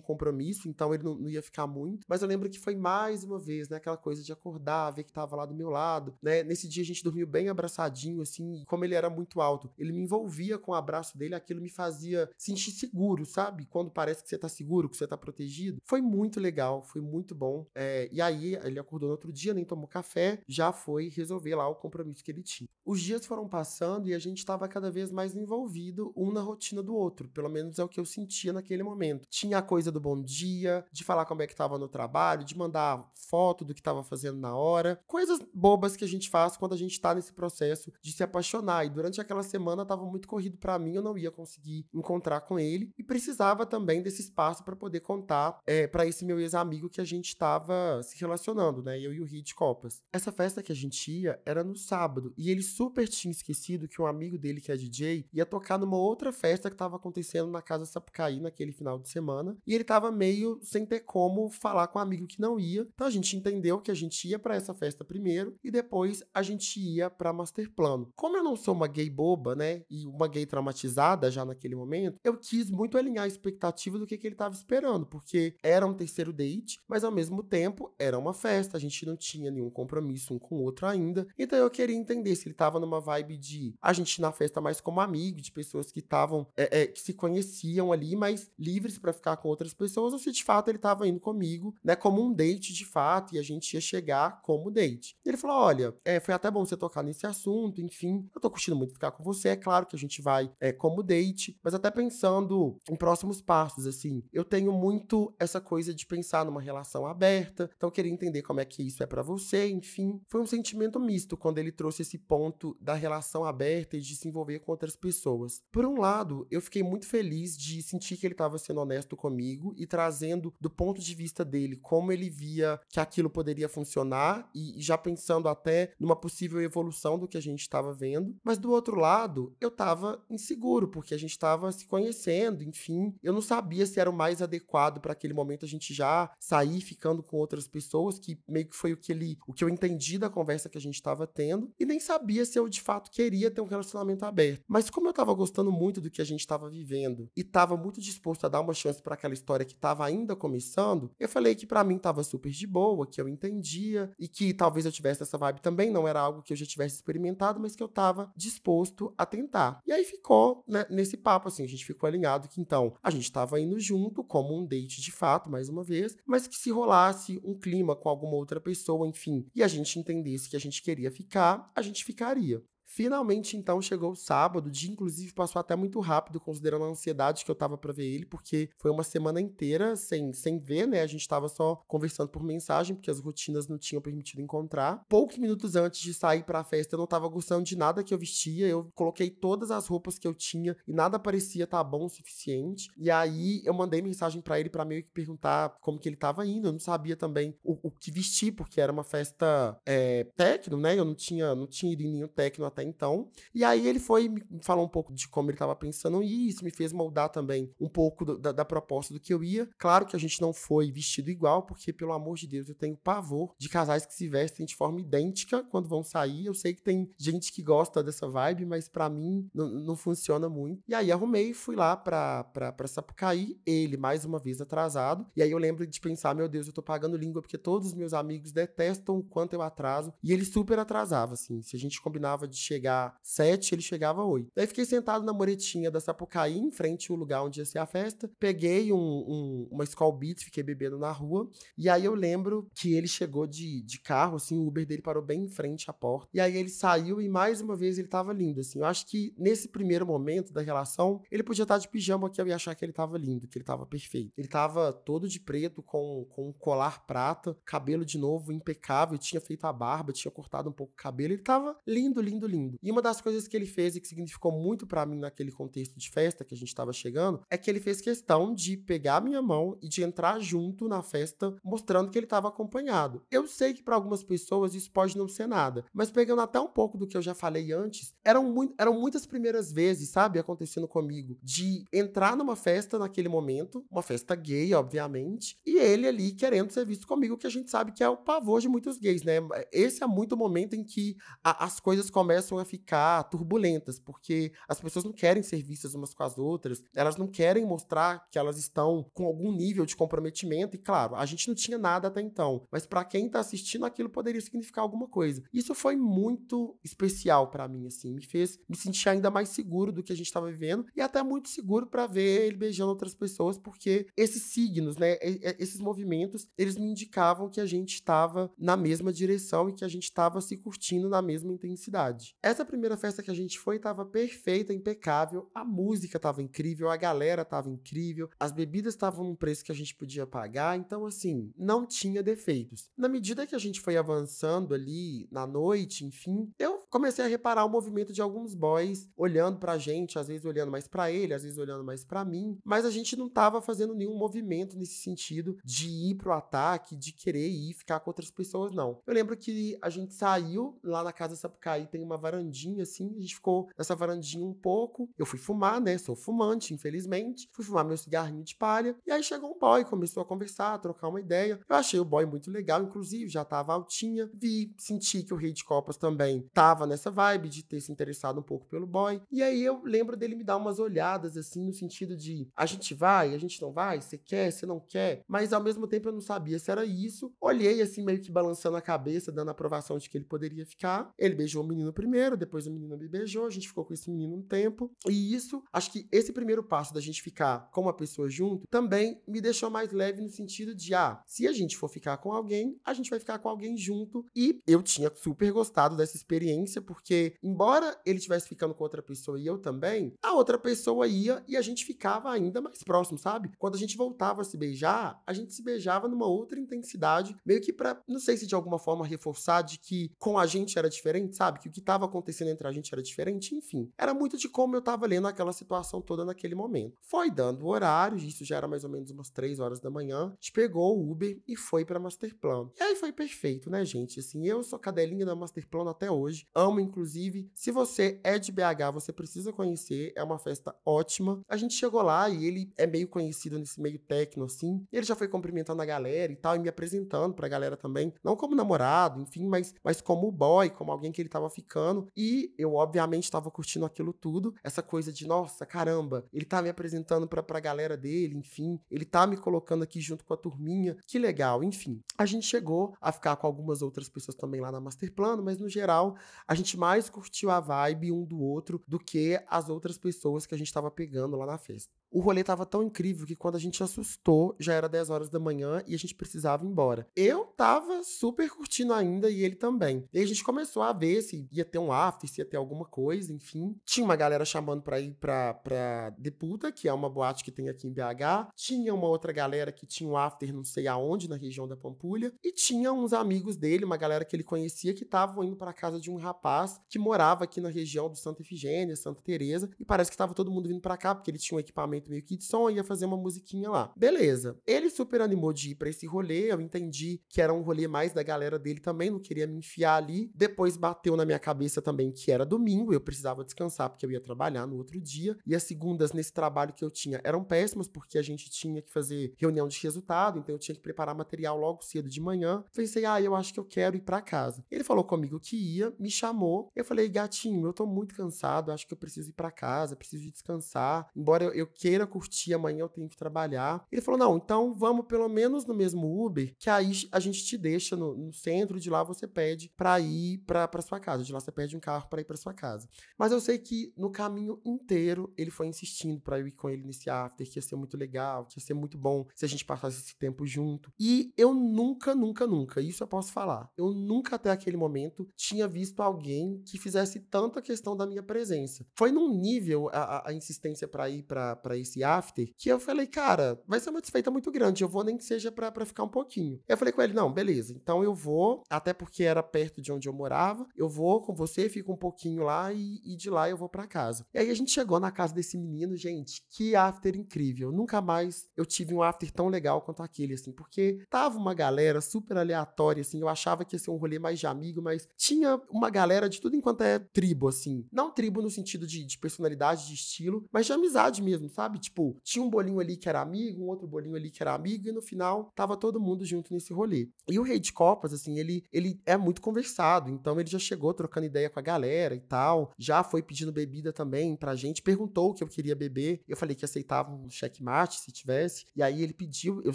compromisso, 0.00 0.68
então 0.68 0.92
ele 0.92 1.02
não, 1.02 1.14
não 1.14 1.28
ia 1.28 1.42
ficar 1.42 1.66
muito. 1.66 2.04
Mas 2.08 2.22
eu 2.22 2.28
lembro 2.28 2.48
que 2.50 2.58
foi 2.58 2.74
mais 2.74 3.24
uma 3.24 3.38
vez, 3.38 3.68
né, 3.68 3.76
aquela 3.78 3.96
coisa 3.96 4.22
de 4.22 4.32
acordar, 4.32 4.90
ver 4.90 5.04
que 5.04 5.12
tava 5.12 5.36
lá 5.36 5.46
do 5.46 5.54
meu 5.54 5.70
lado, 5.70 6.14
né? 6.22 6.42
Nesse 6.42 6.68
dia 6.68 6.82
a 6.82 6.86
gente 6.86 7.02
dormiu 7.02 7.26
bem 7.26 7.48
abraçadinho, 7.48 8.20
assim, 8.20 8.62
e 8.62 8.64
como 8.66 8.84
ele 8.84 8.94
era 8.94 9.08
muito 9.08 9.40
alto, 9.40 9.70
ele 9.78 9.92
me 9.92 10.02
envolvia 10.02 10.58
com 10.66 10.72
o 10.72 10.74
abraço 10.74 11.16
dele, 11.16 11.36
aquilo 11.36 11.62
me 11.62 11.70
fazia 11.70 12.28
sentir 12.36 12.72
seguro, 12.72 13.24
sabe? 13.24 13.66
Quando 13.66 13.88
parece 13.88 14.24
que 14.24 14.28
você 14.28 14.36
tá 14.36 14.48
seguro, 14.48 14.88
que 14.88 14.96
você 14.96 15.06
tá 15.06 15.16
protegido. 15.16 15.80
Foi 15.84 16.02
muito 16.02 16.40
legal, 16.40 16.82
foi 16.82 17.00
muito 17.00 17.36
bom. 17.36 17.64
É, 17.72 18.08
e 18.10 18.20
aí, 18.20 18.56
ele 18.56 18.80
acordou 18.80 19.08
no 19.08 19.12
outro 19.12 19.32
dia, 19.32 19.54
nem 19.54 19.64
tomou 19.64 19.86
café, 19.86 20.40
já 20.48 20.72
foi 20.72 21.08
resolver 21.08 21.54
lá 21.54 21.68
o 21.68 21.76
compromisso 21.76 22.24
que 22.24 22.32
ele 22.32 22.42
tinha. 22.42 22.68
Os 22.84 23.00
dias 23.00 23.24
foram 23.24 23.48
passando 23.48 24.08
e 24.08 24.14
a 24.14 24.18
gente 24.18 24.38
estava 24.38 24.66
cada 24.66 24.90
vez 24.90 25.12
mais 25.12 25.36
envolvido, 25.36 26.12
um 26.16 26.32
na 26.32 26.40
rotina 26.40 26.82
do 26.82 26.94
outro. 26.94 27.28
Pelo 27.28 27.48
menos 27.48 27.78
é 27.78 27.84
o 27.84 27.88
que 27.88 28.00
eu 28.00 28.04
sentia 28.04 28.52
naquele 28.52 28.82
momento. 28.82 29.28
Tinha 29.30 29.58
a 29.58 29.62
coisa 29.62 29.92
do 29.92 30.00
bom 30.00 30.20
dia, 30.20 30.84
de 30.90 31.04
falar 31.04 31.26
como 31.26 31.42
é 31.42 31.46
que 31.46 31.54
tava 31.54 31.78
no 31.78 31.88
trabalho, 31.88 32.44
de 32.44 32.56
mandar 32.56 33.08
foto 33.14 33.64
do 33.64 33.74
que 33.74 33.82
tava 33.82 34.02
fazendo 34.02 34.38
na 34.38 34.56
hora. 34.56 35.00
Coisas 35.06 35.38
bobas 35.54 35.96
que 35.96 36.04
a 36.04 36.08
gente 36.08 36.28
faz 36.28 36.56
quando 36.56 36.74
a 36.74 36.76
gente 36.76 37.00
tá 37.00 37.14
nesse 37.14 37.32
processo 37.32 37.92
de 38.02 38.12
se 38.12 38.22
apaixonar. 38.22 38.84
E 38.84 38.90
durante 38.90 39.20
aquela 39.20 39.42
semana 39.42 39.86
tava 39.86 40.04
muito 40.04 40.26
corrido 40.26 40.55
para 40.56 40.78
mim, 40.78 40.94
eu 40.94 41.02
não 41.02 41.16
ia 41.16 41.30
conseguir 41.30 41.86
encontrar 41.92 42.40
com 42.40 42.58
ele 42.58 42.90
e 42.98 43.02
precisava 43.02 43.66
também 43.66 44.02
desse 44.02 44.22
espaço 44.22 44.64
para 44.64 44.76
poder 44.76 45.00
contar 45.00 45.60
é, 45.66 45.86
para 45.86 46.06
esse 46.06 46.24
meu 46.24 46.40
ex-amigo 46.40 46.88
que 46.88 47.00
a 47.00 47.04
gente 47.04 47.28
estava 47.28 48.00
se 48.02 48.18
relacionando, 48.18 48.82
né? 48.82 48.98
Eu 48.98 49.12
e 49.12 49.20
o 49.20 49.24
Hit 49.24 49.54
Copas. 49.54 50.02
Essa 50.12 50.32
festa 50.32 50.62
que 50.62 50.72
a 50.72 50.74
gente 50.74 51.10
ia 51.10 51.40
era 51.44 51.62
no 51.62 51.76
sábado 51.76 52.32
e 52.36 52.50
ele 52.50 52.62
super 52.62 53.08
tinha 53.08 53.32
esquecido 53.32 53.88
que 53.88 54.00
um 54.00 54.06
amigo 54.06 54.38
dele 54.38 54.60
que 54.60 54.72
é 54.72 54.76
DJ 54.76 55.26
ia 55.32 55.46
tocar 55.46 55.78
numa 55.78 55.96
outra 55.96 56.32
festa 56.32 56.70
que 56.70 56.74
estava 56.74 56.96
acontecendo 56.96 57.50
na 57.50 57.62
casa 57.62 57.86
Sapucaí 57.86 58.40
naquele 58.40 58.72
final 58.72 58.98
de 58.98 59.08
semana 59.08 59.56
e 59.66 59.74
ele 59.74 59.84
tava 59.84 60.10
meio 60.10 60.58
sem 60.62 60.86
ter 60.86 61.00
como 61.00 61.48
falar 61.50 61.88
com 61.88 61.98
um 61.98 62.02
amigo 62.02 62.26
que 62.26 62.40
não 62.40 62.58
ia. 62.58 62.86
Então 62.94 63.06
a 63.06 63.10
gente 63.10 63.36
entendeu 63.36 63.80
que 63.80 63.90
a 63.90 63.94
gente 63.94 64.28
ia 64.28 64.38
para 64.38 64.54
essa 64.54 64.74
festa 64.74 65.04
primeiro 65.04 65.56
e 65.62 65.70
depois 65.70 66.22
a 66.32 66.42
gente 66.42 66.80
ia 66.80 67.10
para 67.10 67.32
Master 67.32 67.70
Plano. 67.70 68.12
Como 68.14 68.36
eu 68.36 68.44
não 68.44 68.56
sou 68.56 68.74
uma 68.74 68.86
gay 68.86 69.10
boba, 69.10 69.54
né, 69.54 69.82
e 69.90 70.06
uma 70.06 70.28
gay 70.28 70.45
traumatizada 70.46 71.30
já 71.30 71.44
naquele 71.44 71.74
momento, 71.74 72.18
eu 72.24 72.36
quis 72.36 72.70
muito 72.70 72.96
alinhar 72.96 73.24
a 73.24 73.28
expectativa 73.28 73.98
do 73.98 74.06
que, 74.06 74.16
que 74.16 74.26
ele 74.26 74.34
tava 74.34 74.54
esperando, 74.54 75.06
porque 75.06 75.54
era 75.62 75.86
um 75.86 75.94
terceiro 75.94 76.32
date, 76.32 76.80
mas 76.88 77.04
ao 77.04 77.12
mesmo 77.12 77.42
tempo 77.42 77.94
era 77.98 78.18
uma 78.18 78.32
festa, 78.32 78.76
a 78.76 78.80
gente 78.80 79.04
não 79.04 79.16
tinha 79.16 79.50
nenhum 79.50 79.70
compromisso 79.70 80.34
um 80.34 80.38
com 80.38 80.56
o 80.56 80.62
outro 80.62 80.86
ainda. 80.86 81.26
Então 81.38 81.58
eu 81.58 81.70
queria 81.70 81.96
entender 81.96 82.34
se 82.36 82.48
ele 82.48 82.54
tava 82.54 82.80
numa 82.80 83.00
vibe 83.00 83.36
de 83.36 83.74
a 83.80 83.92
gente 83.92 84.20
na 84.20 84.32
festa 84.32 84.60
mais 84.60 84.80
como 84.80 85.00
amigo, 85.00 85.40
de 85.40 85.52
pessoas 85.52 85.90
que 85.90 86.00
estavam 86.00 86.46
é, 86.56 86.82
é, 86.82 86.86
que 86.86 87.00
se 87.00 87.12
conheciam 87.12 87.92
ali, 87.92 88.14
mas 88.14 88.50
livres 88.58 88.98
para 88.98 89.12
ficar 89.12 89.36
com 89.36 89.48
outras 89.48 89.74
pessoas, 89.74 90.12
ou 90.12 90.18
se 90.18 90.30
de 90.30 90.44
fato 90.44 90.68
ele 90.68 90.78
tava 90.78 91.06
indo 91.06 91.20
comigo, 91.20 91.74
né, 91.82 91.96
como 91.96 92.22
um 92.22 92.32
date 92.32 92.72
de 92.72 92.84
fato, 92.84 93.34
e 93.34 93.38
a 93.38 93.42
gente 93.42 93.74
ia 93.74 93.80
chegar 93.80 94.40
como 94.42 94.70
date. 94.70 95.16
Ele 95.24 95.36
falou: 95.36 95.56
olha, 95.56 95.94
é, 96.04 96.20
foi 96.20 96.34
até 96.34 96.50
bom 96.50 96.64
você 96.64 96.76
tocar 96.76 97.02
nesse 97.02 97.26
assunto, 97.26 97.80
enfim, 97.80 98.28
eu 98.34 98.40
tô 98.40 98.50
curtindo 98.50 98.76
muito 98.76 98.94
ficar 98.94 99.10
com 99.10 99.22
você, 99.22 99.50
é 99.50 99.56
claro 99.56 99.86
que 99.86 99.96
a 99.96 99.98
gente 99.98 100.20
vai 100.26 100.50
é, 100.58 100.72
como 100.72 101.04
date, 101.04 101.56
mas 101.62 101.72
até 101.72 101.88
pensando 101.88 102.80
em 102.90 102.96
próximos 102.96 103.40
passos, 103.40 103.86
assim, 103.86 104.24
eu 104.32 104.44
tenho 104.44 104.72
muito 104.72 105.32
essa 105.38 105.60
coisa 105.60 105.94
de 105.94 106.04
pensar 106.04 106.44
numa 106.44 106.60
relação 106.60 107.06
aberta, 107.06 107.70
então 107.76 107.86
eu 107.86 107.92
queria 107.92 108.10
entender 108.10 108.42
como 108.42 108.58
é 108.58 108.64
que 108.64 108.82
isso 108.82 109.04
é 109.04 109.06
para 109.06 109.22
você, 109.22 109.68
enfim. 109.68 110.20
Foi 110.28 110.40
um 110.40 110.46
sentimento 110.46 110.98
misto 110.98 111.36
quando 111.36 111.58
ele 111.58 111.70
trouxe 111.70 112.02
esse 112.02 112.18
ponto 112.18 112.76
da 112.80 112.94
relação 112.94 113.44
aberta 113.44 113.96
e 113.96 114.00
de 114.00 114.16
se 114.16 114.26
envolver 114.26 114.58
com 114.58 114.72
outras 114.72 114.96
pessoas. 114.96 115.62
Por 115.70 115.86
um 115.86 116.00
lado, 116.00 116.44
eu 116.50 116.60
fiquei 116.60 116.82
muito 116.82 117.06
feliz 117.06 117.56
de 117.56 117.80
sentir 117.80 118.16
que 118.16 118.26
ele 118.26 118.34
estava 118.34 118.58
sendo 118.58 118.80
honesto 118.80 119.16
comigo 119.16 119.72
e 119.76 119.86
trazendo 119.86 120.52
do 120.60 120.68
ponto 120.68 121.00
de 121.00 121.14
vista 121.14 121.44
dele 121.44 121.76
como 121.76 122.10
ele 122.10 122.28
via 122.28 122.80
que 122.88 122.98
aquilo 122.98 123.30
poderia 123.30 123.68
funcionar 123.68 124.50
e 124.52 124.74
já 124.78 124.98
pensando 124.98 125.48
até 125.48 125.92
numa 126.00 126.16
possível 126.16 126.60
evolução 126.60 127.16
do 127.16 127.28
que 127.28 127.38
a 127.38 127.42
gente 127.42 127.60
estava 127.60 127.94
vendo. 127.94 128.34
Mas 128.42 128.58
do 128.58 128.72
outro 128.72 128.96
lado, 128.96 129.54
eu 129.60 129.68
estava 129.68 130.15
inseguro 130.28 130.88
porque 130.88 131.14
a 131.14 131.18
gente 131.18 131.30
estava 131.30 131.70
se 131.72 131.86
conhecendo, 131.86 132.62
enfim, 132.62 133.14
eu 133.22 133.32
não 133.32 133.40
sabia 133.40 133.86
se 133.86 134.00
era 134.00 134.10
o 134.10 134.12
mais 134.12 134.42
adequado 134.42 135.00
para 135.00 135.12
aquele 135.12 135.34
momento 135.34 135.64
a 135.64 135.68
gente 135.68 135.92
já 135.94 136.30
sair 136.38 136.80
ficando 136.80 137.22
com 137.22 137.36
outras 137.36 137.66
pessoas, 137.66 138.18
que 138.18 138.38
meio 138.48 138.66
que 138.66 138.76
foi 138.76 138.92
o 138.92 138.96
que 138.96 139.12
ele, 139.12 139.38
o 139.46 139.52
que 139.52 139.64
eu 139.64 139.68
entendi 139.68 140.18
da 140.18 140.30
conversa 140.30 140.68
que 140.68 140.78
a 140.78 140.80
gente 140.80 140.94
estava 140.94 141.26
tendo, 141.26 141.72
e 141.78 141.84
nem 141.84 142.00
sabia 142.00 142.44
se 142.44 142.58
eu 142.58 142.68
de 142.68 142.80
fato 142.80 143.10
queria 143.10 143.50
ter 143.50 143.60
um 143.60 143.66
relacionamento 143.66 144.24
aberto. 144.24 144.64
Mas 144.66 144.90
como 144.90 145.06
eu 145.06 145.10
estava 145.10 145.32
gostando 145.34 145.70
muito 145.70 146.00
do 146.00 146.10
que 146.10 146.22
a 146.22 146.24
gente 146.24 146.40
estava 146.40 146.68
vivendo 146.68 147.30
e 147.36 147.40
estava 147.40 147.76
muito 147.76 148.00
disposto 148.00 148.44
a 148.44 148.48
dar 148.48 148.60
uma 148.60 148.74
chance 148.74 149.02
para 149.02 149.14
aquela 149.14 149.34
história 149.34 149.64
que 149.64 149.74
estava 149.74 150.04
ainda 150.04 150.34
começando, 150.36 151.10
eu 151.18 151.28
falei 151.28 151.54
que 151.54 151.66
para 151.66 151.84
mim 151.84 151.96
estava 151.96 152.22
super 152.22 152.50
de 152.50 152.66
boa, 152.66 153.06
que 153.06 153.20
eu 153.20 153.28
entendia 153.28 154.10
e 154.18 154.28
que 154.28 154.52
talvez 154.54 154.86
eu 154.86 154.92
tivesse 154.92 155.22
essa 155.22 155.38
vibe 155.38 155.60
também, 155.60 155.90
não 155.90 156.06
era 156.06 156.20
algo 156.20 156.42
que 156.42 156.52
eu 156.52 156.56
já 156.56 156.66
tivesse 156.66 156.96
experimentado, 156.96 157.60
mas 157.60 157.74
que 157.74 157.82
eu 157.82 157.86
estava 157.86 158.32
disposto 158.36 159.12
a 159.16 159.26
tentar. 159.26 159.80
E 159.86 159.92
aí 159.92 160.04
ficou 160.06 160.64
né, 160.66 160.86
nesse 160.88 161.16
papo 161.16 161.48
assim, 161.48 161.64
a 161.64 161.68
gente 161.68 161.84
ficou 161.84 162.06
alinhado 162.06 162.48
que 162.48 162.60
então 162.60 162.94
a 163.02 163.10
gente 163.10 163.24
estava 163.24 163.60
indo 163.60 163.78
junto 163.78 164.24
como 164.24 164.56
um 164.56 164.64
date 164.64 165.00
de 165.00 165.12
fato, 165.12 165.50
mais 165.50 165.68
uma 165.68 165.82
vez, 165.82 166.16
mas 166.24 166.46
que 166.46 166.56
se 166.56 166.70
rolasse 166.70 167.40
um 167.44 167.54
clima 167.58 167.94
com 167.94 168.08
alguma 168.08 168.34
outra 168.34 168.60
pessoa, 168.60 169.06
enfim, 169.06 169.46
e 169.54 169.62
a 169.62 169.68
gente 169.68 169.98
entendesse 169.98 170.48
que 170.48 170.56
a 170.56 170.60
gente 170.60 170.82
queria 170.82 171.10
ficar, 171.10 171.70
a 171.74 171.82
gente 171.82 172.04
ficaria. 172.04 172.62
Finalmente, 172.86 173.56
então, 173.56 173.82
chegou 173.82 174.12
o 174.12 174.16
sábado. 174.16 174.70
Dia, 174.70 174.90
inclusive, 174.90 175.32
passou 175.32 175.58
até 175.58 175.74
muito 175.74 175.98
rápido, 176.00 176.40
considerando 176.40 176.84
a 176.84 176.88
ansiedade 176.88 177.44
que 177.44 177.50
eu 177.50 177.54
tava 177.54 177.76
para 177.76 177.92
ver 177.92 178.06
ele, 178.06 178.24
porque 178.24 178.70
foi 178.78 178.90
uma 178.90 179.02
semana 179.02 179.40
inteira 179.40 179.96
sem, 179.96 180.32
sem 180.32 180.58
ver, 180.58 180.86
né? 180.86 181.02
A 181.02 181.06
gente 181.06 181.26
tava 181.26 181.48
só 181.48 181.82
conversando 181.88 182.28
por 182.28 182.42
mensagem, 182.42 182.94
porque 182.94 183.10
as 183.10 183.18
rotinas 183.18 183.66
não 183.66 183.76
tinham 183.76 184.00
permitido 184.00 184.40
encontrar. 184.40 185.04
Poucos 185.08 185.36
minutos 185.36 185.74
antes 185.74 186.00
de 186.00 186.14
sair 186.14 186.44
pra 186.44 186.62
festa, 186.62 186.94
eu 186.94 186.98
não 186.98 187.06
tava 187.06 187.28
gostando 187.28 187.64
de 187.64 187.76
nada 187.76 188.04
que 188.04 188.14
eu 188.14 188.18
vestia. 188.18 188.68
Eu 188.68 188.90
coloquei 188.94 189.30
todas 189.30 189.70
as 189.70 189.88
roupas 189.88 190.18
que 190.18 190.26
eu 190.26 190.32
tinha 190.32 190.76
e 190.86 190.92
nada 190.92 191.18
parecia 191.18 191.64
estar 191.64 191.78
tá 191.78 191.84
bom 191.84 192.06
o 192.06 192.08
suficiente. 192.08 192.88
E 192.96 193.10
aí 193.10 193.62
eu 193.64 193.74
mandei 193.74 194.00
mensagem 194.00 194.40
para 194.40 194.60
ele 194.60 194.70
para 194.70 194.84
meio 194.84 195.02
que 195.02 195.10
perguntar 195.10 195.76
como 195.80 195.98
que 195.98 196.08
ele 196.08 196.16
tava 196.16 196.46
indo. 196.46 196.68
Eu 196.68 196.72
não 196.72 196.78
sabia 196.78 197.16
também 197.16 197.58
o, 197.64 197.88
o 197.88 197.90
que 197.90 198.12
vestir, 198.12 198.52
porque 198.52 198.80
era 198.80 198.92
uma 198.92 199.04
festa 199.04 199.76
é, 199.84 200.24
tecno, 200.36 200.78
né? 200.78 200.96
Eu 200.96 201.04
não 201.04 201.14
tinha, 201.14 201.54
não 201.54 201.66
tinha 201.66 201.92
ido 201.92 202.02
em 202.02 202.12
nenhum 202.12 202.28
tecno 202.28 202.64
até 202.76 202.82
então. 202.82 203.28
E 203.54 203.64
aí 203.64 203.86
ele 203.86 203.98
foi 203.98 204.28
me 204.28 204.42
falou 204.62 204.84
um 204.84 204.88
pouco 204.88 205.12
de 205.12 205.26
como 205.28 205.48
ele 205.48 205.54
estava 205.54 205.74
pensando 205.74 206.22
e 206.22 206.48
isso 206.48 206.62
me 206.62 206.70
fez 206.70 206.92
moldar 206.92 207.30
também 207.30 207.72
um 207.80 207.88
pouco 207.88 208.24
do, 208.24 208.38
da, 208.38 208.52
da, 208.52 208.64
proposta 208.64 209.14
do 209.14 209.20
que 209.20 209.32
eu 209.32 209.42
ia. 209.42 209.68
Claro 209.78 210.04
que 210.04 210.14
a 210.14 210.18
gente 210.18 210.40
não 210.40 210.52
foi 210.52 210.90
vestido 210.90 211.30
igual, 211.30 211.62
porque, 211.62 211.92
pelo 211.92 212.12
amor 212.12 212.36
de 212.36 212.46
Deus, 212.46 212.68
eu 212.68 212.74
tenho 212.74 212.96
pavor 212.96 213.54
de 213.58 213.68
casais 213.68 214.04
que 214.04 214.14
se 214.14 214.28
vestem 214.28 214.66
de 214.66 214.76
forma 214.76 215.00
idêntica 215.00 215.62
quando 215.64 215.88
vão 215.88 216.02
sair. 216.02 216.46
Eu 216.46 216.54
sei 216.54 216.74
que 216.74 216.82
tem 216.82 217.10
gente 217.16 217.52
que 217.52 217.62
gosta 217.62 218.02
dessa 218.02 218.28
vibe, 218.28 218.66
mas 218.66 218.88
para 218.88 219.08
mim 219.08 219.48
não 219.54 219.96
funciona 219.96 220.48
muito. 220.48 220.82
E 220.88 220.94
aí 220.94 221.10
arrumei, 221.10 221.54
fui 221.54 221.76
lá 221.76 221.96
pra, 221.96 222.44
pra, 222.44 222.72
pra 222.72 222.88
Sapucaí, 222.88 223.58
ele 223.64 223.96
mais 223.96 224.24
uma 224.24 224.38
vez 224.38 224.60
atrasado. 224.60 225.26
E 225.36 225.42
aí 225.42 225.50
eu 225.50 225.58
lembro 225.58 225.86
de 225.86 226.00
pensar, 226.00 226.34
meu 226.34 226.48
Deus, 226.48 226.66
eu 226.66 226.72
tô 226.72 226.82
pagando 226.82 227.16
língua 227.16 227.40
porque 227.40 227.58
todos 227.58 227.88
os 227.88 227.94
meus 227.94 228.12
amigos 228.12 228.52
detestam 228.52 229.18
o 229.18 229.22
quanto 229.22 229.54
eu 229.54 229.62
atraso. 229.62 230.12
E 230.22 230.32
ele 230.32 230.44
super 230.44 230.78
atrasava, 230.78 231.34
assim. 231.34 231.62
Se 231.62 231.76
a 231.76 231.78
gente 231.78 232.00
combinava 232.00 232.48
de 232.48 232.56
chegar 232.66 233.16
sete, 233.22 233.74
ele 233.74 233.82
chegava 233.82 234.24
oito. 234.24 234.50
Daí 234.54 234.66
fiquei 234.66 234.84
sentado 234.84 235.24
na 235.24 235.32
muretinha 235.32 235.90
da 235.90 236.00
Sapucaí, 236.00 236.58
em 236.58 236.70
frente 236.70 237.10
ao 237.10 237.16
lugar 237.16 237.42
onde 237.42 237.60
ia 237.60 237.64
ser 237.64 237.78
a 237.78 237.86
festa. 237.86 238.30
Peguei 238.38 238.92
um, 238.92 238.98
um, 238.98 239.68
uma 239.70 239.84
Skull 239.84 240.12
Beats, 240.12 240.44
fiquei 240.44 240.62
bebendo 240.62 240.98
na 240.98 241.10
rua. 241.10 241.48
E 241.76 241.88
aí 241.88 242.04
eu 242.04 242.14
lembro 242.14 242.68
que 242.74 242.94
ele 242.94 243.06
chegou 243.08 243.46
de, 243.46 243.82
de 243.82 244.00
carro, 244.00 244.36
assim, 244.36 244.58
o 244.58 244.66
Uber 244.66 244.86
dele 244.86 245.02
parou 245.02 245.22
bem 245.22 245.44
em 245.44 245.48
frente 245.48 245.90
à 245.90 245.92
porta. 245.92 246.28
E 246.32 246.40
aí 246.40 246.56
ele 246.56 246.68
saiu 246.68 247.20
e 247.20 247.28
mais 247.28 247.60
uma 247.60 247.76
vez 247.76 247.98
ele 247.98 248.08
tava 248.08 248.32
lindo, 248.32 248.60
assim. 248.60 248.80
Eu 248.80 248.84
acho 248.86 249.06
que 249.06 249.34
nesse 249.38 249.68
primeiro 249.68 250.06
momento 250.06 250.52
da 250.52 250.60
relação, 250.60 251.22
ele 251.30 251.42
podia 251.42 251.62
estar 251.62 251.78
de 251.78 251.88
pijama 251.88 252.30
que 252.30 252.40
eu 252.40 252.46
ia 252.46 252.56
achar 252.56 252.74
que 252.74 252.84
ele 252.84 252.92
tava 252.92 253.18
lindo, 253.18 253.46
que 253.46 253.58
ele 253.58 253.64
tava 253.64 253.86
perfeito. 253.86 254.32
Ele 254.36 254.48
tava 254.48 254.92
todo 254.92 255.28
de 255.28 255.40
preto, 255.40 255.82
com, 255.82 256.26
com 256.30 256.48
um 256.48 256.52
colar 256.52 257.06
prata, 257.06 257.56
cabelo 257.64 258.04
de 258.04 258.18
novo 258.18 258.52
impecável, 258.52 259.18
tinha 259.18 259.40
feito 259.40 259.66
a 259.66 259.72
barba, 259.72 260.12
tinha 260.12 260.30
cortado 260.30 260.68
um 260.68 260.72
pouco 260.72 260.92
o 260.92 260.96
cabelo. 260.96 261.32
Ele 261.32 261.42
tava 261.42 261.76
lindo, 261.86 262.20
lindo, 262.20 262.46
lindo 262.46 262.55
lindo. 262.56 262.78
E 262.82 262.90
uma 262.90 263.02
das 263.02 263.20
coisas 263.20 263.46
que 263.46 263.56
ele 263.56 263.66
fez 263.66 263.96
e 263.96 264.00
que 264.00 264.08
significou 264.08 264.52
muito 264.52 264.86
para 264.86 265.04
mim 265.04 265.18
naquele 265.18 265.52
contexto 265.52 265.98
de 265.98 266.10
festa 266.10 266.44
que 266.44 266.54
a 266.54 266.56
gente 266.56 266.74
tava 266.74 266.92
chegando, 266.92 267.40
é 267.50 267.58
que 267.58 267.70
ele 267.70 267.80
fez 267.80 268.00
questão 268.00 268.54
de 268.54 268.76
pegar 268.76 269.16
a 269.16 269.20
minha 269.20 269.42
mão 269.42 269.76
e 269.82 269.88
de 269.88 270.02
entrar 270.02 270.40
junto 270.40 270.88
na 270.88 271.02
festa, 271.02 271.54
mostrando 271.62 272.10
que 272.10 272.18
ele 272.18 272.26
tava 272.26 272.48
acompanhado. 272.48 273.22
Eu 273.30 273.46
sei 273.46 273.74
que 273.74 273.82
para 273.82 273.94
algumas 273.94 274.22
pessoas 274.22 274.74
isso 274.74 274.90
pode 274.90 275.16
não 275.16 275.28
ser 275.28 275.46
nada, 275.46 275.84
mas 275.92 276.10
pegando 276.10 276.40
até 276.40 276.58
um 276.58 276.68
pouco 276.68 276.96
do 276.96 277.06
que 277.06 277.16
eu 277.16 277.22
já 277.22 277.34
falei 277.34 277.72
antes, 277.72 278.14
eram, 278.24 278.54
eram 278.78 278.98
muitas 278.98 279.26
primeiras 279.26 279.72
vezes, 279.72 280.10
sabe, 280.10 280.38
acontecendo 280.38 280.88
comigo, 280.88 281.38
de 281.42 281.84
entrar 281.92 282.36
numa 282.36 282.56
festa 282.56 282.98
naquele 282.98 283.28
momento, 283.28 283.84
uma 283.90 284.02
festa 284.02 284.34
gay, 284.34 284.72
obviamente, 284.74 285.56
e 285.66 285.78
ele 285.78 286.06
ali 286.06 286.32
querendo 286.32 286.70
ser 286.70 286.84
visto 286.84 287.06
comigo, 287.06 287.36
que 287.36 287.46
a 287.46 287.50
gente 287.50 287.70
sabe 287.70 287.92
que 287.92 288.02
é 288.02 288.08
o 288.08 288.16
pavor 288.16 288.60
de 288.60 288.68
muitos 288.68 288.98
gays, 288.98 289.22
né? 289.22 289.34
Esse 289.72 290.02
é 290.02 290.06
muito 290.06 290.32
o 290.32 290.36
momento 290.36 290.74
em 290.74 290.84
que 290.84 291.16
a, 291.42 291.64
as 291.64 291.80
coisas 291.80 292.10
começam 292.10 292.45
começam 292.46 292.58
a 292.58 292.64
ficar 292.64 293.24
turbulentas, 293.24 293.98
porque 293.98 294.52
as 294.68 294.80
pessoas 294.80 295.04
não 295.04 295.12
querem 295.12 295.42
ser 295.42 295.62
vistas 295.62 295.94
umas 295.94 296.14
com 296.14 296.22
as 296.22 296.38
outras, 296.38 296.82
elas 296.94 297.16
não 297.16 297.26
querem 297.26 297.66
mostrar 297.66 298.26
que 298.30 298.38
elas 298.38 298.58
estão 298.58 299.10
com 299.12 299.24
algum 299.24 299.52
nível 299.52 299.84
de 299.84 299.96
comprometimento, 299.96 300.76
e 300.76 300.78
claro, 300.78 301.16
a 301.16 301.26
gente 301.26 301.48
não 301.48 301.54
tinha 301.54 301.78
nada 301.78 302.08
até 302.08 302.20
então, 302.20 302.66
mas 302.70 302.86
para 302.86 303.04
quem 303.04 303.28
tá 303.28 303.40
assistindo, 303.40 303.84
aquilo 303.84 304.08
poderia 304.08 304.40
significar 304.40 304.82
alguma 304.82 305.08
coisa. 305.08 305.42
Isso 305.52 305.74
foi 305.74 305.96
muito 305.96 306.78
especial 306.84 307.50
para 307.50 307.66
mim, 307.66 307.86
assim, 307.86 308.14
me 308.14 308.24
fez 308.24 308.58
me 308.68 308.76
sentir 308.76 309.08
ainda 309.08 309.30
mais 309.30 309.48
seguro 309.48 309.90
do 309.90 310.02
que 310.02 310.12
a 310.12 310.16
gente 310.16 310.26
estava 310.26 310.50
vivendo 310.50 310.86
e 310.94 311.00
até 311.00 311.22
muito 311.22 311.48
seguro 311.48 311.86
para 311.86 312.06
ver 312.06 312.46
ele 312.46 312.56
beijando 312.56 312.90
outras 312.90 313.14
pessoas, 313.14 313.58
porque 313.58 314.06
esses 314.16 314.42
signos, 314.42 314.96
né, 314.96 315.16
esses 315.58 315.80
movimentos, 315.80 316.48
eles 316.56 316.76
me 316.76 316.86
indicavam 316.86 317.50
que 317.50 317.60
a 317.60 317.66
gente 317.66 317.94
estava 317.94 318.50
na 318.58 318.76
mesma 318.76 319.12
direção 319.12 319.68
e 319.68 319.72
que 319.72 319.84
a 319.84 319.88
gente 319.88 320.04
estava 320.04 320.40
se 320.40 320.56
curtindo 320.56 321.08
na 321.08 321.22
mesma 321.22 321.52
intensidade. 321.52 322.35
Essa 322.42 322.64
primeira 322.64 322.96
festa 322.96 323.22
que 323.22 323.30
a 323.30 323.34
gente 323.34 323.58
foi 323.58 323.76
estava 323.76 324.04
perfeita, 324.04 324.72
impecável, 324.72 325.50
a 325.54 325.64
música 325.64 326.16
estava 326.16 326.42
incrível, 326.42 326.88
a 326.88 326.96
galera 326.96 327.42
estava 327.42 327.68
incrível, 327.68 328.30
as 328.38 328.52
bebidas 328.52 328.94
estavam 328.94 329.24
num 329.24 329.34
preço 329.34 329.64
que 329.64 329.72
a 329.72 329.74
gente 329.74 329.94
podia 329.94 330.26
pagar, 330.26 330.78
então 330.78 331.04
assim, 331.06 331.52
não 331.56 331.86
tinha 331.86 332.22
defeitos. 332.22 332.88
Na 332.96 333.08
medida 333.08 333.46
que 333.46 333.54
a 333.54 333.58
gente 333.58 333.80
foi 333.80 333.96
avançando 333.96 334.74
ali 334.74 335.28
na 335.30 335.46
noite, 335.46 336.04
enfim, 336.04 336.52
eu 336.58 336.85
comecei 336.90 337.24
a 337.24 337.28
reparar 337.28 337.64
o 337.64 337.68
movimento 337.68 338.12
de 338.12 338.22
alguns 338.22 338.54
boys 338.54 339.08
olhando 339.16 339.58
pra 339.58 339.78
gente, 339.78 340.18
às 340.18 340.28
vezes 340.28 340.44
olhando 340.44 340.70
mais 340.70 340.88
para 340.88 341.10
ele, 341.10 341.34
às 341.34 341.42
vezes 341.42 341.58
olhando 341.58 341.84
mais 341.84 342.04
para 342.04 342.24
mim, 342.24 342.58
mas 342.64 342.84
a 342.84 342.90
gente 342.90 343.16
não 343.16 343.28
tava 343.28 343.60
fazendo 343.60 343.94
nenhum 343.94 344.16
movimento 344.16 344.76
nesse 344.76 344.96
sentido 344.96 345.56
de 345.64 345.88
ir 345.88 346.14
pro 346.16 346.32
ataque, 346.32 346.96
de 346.96 347.12
querer 347.12 347.48
ir 347.48 347.74
ficar 347.74 348.00
com 348.00 348.10
outras 348.10 348.30
pessoas, 348.30 348.72
não. 348.72 349.00
Eu 349.06 349.14
lembro 349.14 349.36
que 349.36 349.78
a 349.80 349.90
gente 349.90 350.14
saiu 350.14 350.78
lá 350.82 351.02
na 351.02 351.12
casa 351.12 351.36
Sapucaí, 351.36 351.86
tem 351.86 352.02
uma 352.02 352.16
varandinha 352.16 352.82
assim, 352.82 353.14
a 353.16 353.20
gente 353.20 353.34
ficou 353.34 353.68
nessa 353.76 353.94
varandinha 353.94 354.46
um 354.46 354.54
pouco. 354.54 355.08
Eu 355.18 355.26
fui 355.26 355.38
fumar, 355.38 355.80
né? 355.80 355.96
Sou 355.98 356.14
fumante, 356.14 356.74
infelizmente. 356.74 357.48
Fui 357.52 357.64
fumar 357.64 357.84
meu 357.84 357.96
cigarrinho 357.96 358.44
de 358.44 358.54
palha. 358.54 358.96
E 359.06 359.10
aí 359.10 359.22
chegou 359.22 359.54
um 359.54 359.58
boy, 359.58 359.84
começou 359.84 360.22
a 360.22 360.26
conversar, 360.26 360.74
a 360.74 360.78
trocar 360.78 361.08
uma 361.08 361.20
ideia. 361.20 361.60
Eu 361.68 361.76
achei 361.76 361.98
o 362.00 362.04
boy 362.04 362.26
muito 362.26 362.50
legal, 362.50 362.82
inclusive, 362.82 363.28
já 363.28 363.44
tava 363.44 363.72
altinha. 363.72 364.30
Vi, 364.34 364.74
senti 364.78 365.22
que 365.22 365.34
o 365.34 365.36
Rei 365.36 365.52
de 365.52 365.64
Copas 365.64 365.96
também 365.96 366.48
tava 366.52 366.75
nessa 366.84 367.12
vibe 367.12 367.48
de 367.48 367.62
ter 367.62 367.80
se 367.80 367.92
interessado 367.92 368.40
um 368.40 368.42
pouco 368.42 368.66
pelo 368.66 368.86
boy. 368.86 369.22
E 369.30 369.40
aí 369.40 369.62
eu 369.62 369.80
lembro 369.84 370.16
dele 370.16 370.34
me 370.34 370.42
dar 370.42 370.56
umas 370.56 370.80
olhadas, 370.80 371.36
assim, 371.36 371.64
no 371.64 371.72
sentido 371.72 372.16
de 372.16 372.48
a 372.56 372.66
gente 372.66 372.92
vai, 372.92 373.34
a 373.34 373.38
gente 373.38 373.62
não 373.62 373.72
vai, 373.72 374.00
você 374.00 374.18
quer, 374.18 374.50
você 374.50 374.66
não 374.66 374.80
quer. 374.80 375.22
Mas 375.28 375.52
ao 375.52 375.62
mesmo 375.62 375.86
tempo 375.86 376.08
eu 376.08 376.12
não 376.12 376.20
sabia 376.20 376.58
se 376.58 376.70
era 376.70 376.84
isso. 376.84 377.32
Olhei, 377.40 377.80
assim, 377.80 378.04
meio 378.04 378.20
que 378.20 378.32
balançando 378.32 378.76
a 378.76 378.82
cabeça, 378.82 379.30
dando 379.30 379.50
aprovação 379.50 379.98
de 379.98 380.10
que 380.10 380.18
ele 380.18 380.24
poderia 380.24 380.66
ficar. 380.66 381.12
Ele 381.16 381.34
beijou 381.34 381.62
o 381.62 381.66
menino 381.66 381.92
primeiro, 381.92 382.36
depois 382.36 382.66
o 382.66 382.72
menino 382.72 382.98
me 382.98 383.08
beijou, 383.08 383.46
a 383.46 383.50
gente 383.50 383.68
ficou 383.68 383.84
com 383.84 383.94
esse 383.94 384.10
menino 384.10 384.36
um 384.36 384.42
tempo. 384.42 384.90
E 385.08 385.34
isso, 385.34 385.62
acho 385.72 385.92
que 385.92 386.08
esse 386.10 386.32
primeiro 386.32 386.62
passo 386.62 386.92
da 386.92 387.00
gente 387.00 387.22
ficar 387.22 387.70
com 387.70 387.82
uma 387.82 387.94
pessoa 387.94 388.28
junto 388.28 388.66
também 388.68 389.20
me 389.28 389.40
deixou 389.40 389.70
mais 389.70 389.92
leve 389.92 390.20
no 390.20 390.28
sentido 390.28 390.74
de, 390.74 390.94
ah, 390.94 391.22
se 391.26 391.46
a 391.46 391.52
gente 391.52 391.76
for 391.76 391.88
ficar 391.88 392.16
com 392.18 392.32
alguém, 392.32 392.78
a 392.84 392.92
gente 392.92 393.10
vai 393.10 393.18
ficar 393.18 393.38
com 393.38 393.48
alguém 393.48 393.76
junto. 393.76 394.24
E 394.34 394.60
eu 394.66 394.82
tinha 394.82 395.12
super 395.14 395.52
gostado 395.52 395.96
dessa 395.96 396.16
experiência, 396.16 396.65
porque 396.80 397.34
embora 397.42 397.98
ele 398.04 398.18
estivesse 398.18 398.48
ficando 398.48 398.74
com 398.74 398.84
outra 398.84 399.02
pessoa 399.02 399.40
e 399.40 399.46
eu 399.46 399.58
também, 399.58 400.14
a 400.22 400.32
outra 400.32 400.58
pessoa 400.58 401.06
ia 401.06 401.42
e 401.46 401.56
a 401.56 401.62
gente 401.62 401.84
ficava 401.84 402.30
ainda 402.30 402.60
mais 402.60 402.82
próximo, 402.82 403.18
sabe? 403.18 403.50
Quando 403.58 403.74
a 403.74 403.78
gente 403.78 403.96
voltava 403.96 404.42
a 404.42 404.44
se 404.44 404.56
beijar, 404.56 405.20
a 405.26 405.32
gente 405.32 405.52
se 405.52 405.62
beijava 405.62 406.08
numa 406.08 406.26
outra 406.26 406.58
intensidade, 406.58 407.36
meio 407.44 407.60
que 407.60 407.72
para, 407.72 408.00
não 408.06 408.18
sei 408.18 408.36
se 408.36 408.46
de 408.46 408.54
alguma 408.54 408.78
forma 408.78 409.06
reforçar 409.06 409.62
de 409.62 409.78
que 409.78 410.10
com 410.18 410.38
a 410.38 410.46
gente 410.46 410.78
era 410.78 410.88
diferente, 410.88 411.36
sabe? 411.36 411.60
Que 411.60 411.68
o 411.68 411.72
que 411.72 411.80
estava 411.80 412.04
acontecendo 412.04 412.48
entre 412.48 412.66
a 412.66 412.72
gente 412.72 412.92
era 412.92 413.02
diferente, 413.02 413.54
enfim. 413.54 413.90
Era 413.98 414.12
muito 414.14 414.36
de 414.36 414.48
como 414.48 414.76
eu 414.76 414.82
tava 414.82 415.06
lendo 415.06 415.28
aquela 415.28 415.52
situação 415.52 416.00
toda 416.00 416.24
naquele 416.24 416.54
momento. 416.54 416.98
Foi 417.02 417.30
dando 417.30 417.64
o 417.64 417.68
horário, 417.68 418.18
isso 418.18 418.44
já 418.44 418.56
era 418.56 418.68
mais 418.68 418.84
ou 418.84 418.90
menos 418.90 419.10
umas 419.10 419.30
3 419.30 419.60
horas 419.60 419.80
da 419.80 419.90
manhã. 419.90 420.26
A 420.26 420.34
gente 420.34 420.52
pegou 420.52 420.98
o 420.98 421.10
Uber 421.10 421.40
e 421.46 421.56
foi 421.56 421.84
pra 421.84 421.98
Masterplano. 421.98 422.72
E 422.78 422.82
aí 422.82 422.96
foi 422.96 423.12
perfeito, 423.12 423.70
né, 423.70 423.84
gente? 423.84 424.20
Assim, 424.20 424.46
eu 424.46 424.62
sou 424.62 424.78
cadelinha 424.78 425.26
da 425.26 425.34
Masterplano 425.34 425.90
até 425.90 426.10
hoje. 426.10 426.46
Amo, 426.58 426.80
inclusive. 426.80 427.50
Se 427.54 427.70
você 427.70 428.18
é 428.24 428.38
de 428.38 428.50
BH, 428.50 428.90
você 428.94 429.12
precisa 429.12 429.52
conhecer. 429.52 430.14
É 430.16 430.24
uma 430.24 430.38
festa 430.38 430.74
ótima. 430.86 431.42
A 431.46 431.54
gente 431.54 431.74
chegou 431.74 432.00
lá 432.00 432.30
e 432.30 432.46
ele 432.46 432.72
é 432.78 432.86
meio 432.86 433.06
conhecido 433.06 433.58
nesse 433.58 433.78
meio 433.78 433.98
técnico, 433.98 434.46
assim. 434.46 434.82
Ele 434.90 435.04
já 435.04 435.14
foi 435.14 435.28
cumprimentando 435.28 435.82
a 435.82 435.84
galera 435.84 436.32
e 436.32 436.36
tal, 436.36 436.56
e 436.56 436.58
me 436.58 436.70
apresentando 436.70 437.34
pra 437.34 437.46
galera 437.46 437.76
também. 437.76 438.10
Não 438.24 438.34
como 438.34 438.56
namorado, 438.56 439.20
enfim, 439.20 439.46
mas, 439.46 439.74
mas 439.84 440.00
como 440.00 440.32
boy, 440.32 440.70
como 440.70 440.90
alguém 440.90 441.12
que 441.12 441.20
ele 441.20 441.28
tava 441.28 441.50
ficando. 441.50 442.08
E 442.16 442.54
eu, 442.56 442.72
obviamente, 442.72 443.30
tava 443.30 443.50
curtindo 443.50 443.84
aquilo 443.84 444.14
tudo. 444.14 444.54
Essa 444.64 444.82
coisa 444.82 445.12
de, 445.12 445.26
nossa, 445.26 445.66
caramba, 445.66 446.24
ele 446.32 446.46
tá 446.46 446.62
me 446.62 446.70
apresentando 446.70 447.28
pra, 447.28 447.42
pra 447.42 447.60
galera 447.60 447.98
dele, 447.98 448.34
enfim. 448.34 448.80
Ele 448.90 449.04
tá 449.04 449.26
me 449.26 449.36
colocando 449.36 449.84
aqui 449.84 450.00
junto 450.00 450.24
com 450.24 450.32
a 450.32 450.38
turminha. 450.38 450.96
Que 451.06 451.18
legal, 451.18 451.62
enfim. 451.62 452.00
A 452.16 452.24
gente 452.24 452.46
chegou 452.46 452.94
a 452.98 453.12
ficar 453.12 453.36
com 453.36 453.46
algumas 453.46 453.82
outras 453.82 454.08
pessoas 454.08 454.34
também 454.34 454.62
lá 454.62 454.72
na 454.72 454.80
Masterplano, 454.80 455.42
mas 455.42 455.58
no 455.58 455.68
geral, 455.68 456.16
a 456.48 456.54
gente 456.54 456.76
mais 456.76 457.10
curtiu 457.10 457.50
a 457.50 457.60
vibe 457.60 458.12
um 458.12 458.24
do 458.24 458.40
outro 458.40 458.82
do 458.86 458.98
que 458.98 459.40
as 459.48 459.68
outras 459.68 459.98
pessoas 459.98 460.46
que 460.46 460.54
a 460.54 460.58
gente 460.58 460.72
tava 460.72 460.90
pegando 460.90 461.36
lá 461.36 461.46
na 461.46 461.58
festa. 461.58 461.92
O 462.16 462.20
rolê 462.20 462.42
tava 462.42 462.64
tão 462.64 462.82
incrível 462.82 463.26
que 463.26 463.36
quando 463.36 463.56
a 463.56 463.58
gente 463.58 463.82
assustou, 463.82 464.56
já 464.58 464.72
era 464.72 464.88
10 464.88 465.10
horas 465.10 465.28
da 465.28 465.38
manhã 465.38 465.82
e 465.86 465.94
a 465.94 465.98
gente 465.98 466.14
precisava 466.14 466.64
ir 466.64 466.68
embora. 466.68 467.06
Eu 467.14 467.44
tava 467.44 468.02
super 468.02 468.48
curtindo 468.48 468.94
ainda 468.94 469.28
e 469.28 469.44
ele 469.44 469.54
também. 469.54 470.08
E 470.14 470.20
a 470.20 470.26
gente 470.26 470.42
começou 470.42 470.82
a 470.82 470.94
ver 470.94 471.20
se 471.20 471.46
ia 471.52 471.62
ter 471.62 471.78
um 471.78 471.92
after, 471.92 472.26
se 472.26 472.40
ia 472.40 472.46
ter 472.46 472.56
alguma 472.56 472.86
coisa, 472.86 473.30
enfim. 473.30 473.76
Tinha 473.84 474.02
uma 474.02 474.16
galera 474.16 474.46
chamando 474.46 474.80
pra 474.80 474.98
ir 474.98 475.12
pra, 475.20 475.52
pra 475.52 476.08
Deputa, 476.16 476.72
que 476.72 476.88
é 476.88 476.92
uma 476.94 477.10
boate 477.10 477.44
que 477.44 477.52
tem 477.52 477.68
aqui 477.68 477.86
em 477.86 477.92
BH. 477.92 478.48
Tinha 478.54 478.94
uma 478.94 479.08
outra 479.08 479.30
galera 479.30 479.70
que 479.70 479.86
tinha 479.86 480.08
um 480.08 480.16
after 480.16 480.54
não 480.54 480.64
sei 480.64 480.86
aonde, 480.86 481.28
na 481.28 481.36
região 481.36 481.68
da 481.68 481.76
Pampulha. 481.76 482.32
E 482.42 482.50
tinha 482.50 482.94
uns 482.94 483.12
amigos 483.12 483.58
dele, 483.58 483.84
uma 483.84 483.98
galera 483.98 484.24
que 484.24 484.34
ele 484.34 484.42
conhecia, 484.42 484.94
que 484.94 485.04
estavam 485.04 485.44
indo 485.44 485.56
pra 485.56 485.70
casa 485.70 486.00
de 486.00 486.10
um 486.10 486.16
rapaz 486.16 486.80
que 486.88 486.98
morava 486.98 487.44
aqui 487.44 487.60
na 487.60 487.68
região 487.68 488.08
do 488.08 488.16
Santa 488.16 488.40
Efigênia, 488.40 488.96
Santa 488.96 489.20
Teresa. 489.20 489.68
E 489.78 489.84
parece 489.84 490.10
que 490.10 490.16
tava 490.16 490.32
todo 490.32 490.50
mundo 490.50 490.66
vindo 490.66 490.80
pra 490.80 490.96
cá, 490.96 491.14
porque 491.14 491.30
ele 491.30 491.36
tinha 491.36 491.58
um 491.58 491.60
equipamento 491.60 492.05
meio 492.08 492.22
que 492.22 492.36
de 492.36 492.44
som, 492.44 492.70
ia 492.70 492.84
fazer 492.84 493.06
uma 493.06 493.16
musiquinha 493.16 493.70
lá. 493.70 493.92
Beleza. 493.96 494.58
Ele 494.66 494.90
super 494.90 495.20
animou 495.20 495.52
de 495.52 495.70
ir 495.70 495.74
pra 495.74 495.88
esse 495.88 496.06
rolê, 496.06 496.52
eu 496.52 496.60
entendi 496.60 497.20
que 497.28 497.40
era 497.40 497.52
um 497.52 497.62
rolê 497.62 497.86
mais 497.88 498.12
da 498.12 498.22
galera 498.22 498.58
dele 498.58 498.80
também, 498.80 499.10
não 499.10 499.20
queria 499.20 499.46
me 499.46 499.58
enfiar 499.58 499.96
ali. 499.96 500.30
Depois 500.34 500.76
bateu 500.76 501.16
na 501.16 501.24
minha 501.24 501.38
cabeça 501.38 501.82
também 501.82 502.10
que 502.10 502.30
era 502.30 502.44
domingo, 502.44 502.92
eu 502.92 503.00
precisava 503.00 503.44
descansar 503.44 503.90
porque 503.90 504.04
eu 504.04 504.10
ia 504.10 504.20
trabalhar 504.20 504.66
no 504.66 504.76
outro 504.76 505.00
dia. 505.00 505.36
E 505.46 505.54
as 505.54 505.62
segundas 505.62 506.12
nesse 506.12 506.32
trabalho 506.32 506.72
que 506.72 506.84
eu 506.84 506.90
tinha 506.90 507.20
eram 507.24 507.44
péssimas, 507.44 507.88
porque 507.88 508.18
a 508.18 508.22
gente 508.22 508.50
tinha 508.50 508.82
que 508.82 508.90
fazer 508.90 509.34
reunião 509.36 509.68
de 509.68 509.80
resultado, 509.82 510.38
então 510.38 510.54
eu 510.54 510.58
tinha 510.58 510.74
que 510.74 510.80
preparar 510.80 511.14
material 511.14 511.58
logo 511.58 511.82
cedo 511.82 512.08
de 512.08 512.20
manhã. 512.20 512.64
Pensei, 512.74 513.04
ah, 513.04 513.20
eu 513.20 513.34
acho 513.34 513.52
que 513.52 513.60
eu 513.60 513.64
quero 513.64 513.96
ir 513.96 514.00
para 514.00 514.20
casa. 514.20 514.64
Ele 514.70 514.84
falou 514.84 515.04
comigo 515.04 515.40
que 515.40 515.56
ia, 515.56 515.94
me 515.98 516.10
chamou. 516.10 516.70
Eu 516.74 516.84
falei, 516.84 517.08
gatinho, 517.08 517.66
eu 517.66 517.72
tô 517.72 517.86
muito 517.86 518.14
cansado, 518.14 518.72
acho 518.72 518.86
que 518.86 518.92
eu 518.92 518.98
preciso 518.98 519.30
ir 519.30 519.32
para 519.32 519.50
casa, 519.50 519.96
preciso 519.96 520.30
descansar. 520.30 521.08
Embora 521.14 521.44
eu, 521.44 521.52
eu 521.52 521.66
queira 521.86 522.04
curtir, 522.04 522.52
amanhã 522.52 522.80
eu 522.80 522.88
tenho 522.88 523.08
que 523.08 523.16
trabalhar. 523.16 523.86
Ele 523.92 524.02
falou: 524.02 524.18
não, 524.18 524.36
então 524.36 524.74
vamos 524.74 525.06
pelo 525.06 525.28
menos 525.28 525.64
no 525.64 525.74
mesmo 525.74 526.26
Uber, 526.26 526.52
que 526.58 526.68
aí 526.68 526.90
a 527.12 527.20
gente 527.20 527.44
te 527.44 527.56
deixa 527.56 527.94
no, 527.94 528.16
no 528.16 528.32
centro, 528.32 528.80
de 528.80 528.90
lá 528.90 529.04
você 529.04 529.28
pede 529.28 529.70
para 529.76 530.00
ir 530.00 530.38
para 530.38 530.82
sua 530.82 530.98
casa. 530.98 531.22
De 531.22 531.32
lá 531.32 531.38
você 531.38 531.52
pede 531.52 531.76
um 531.76 531.80
carro 531.80 532.08
para 532.08 532.20
ir 532.20 532.24
para 532.24 532.36
sua 532.36 532.52
casa. 532.52 532.88
Mas 533.16 533.30
eu 533.30 533.40
sei 533.40 533.58
que 533.58 533.92
no 533.96 534.10
caminho 534.10 534.60
inteiro 534.64 535.32
ele 535.36 535.50
foi 535.50 535.68
insistindo 535.68 536.20
para 536.20 536.40
eu 536.40 536.48
ir 536.48 536.52
com 536.52 536.68
ele 536.68 536.82
nesse 536.82 537.08
after, 537.08 537.48
que 537.48 537.56
ia 537.56 537.62
ser 537.62 537.76
muito 537.76 537.96
legal, 537.96 538.46
que 538.46 538.58
ia 538.58 538.64
ser 538.64 538.74
muito 538.74 538.98
bom 538.98 539.24
se 539.34 539.44
a 539.44 539.48
gente 539.48 539.64
passasse 539.64 540.00
esse 540.00 540.16
tempo 540.16 540.44
junto. 540.44 540.90
E 540.98 541.32
eu 541.36 541.54
nunca, 541.54 542.16
nunca, 542.16 542.46
nunca, 542.48 542.80
isso 542.80 543.04
eu 543.04 543.06
posso 543.06 543.32
falar, 543.32 543.70
eu 543.76 543.92
nunca 543.92 544.34
até 544.34 544.50
aquele 544.50 544.76
momento 544.76 545.28
tinha 545.36 545.68
visto 545.68 546.00
alguém 546.00 546.60
que 546.66 546.78
fizesse 546.78 547.20
tanta 547.20 547.62
questão 547.62 547.96
da 547.96 548.06
minha 548.06 548.22
presença. 548.24 548.84
Foi 548.96 549.12
num 549.12 549.32
nível 549.38 549.88
a, 549.92 550.30
a 550.30 550.32
insistência 550.32 550.88
para 550.88 551.08
ir 551.08 551.22
para 551.22 551.75
esse 551.78 552.02
after, 552.02 552.48
que 552.56 552.68
eu 552.68 552.78
falei, 552.78 553.06
cara, 553.06 553.60
vai 553.66 553.80
ser 553.80 553.90
uma 553.90 554.00
desfeita 554.00 554.30
muito 554.30 554.50
grande, 554.50 554.82
eu 554.82 554.88
vou 554.88 555.04
nem 555.04 555.16
que 555.16 555.24
seja 555.24 555.50
pra 555.52 555.84
ficar 555.84 556.04
um 556.04 556.08
pouquinho. 556.08 556.60
Eu 556.68 556.76
falei 556.76 556.92
com 556.92 557.02
ele, 557.02 557.12
não, 557.12 557.32
beleza, 557.32 557.74
então 557.74 558.02
eu 558.02 558.14
vou, 558.14 558.62
até 558.68 558.92
porque 558.92 559.24
era 559.24 559.42
perto 559.42 559.80
de 559.80 559.92
onde 559.92 560.08
eu 560.08 560.12
morava, 560.12 560.66
eu 560.76 560.88
vou 560.88 561.20
com 561.22 561.34
você, 561.34 561.68
fico 561.68 561.92
um 561.92 561.96
pouquinho 561.96 562.42
lá 562.42 562.72
e, 562.72 563.00
e 563.04 563.16
de 563.16 563.30
lá 563.30 563.48
eu 563.48 563.56
vou 563.56 563.68
para 563.68 563.86
casa. 563.86 564.26
E 564.32 564.38
aí 564.38 564.50
a 564.50 564.54
gente 564.54 564.70
chegou 564.70 565.00
na 565.00 565.10
casa 565.10 565.34
desse 565.34 565.56
menino, 565.56 565.96
gente, 565.96 566.42
que 566.50 566.74
after 566.74 567.16
incrível. 567.16 567.72
Nunca 567.72 568.00
mais 568.00 568.48
eu 568.56 568.64
tive 568.64 568.94
um 568.94 569.02
after 569.02 569.30
tão 569.30 569.48
legal 569.48 569.82
quanto 569.82 570.02
aquele, 570.02 570.34
assim, 570.34 570.52
porque 570.52 571.04
tava 571.10 571.38
uma 571.38 571.54
galera 571.54 572.00
super 572.00 572.36
aleatória, 572.36 573.00
assim, 573.00 573.20
eu 573.20 573.28
achava 573.28 573.64
que 573.64 573.74
ia 573.74 573.78
ser 573.78 573.90
um 573.90 573.96
rolê 573.96 574.18
mais 574.18 574.38
de 574.38 574.46
amigo, 574.46 574.80
mas 574.82 575.08
tinha 575.16 575.60
uma 575.70 575.90
galera 575.90 576.28
de 576.28 576.40
tudo 576.40 576.56
enquanto 576.56 576.82
é 576.82 576.98
tribo, 576.98 577.48
assim. 577.48 577.86
Não 577.92 578.10
tribo 578.10 578.40
no 578.40 578.50
sentido 578.50 578.86
de, 578.86 579.04
de 579.04 579.18
personalidade, 579.18 579.86
de 579.86 579.94
estilo, 579.94 580.46
mas 580.52 580.66
de 580.66 580.72
amizade 580.72 581.22
mesmo, 581.22 581.48
sabe? 581.48 581.65
Sabe? 581.66 581.78
Tipo, 581.78 582.16
tinha 582.22 582.44
um 582.44 582.48
bolinho 582.48 582.78
ali 582.78 582.96
que 582.96 583.08
era 583.08 583.20
amigo, 583.20 583.62
um 583.62 583.66
outro 583.66 583.86
bolinho 583.86 584.14
ali 584.14 584.30
que 584.30 584.42
era 584.42 584.54
amigo, 584.54 584.88
e 584.88 584.92
no 584.92 585.02
final 585.02 585.50
tava 585.54 585.76
todo 585.76 586.00
mundo 586.00 586.24
junto 586.24 586.54
nesse 586.54 586.72
rolê. 586.72 587.08
E 587.28 587.38
o 587.38 587.42
Rei 587.42 587.58
de 587.58 587.72
Copas, 587.72 588.12
assim, 588.12 588.38
ele, 588.38 588.64
ele 588.72 589.00
é 589.04 589.16
muito 589.16 589.40
conversado, 589.40 590.10
então 590.10 590.38
ele 590.38 590.48
já 590.48 590.58
chegou 590.58 590.94
trocando 590.94 591.26
ideia 591.26 591.50
com 591.50 591.58
a 591.58 591.62
galera 591.62 592.14
e 592.14 592.20
tal, 592.20 592.72
já 592.78 593.02
foi 593.02 593.22
pedindo 593.22 593.52
bebida 593.52 593.92
também 593.92 594.36
pra 594.36 594.54
gente, 594.54 594.80
perguntou 594.80 595.30
o 595.30 595.34
que 595.34 595.42
eu 595.42 595.48
queria 595.48 595.74
beber, 595.74 596.22
eu 596.28 596.36
falei 596.36 596.54
que 596.54 596.64
aceitava 596.64 597.12
um 597.12 597.28
checkmate 597.28 598.00
se 598.00 598.12
tivesse, 598.12 598.66
e 598.76 598.82
aí 598.82 599.02
ele 599.02 599.12
pediu, 599.12 599.60
eu 599.64 599.74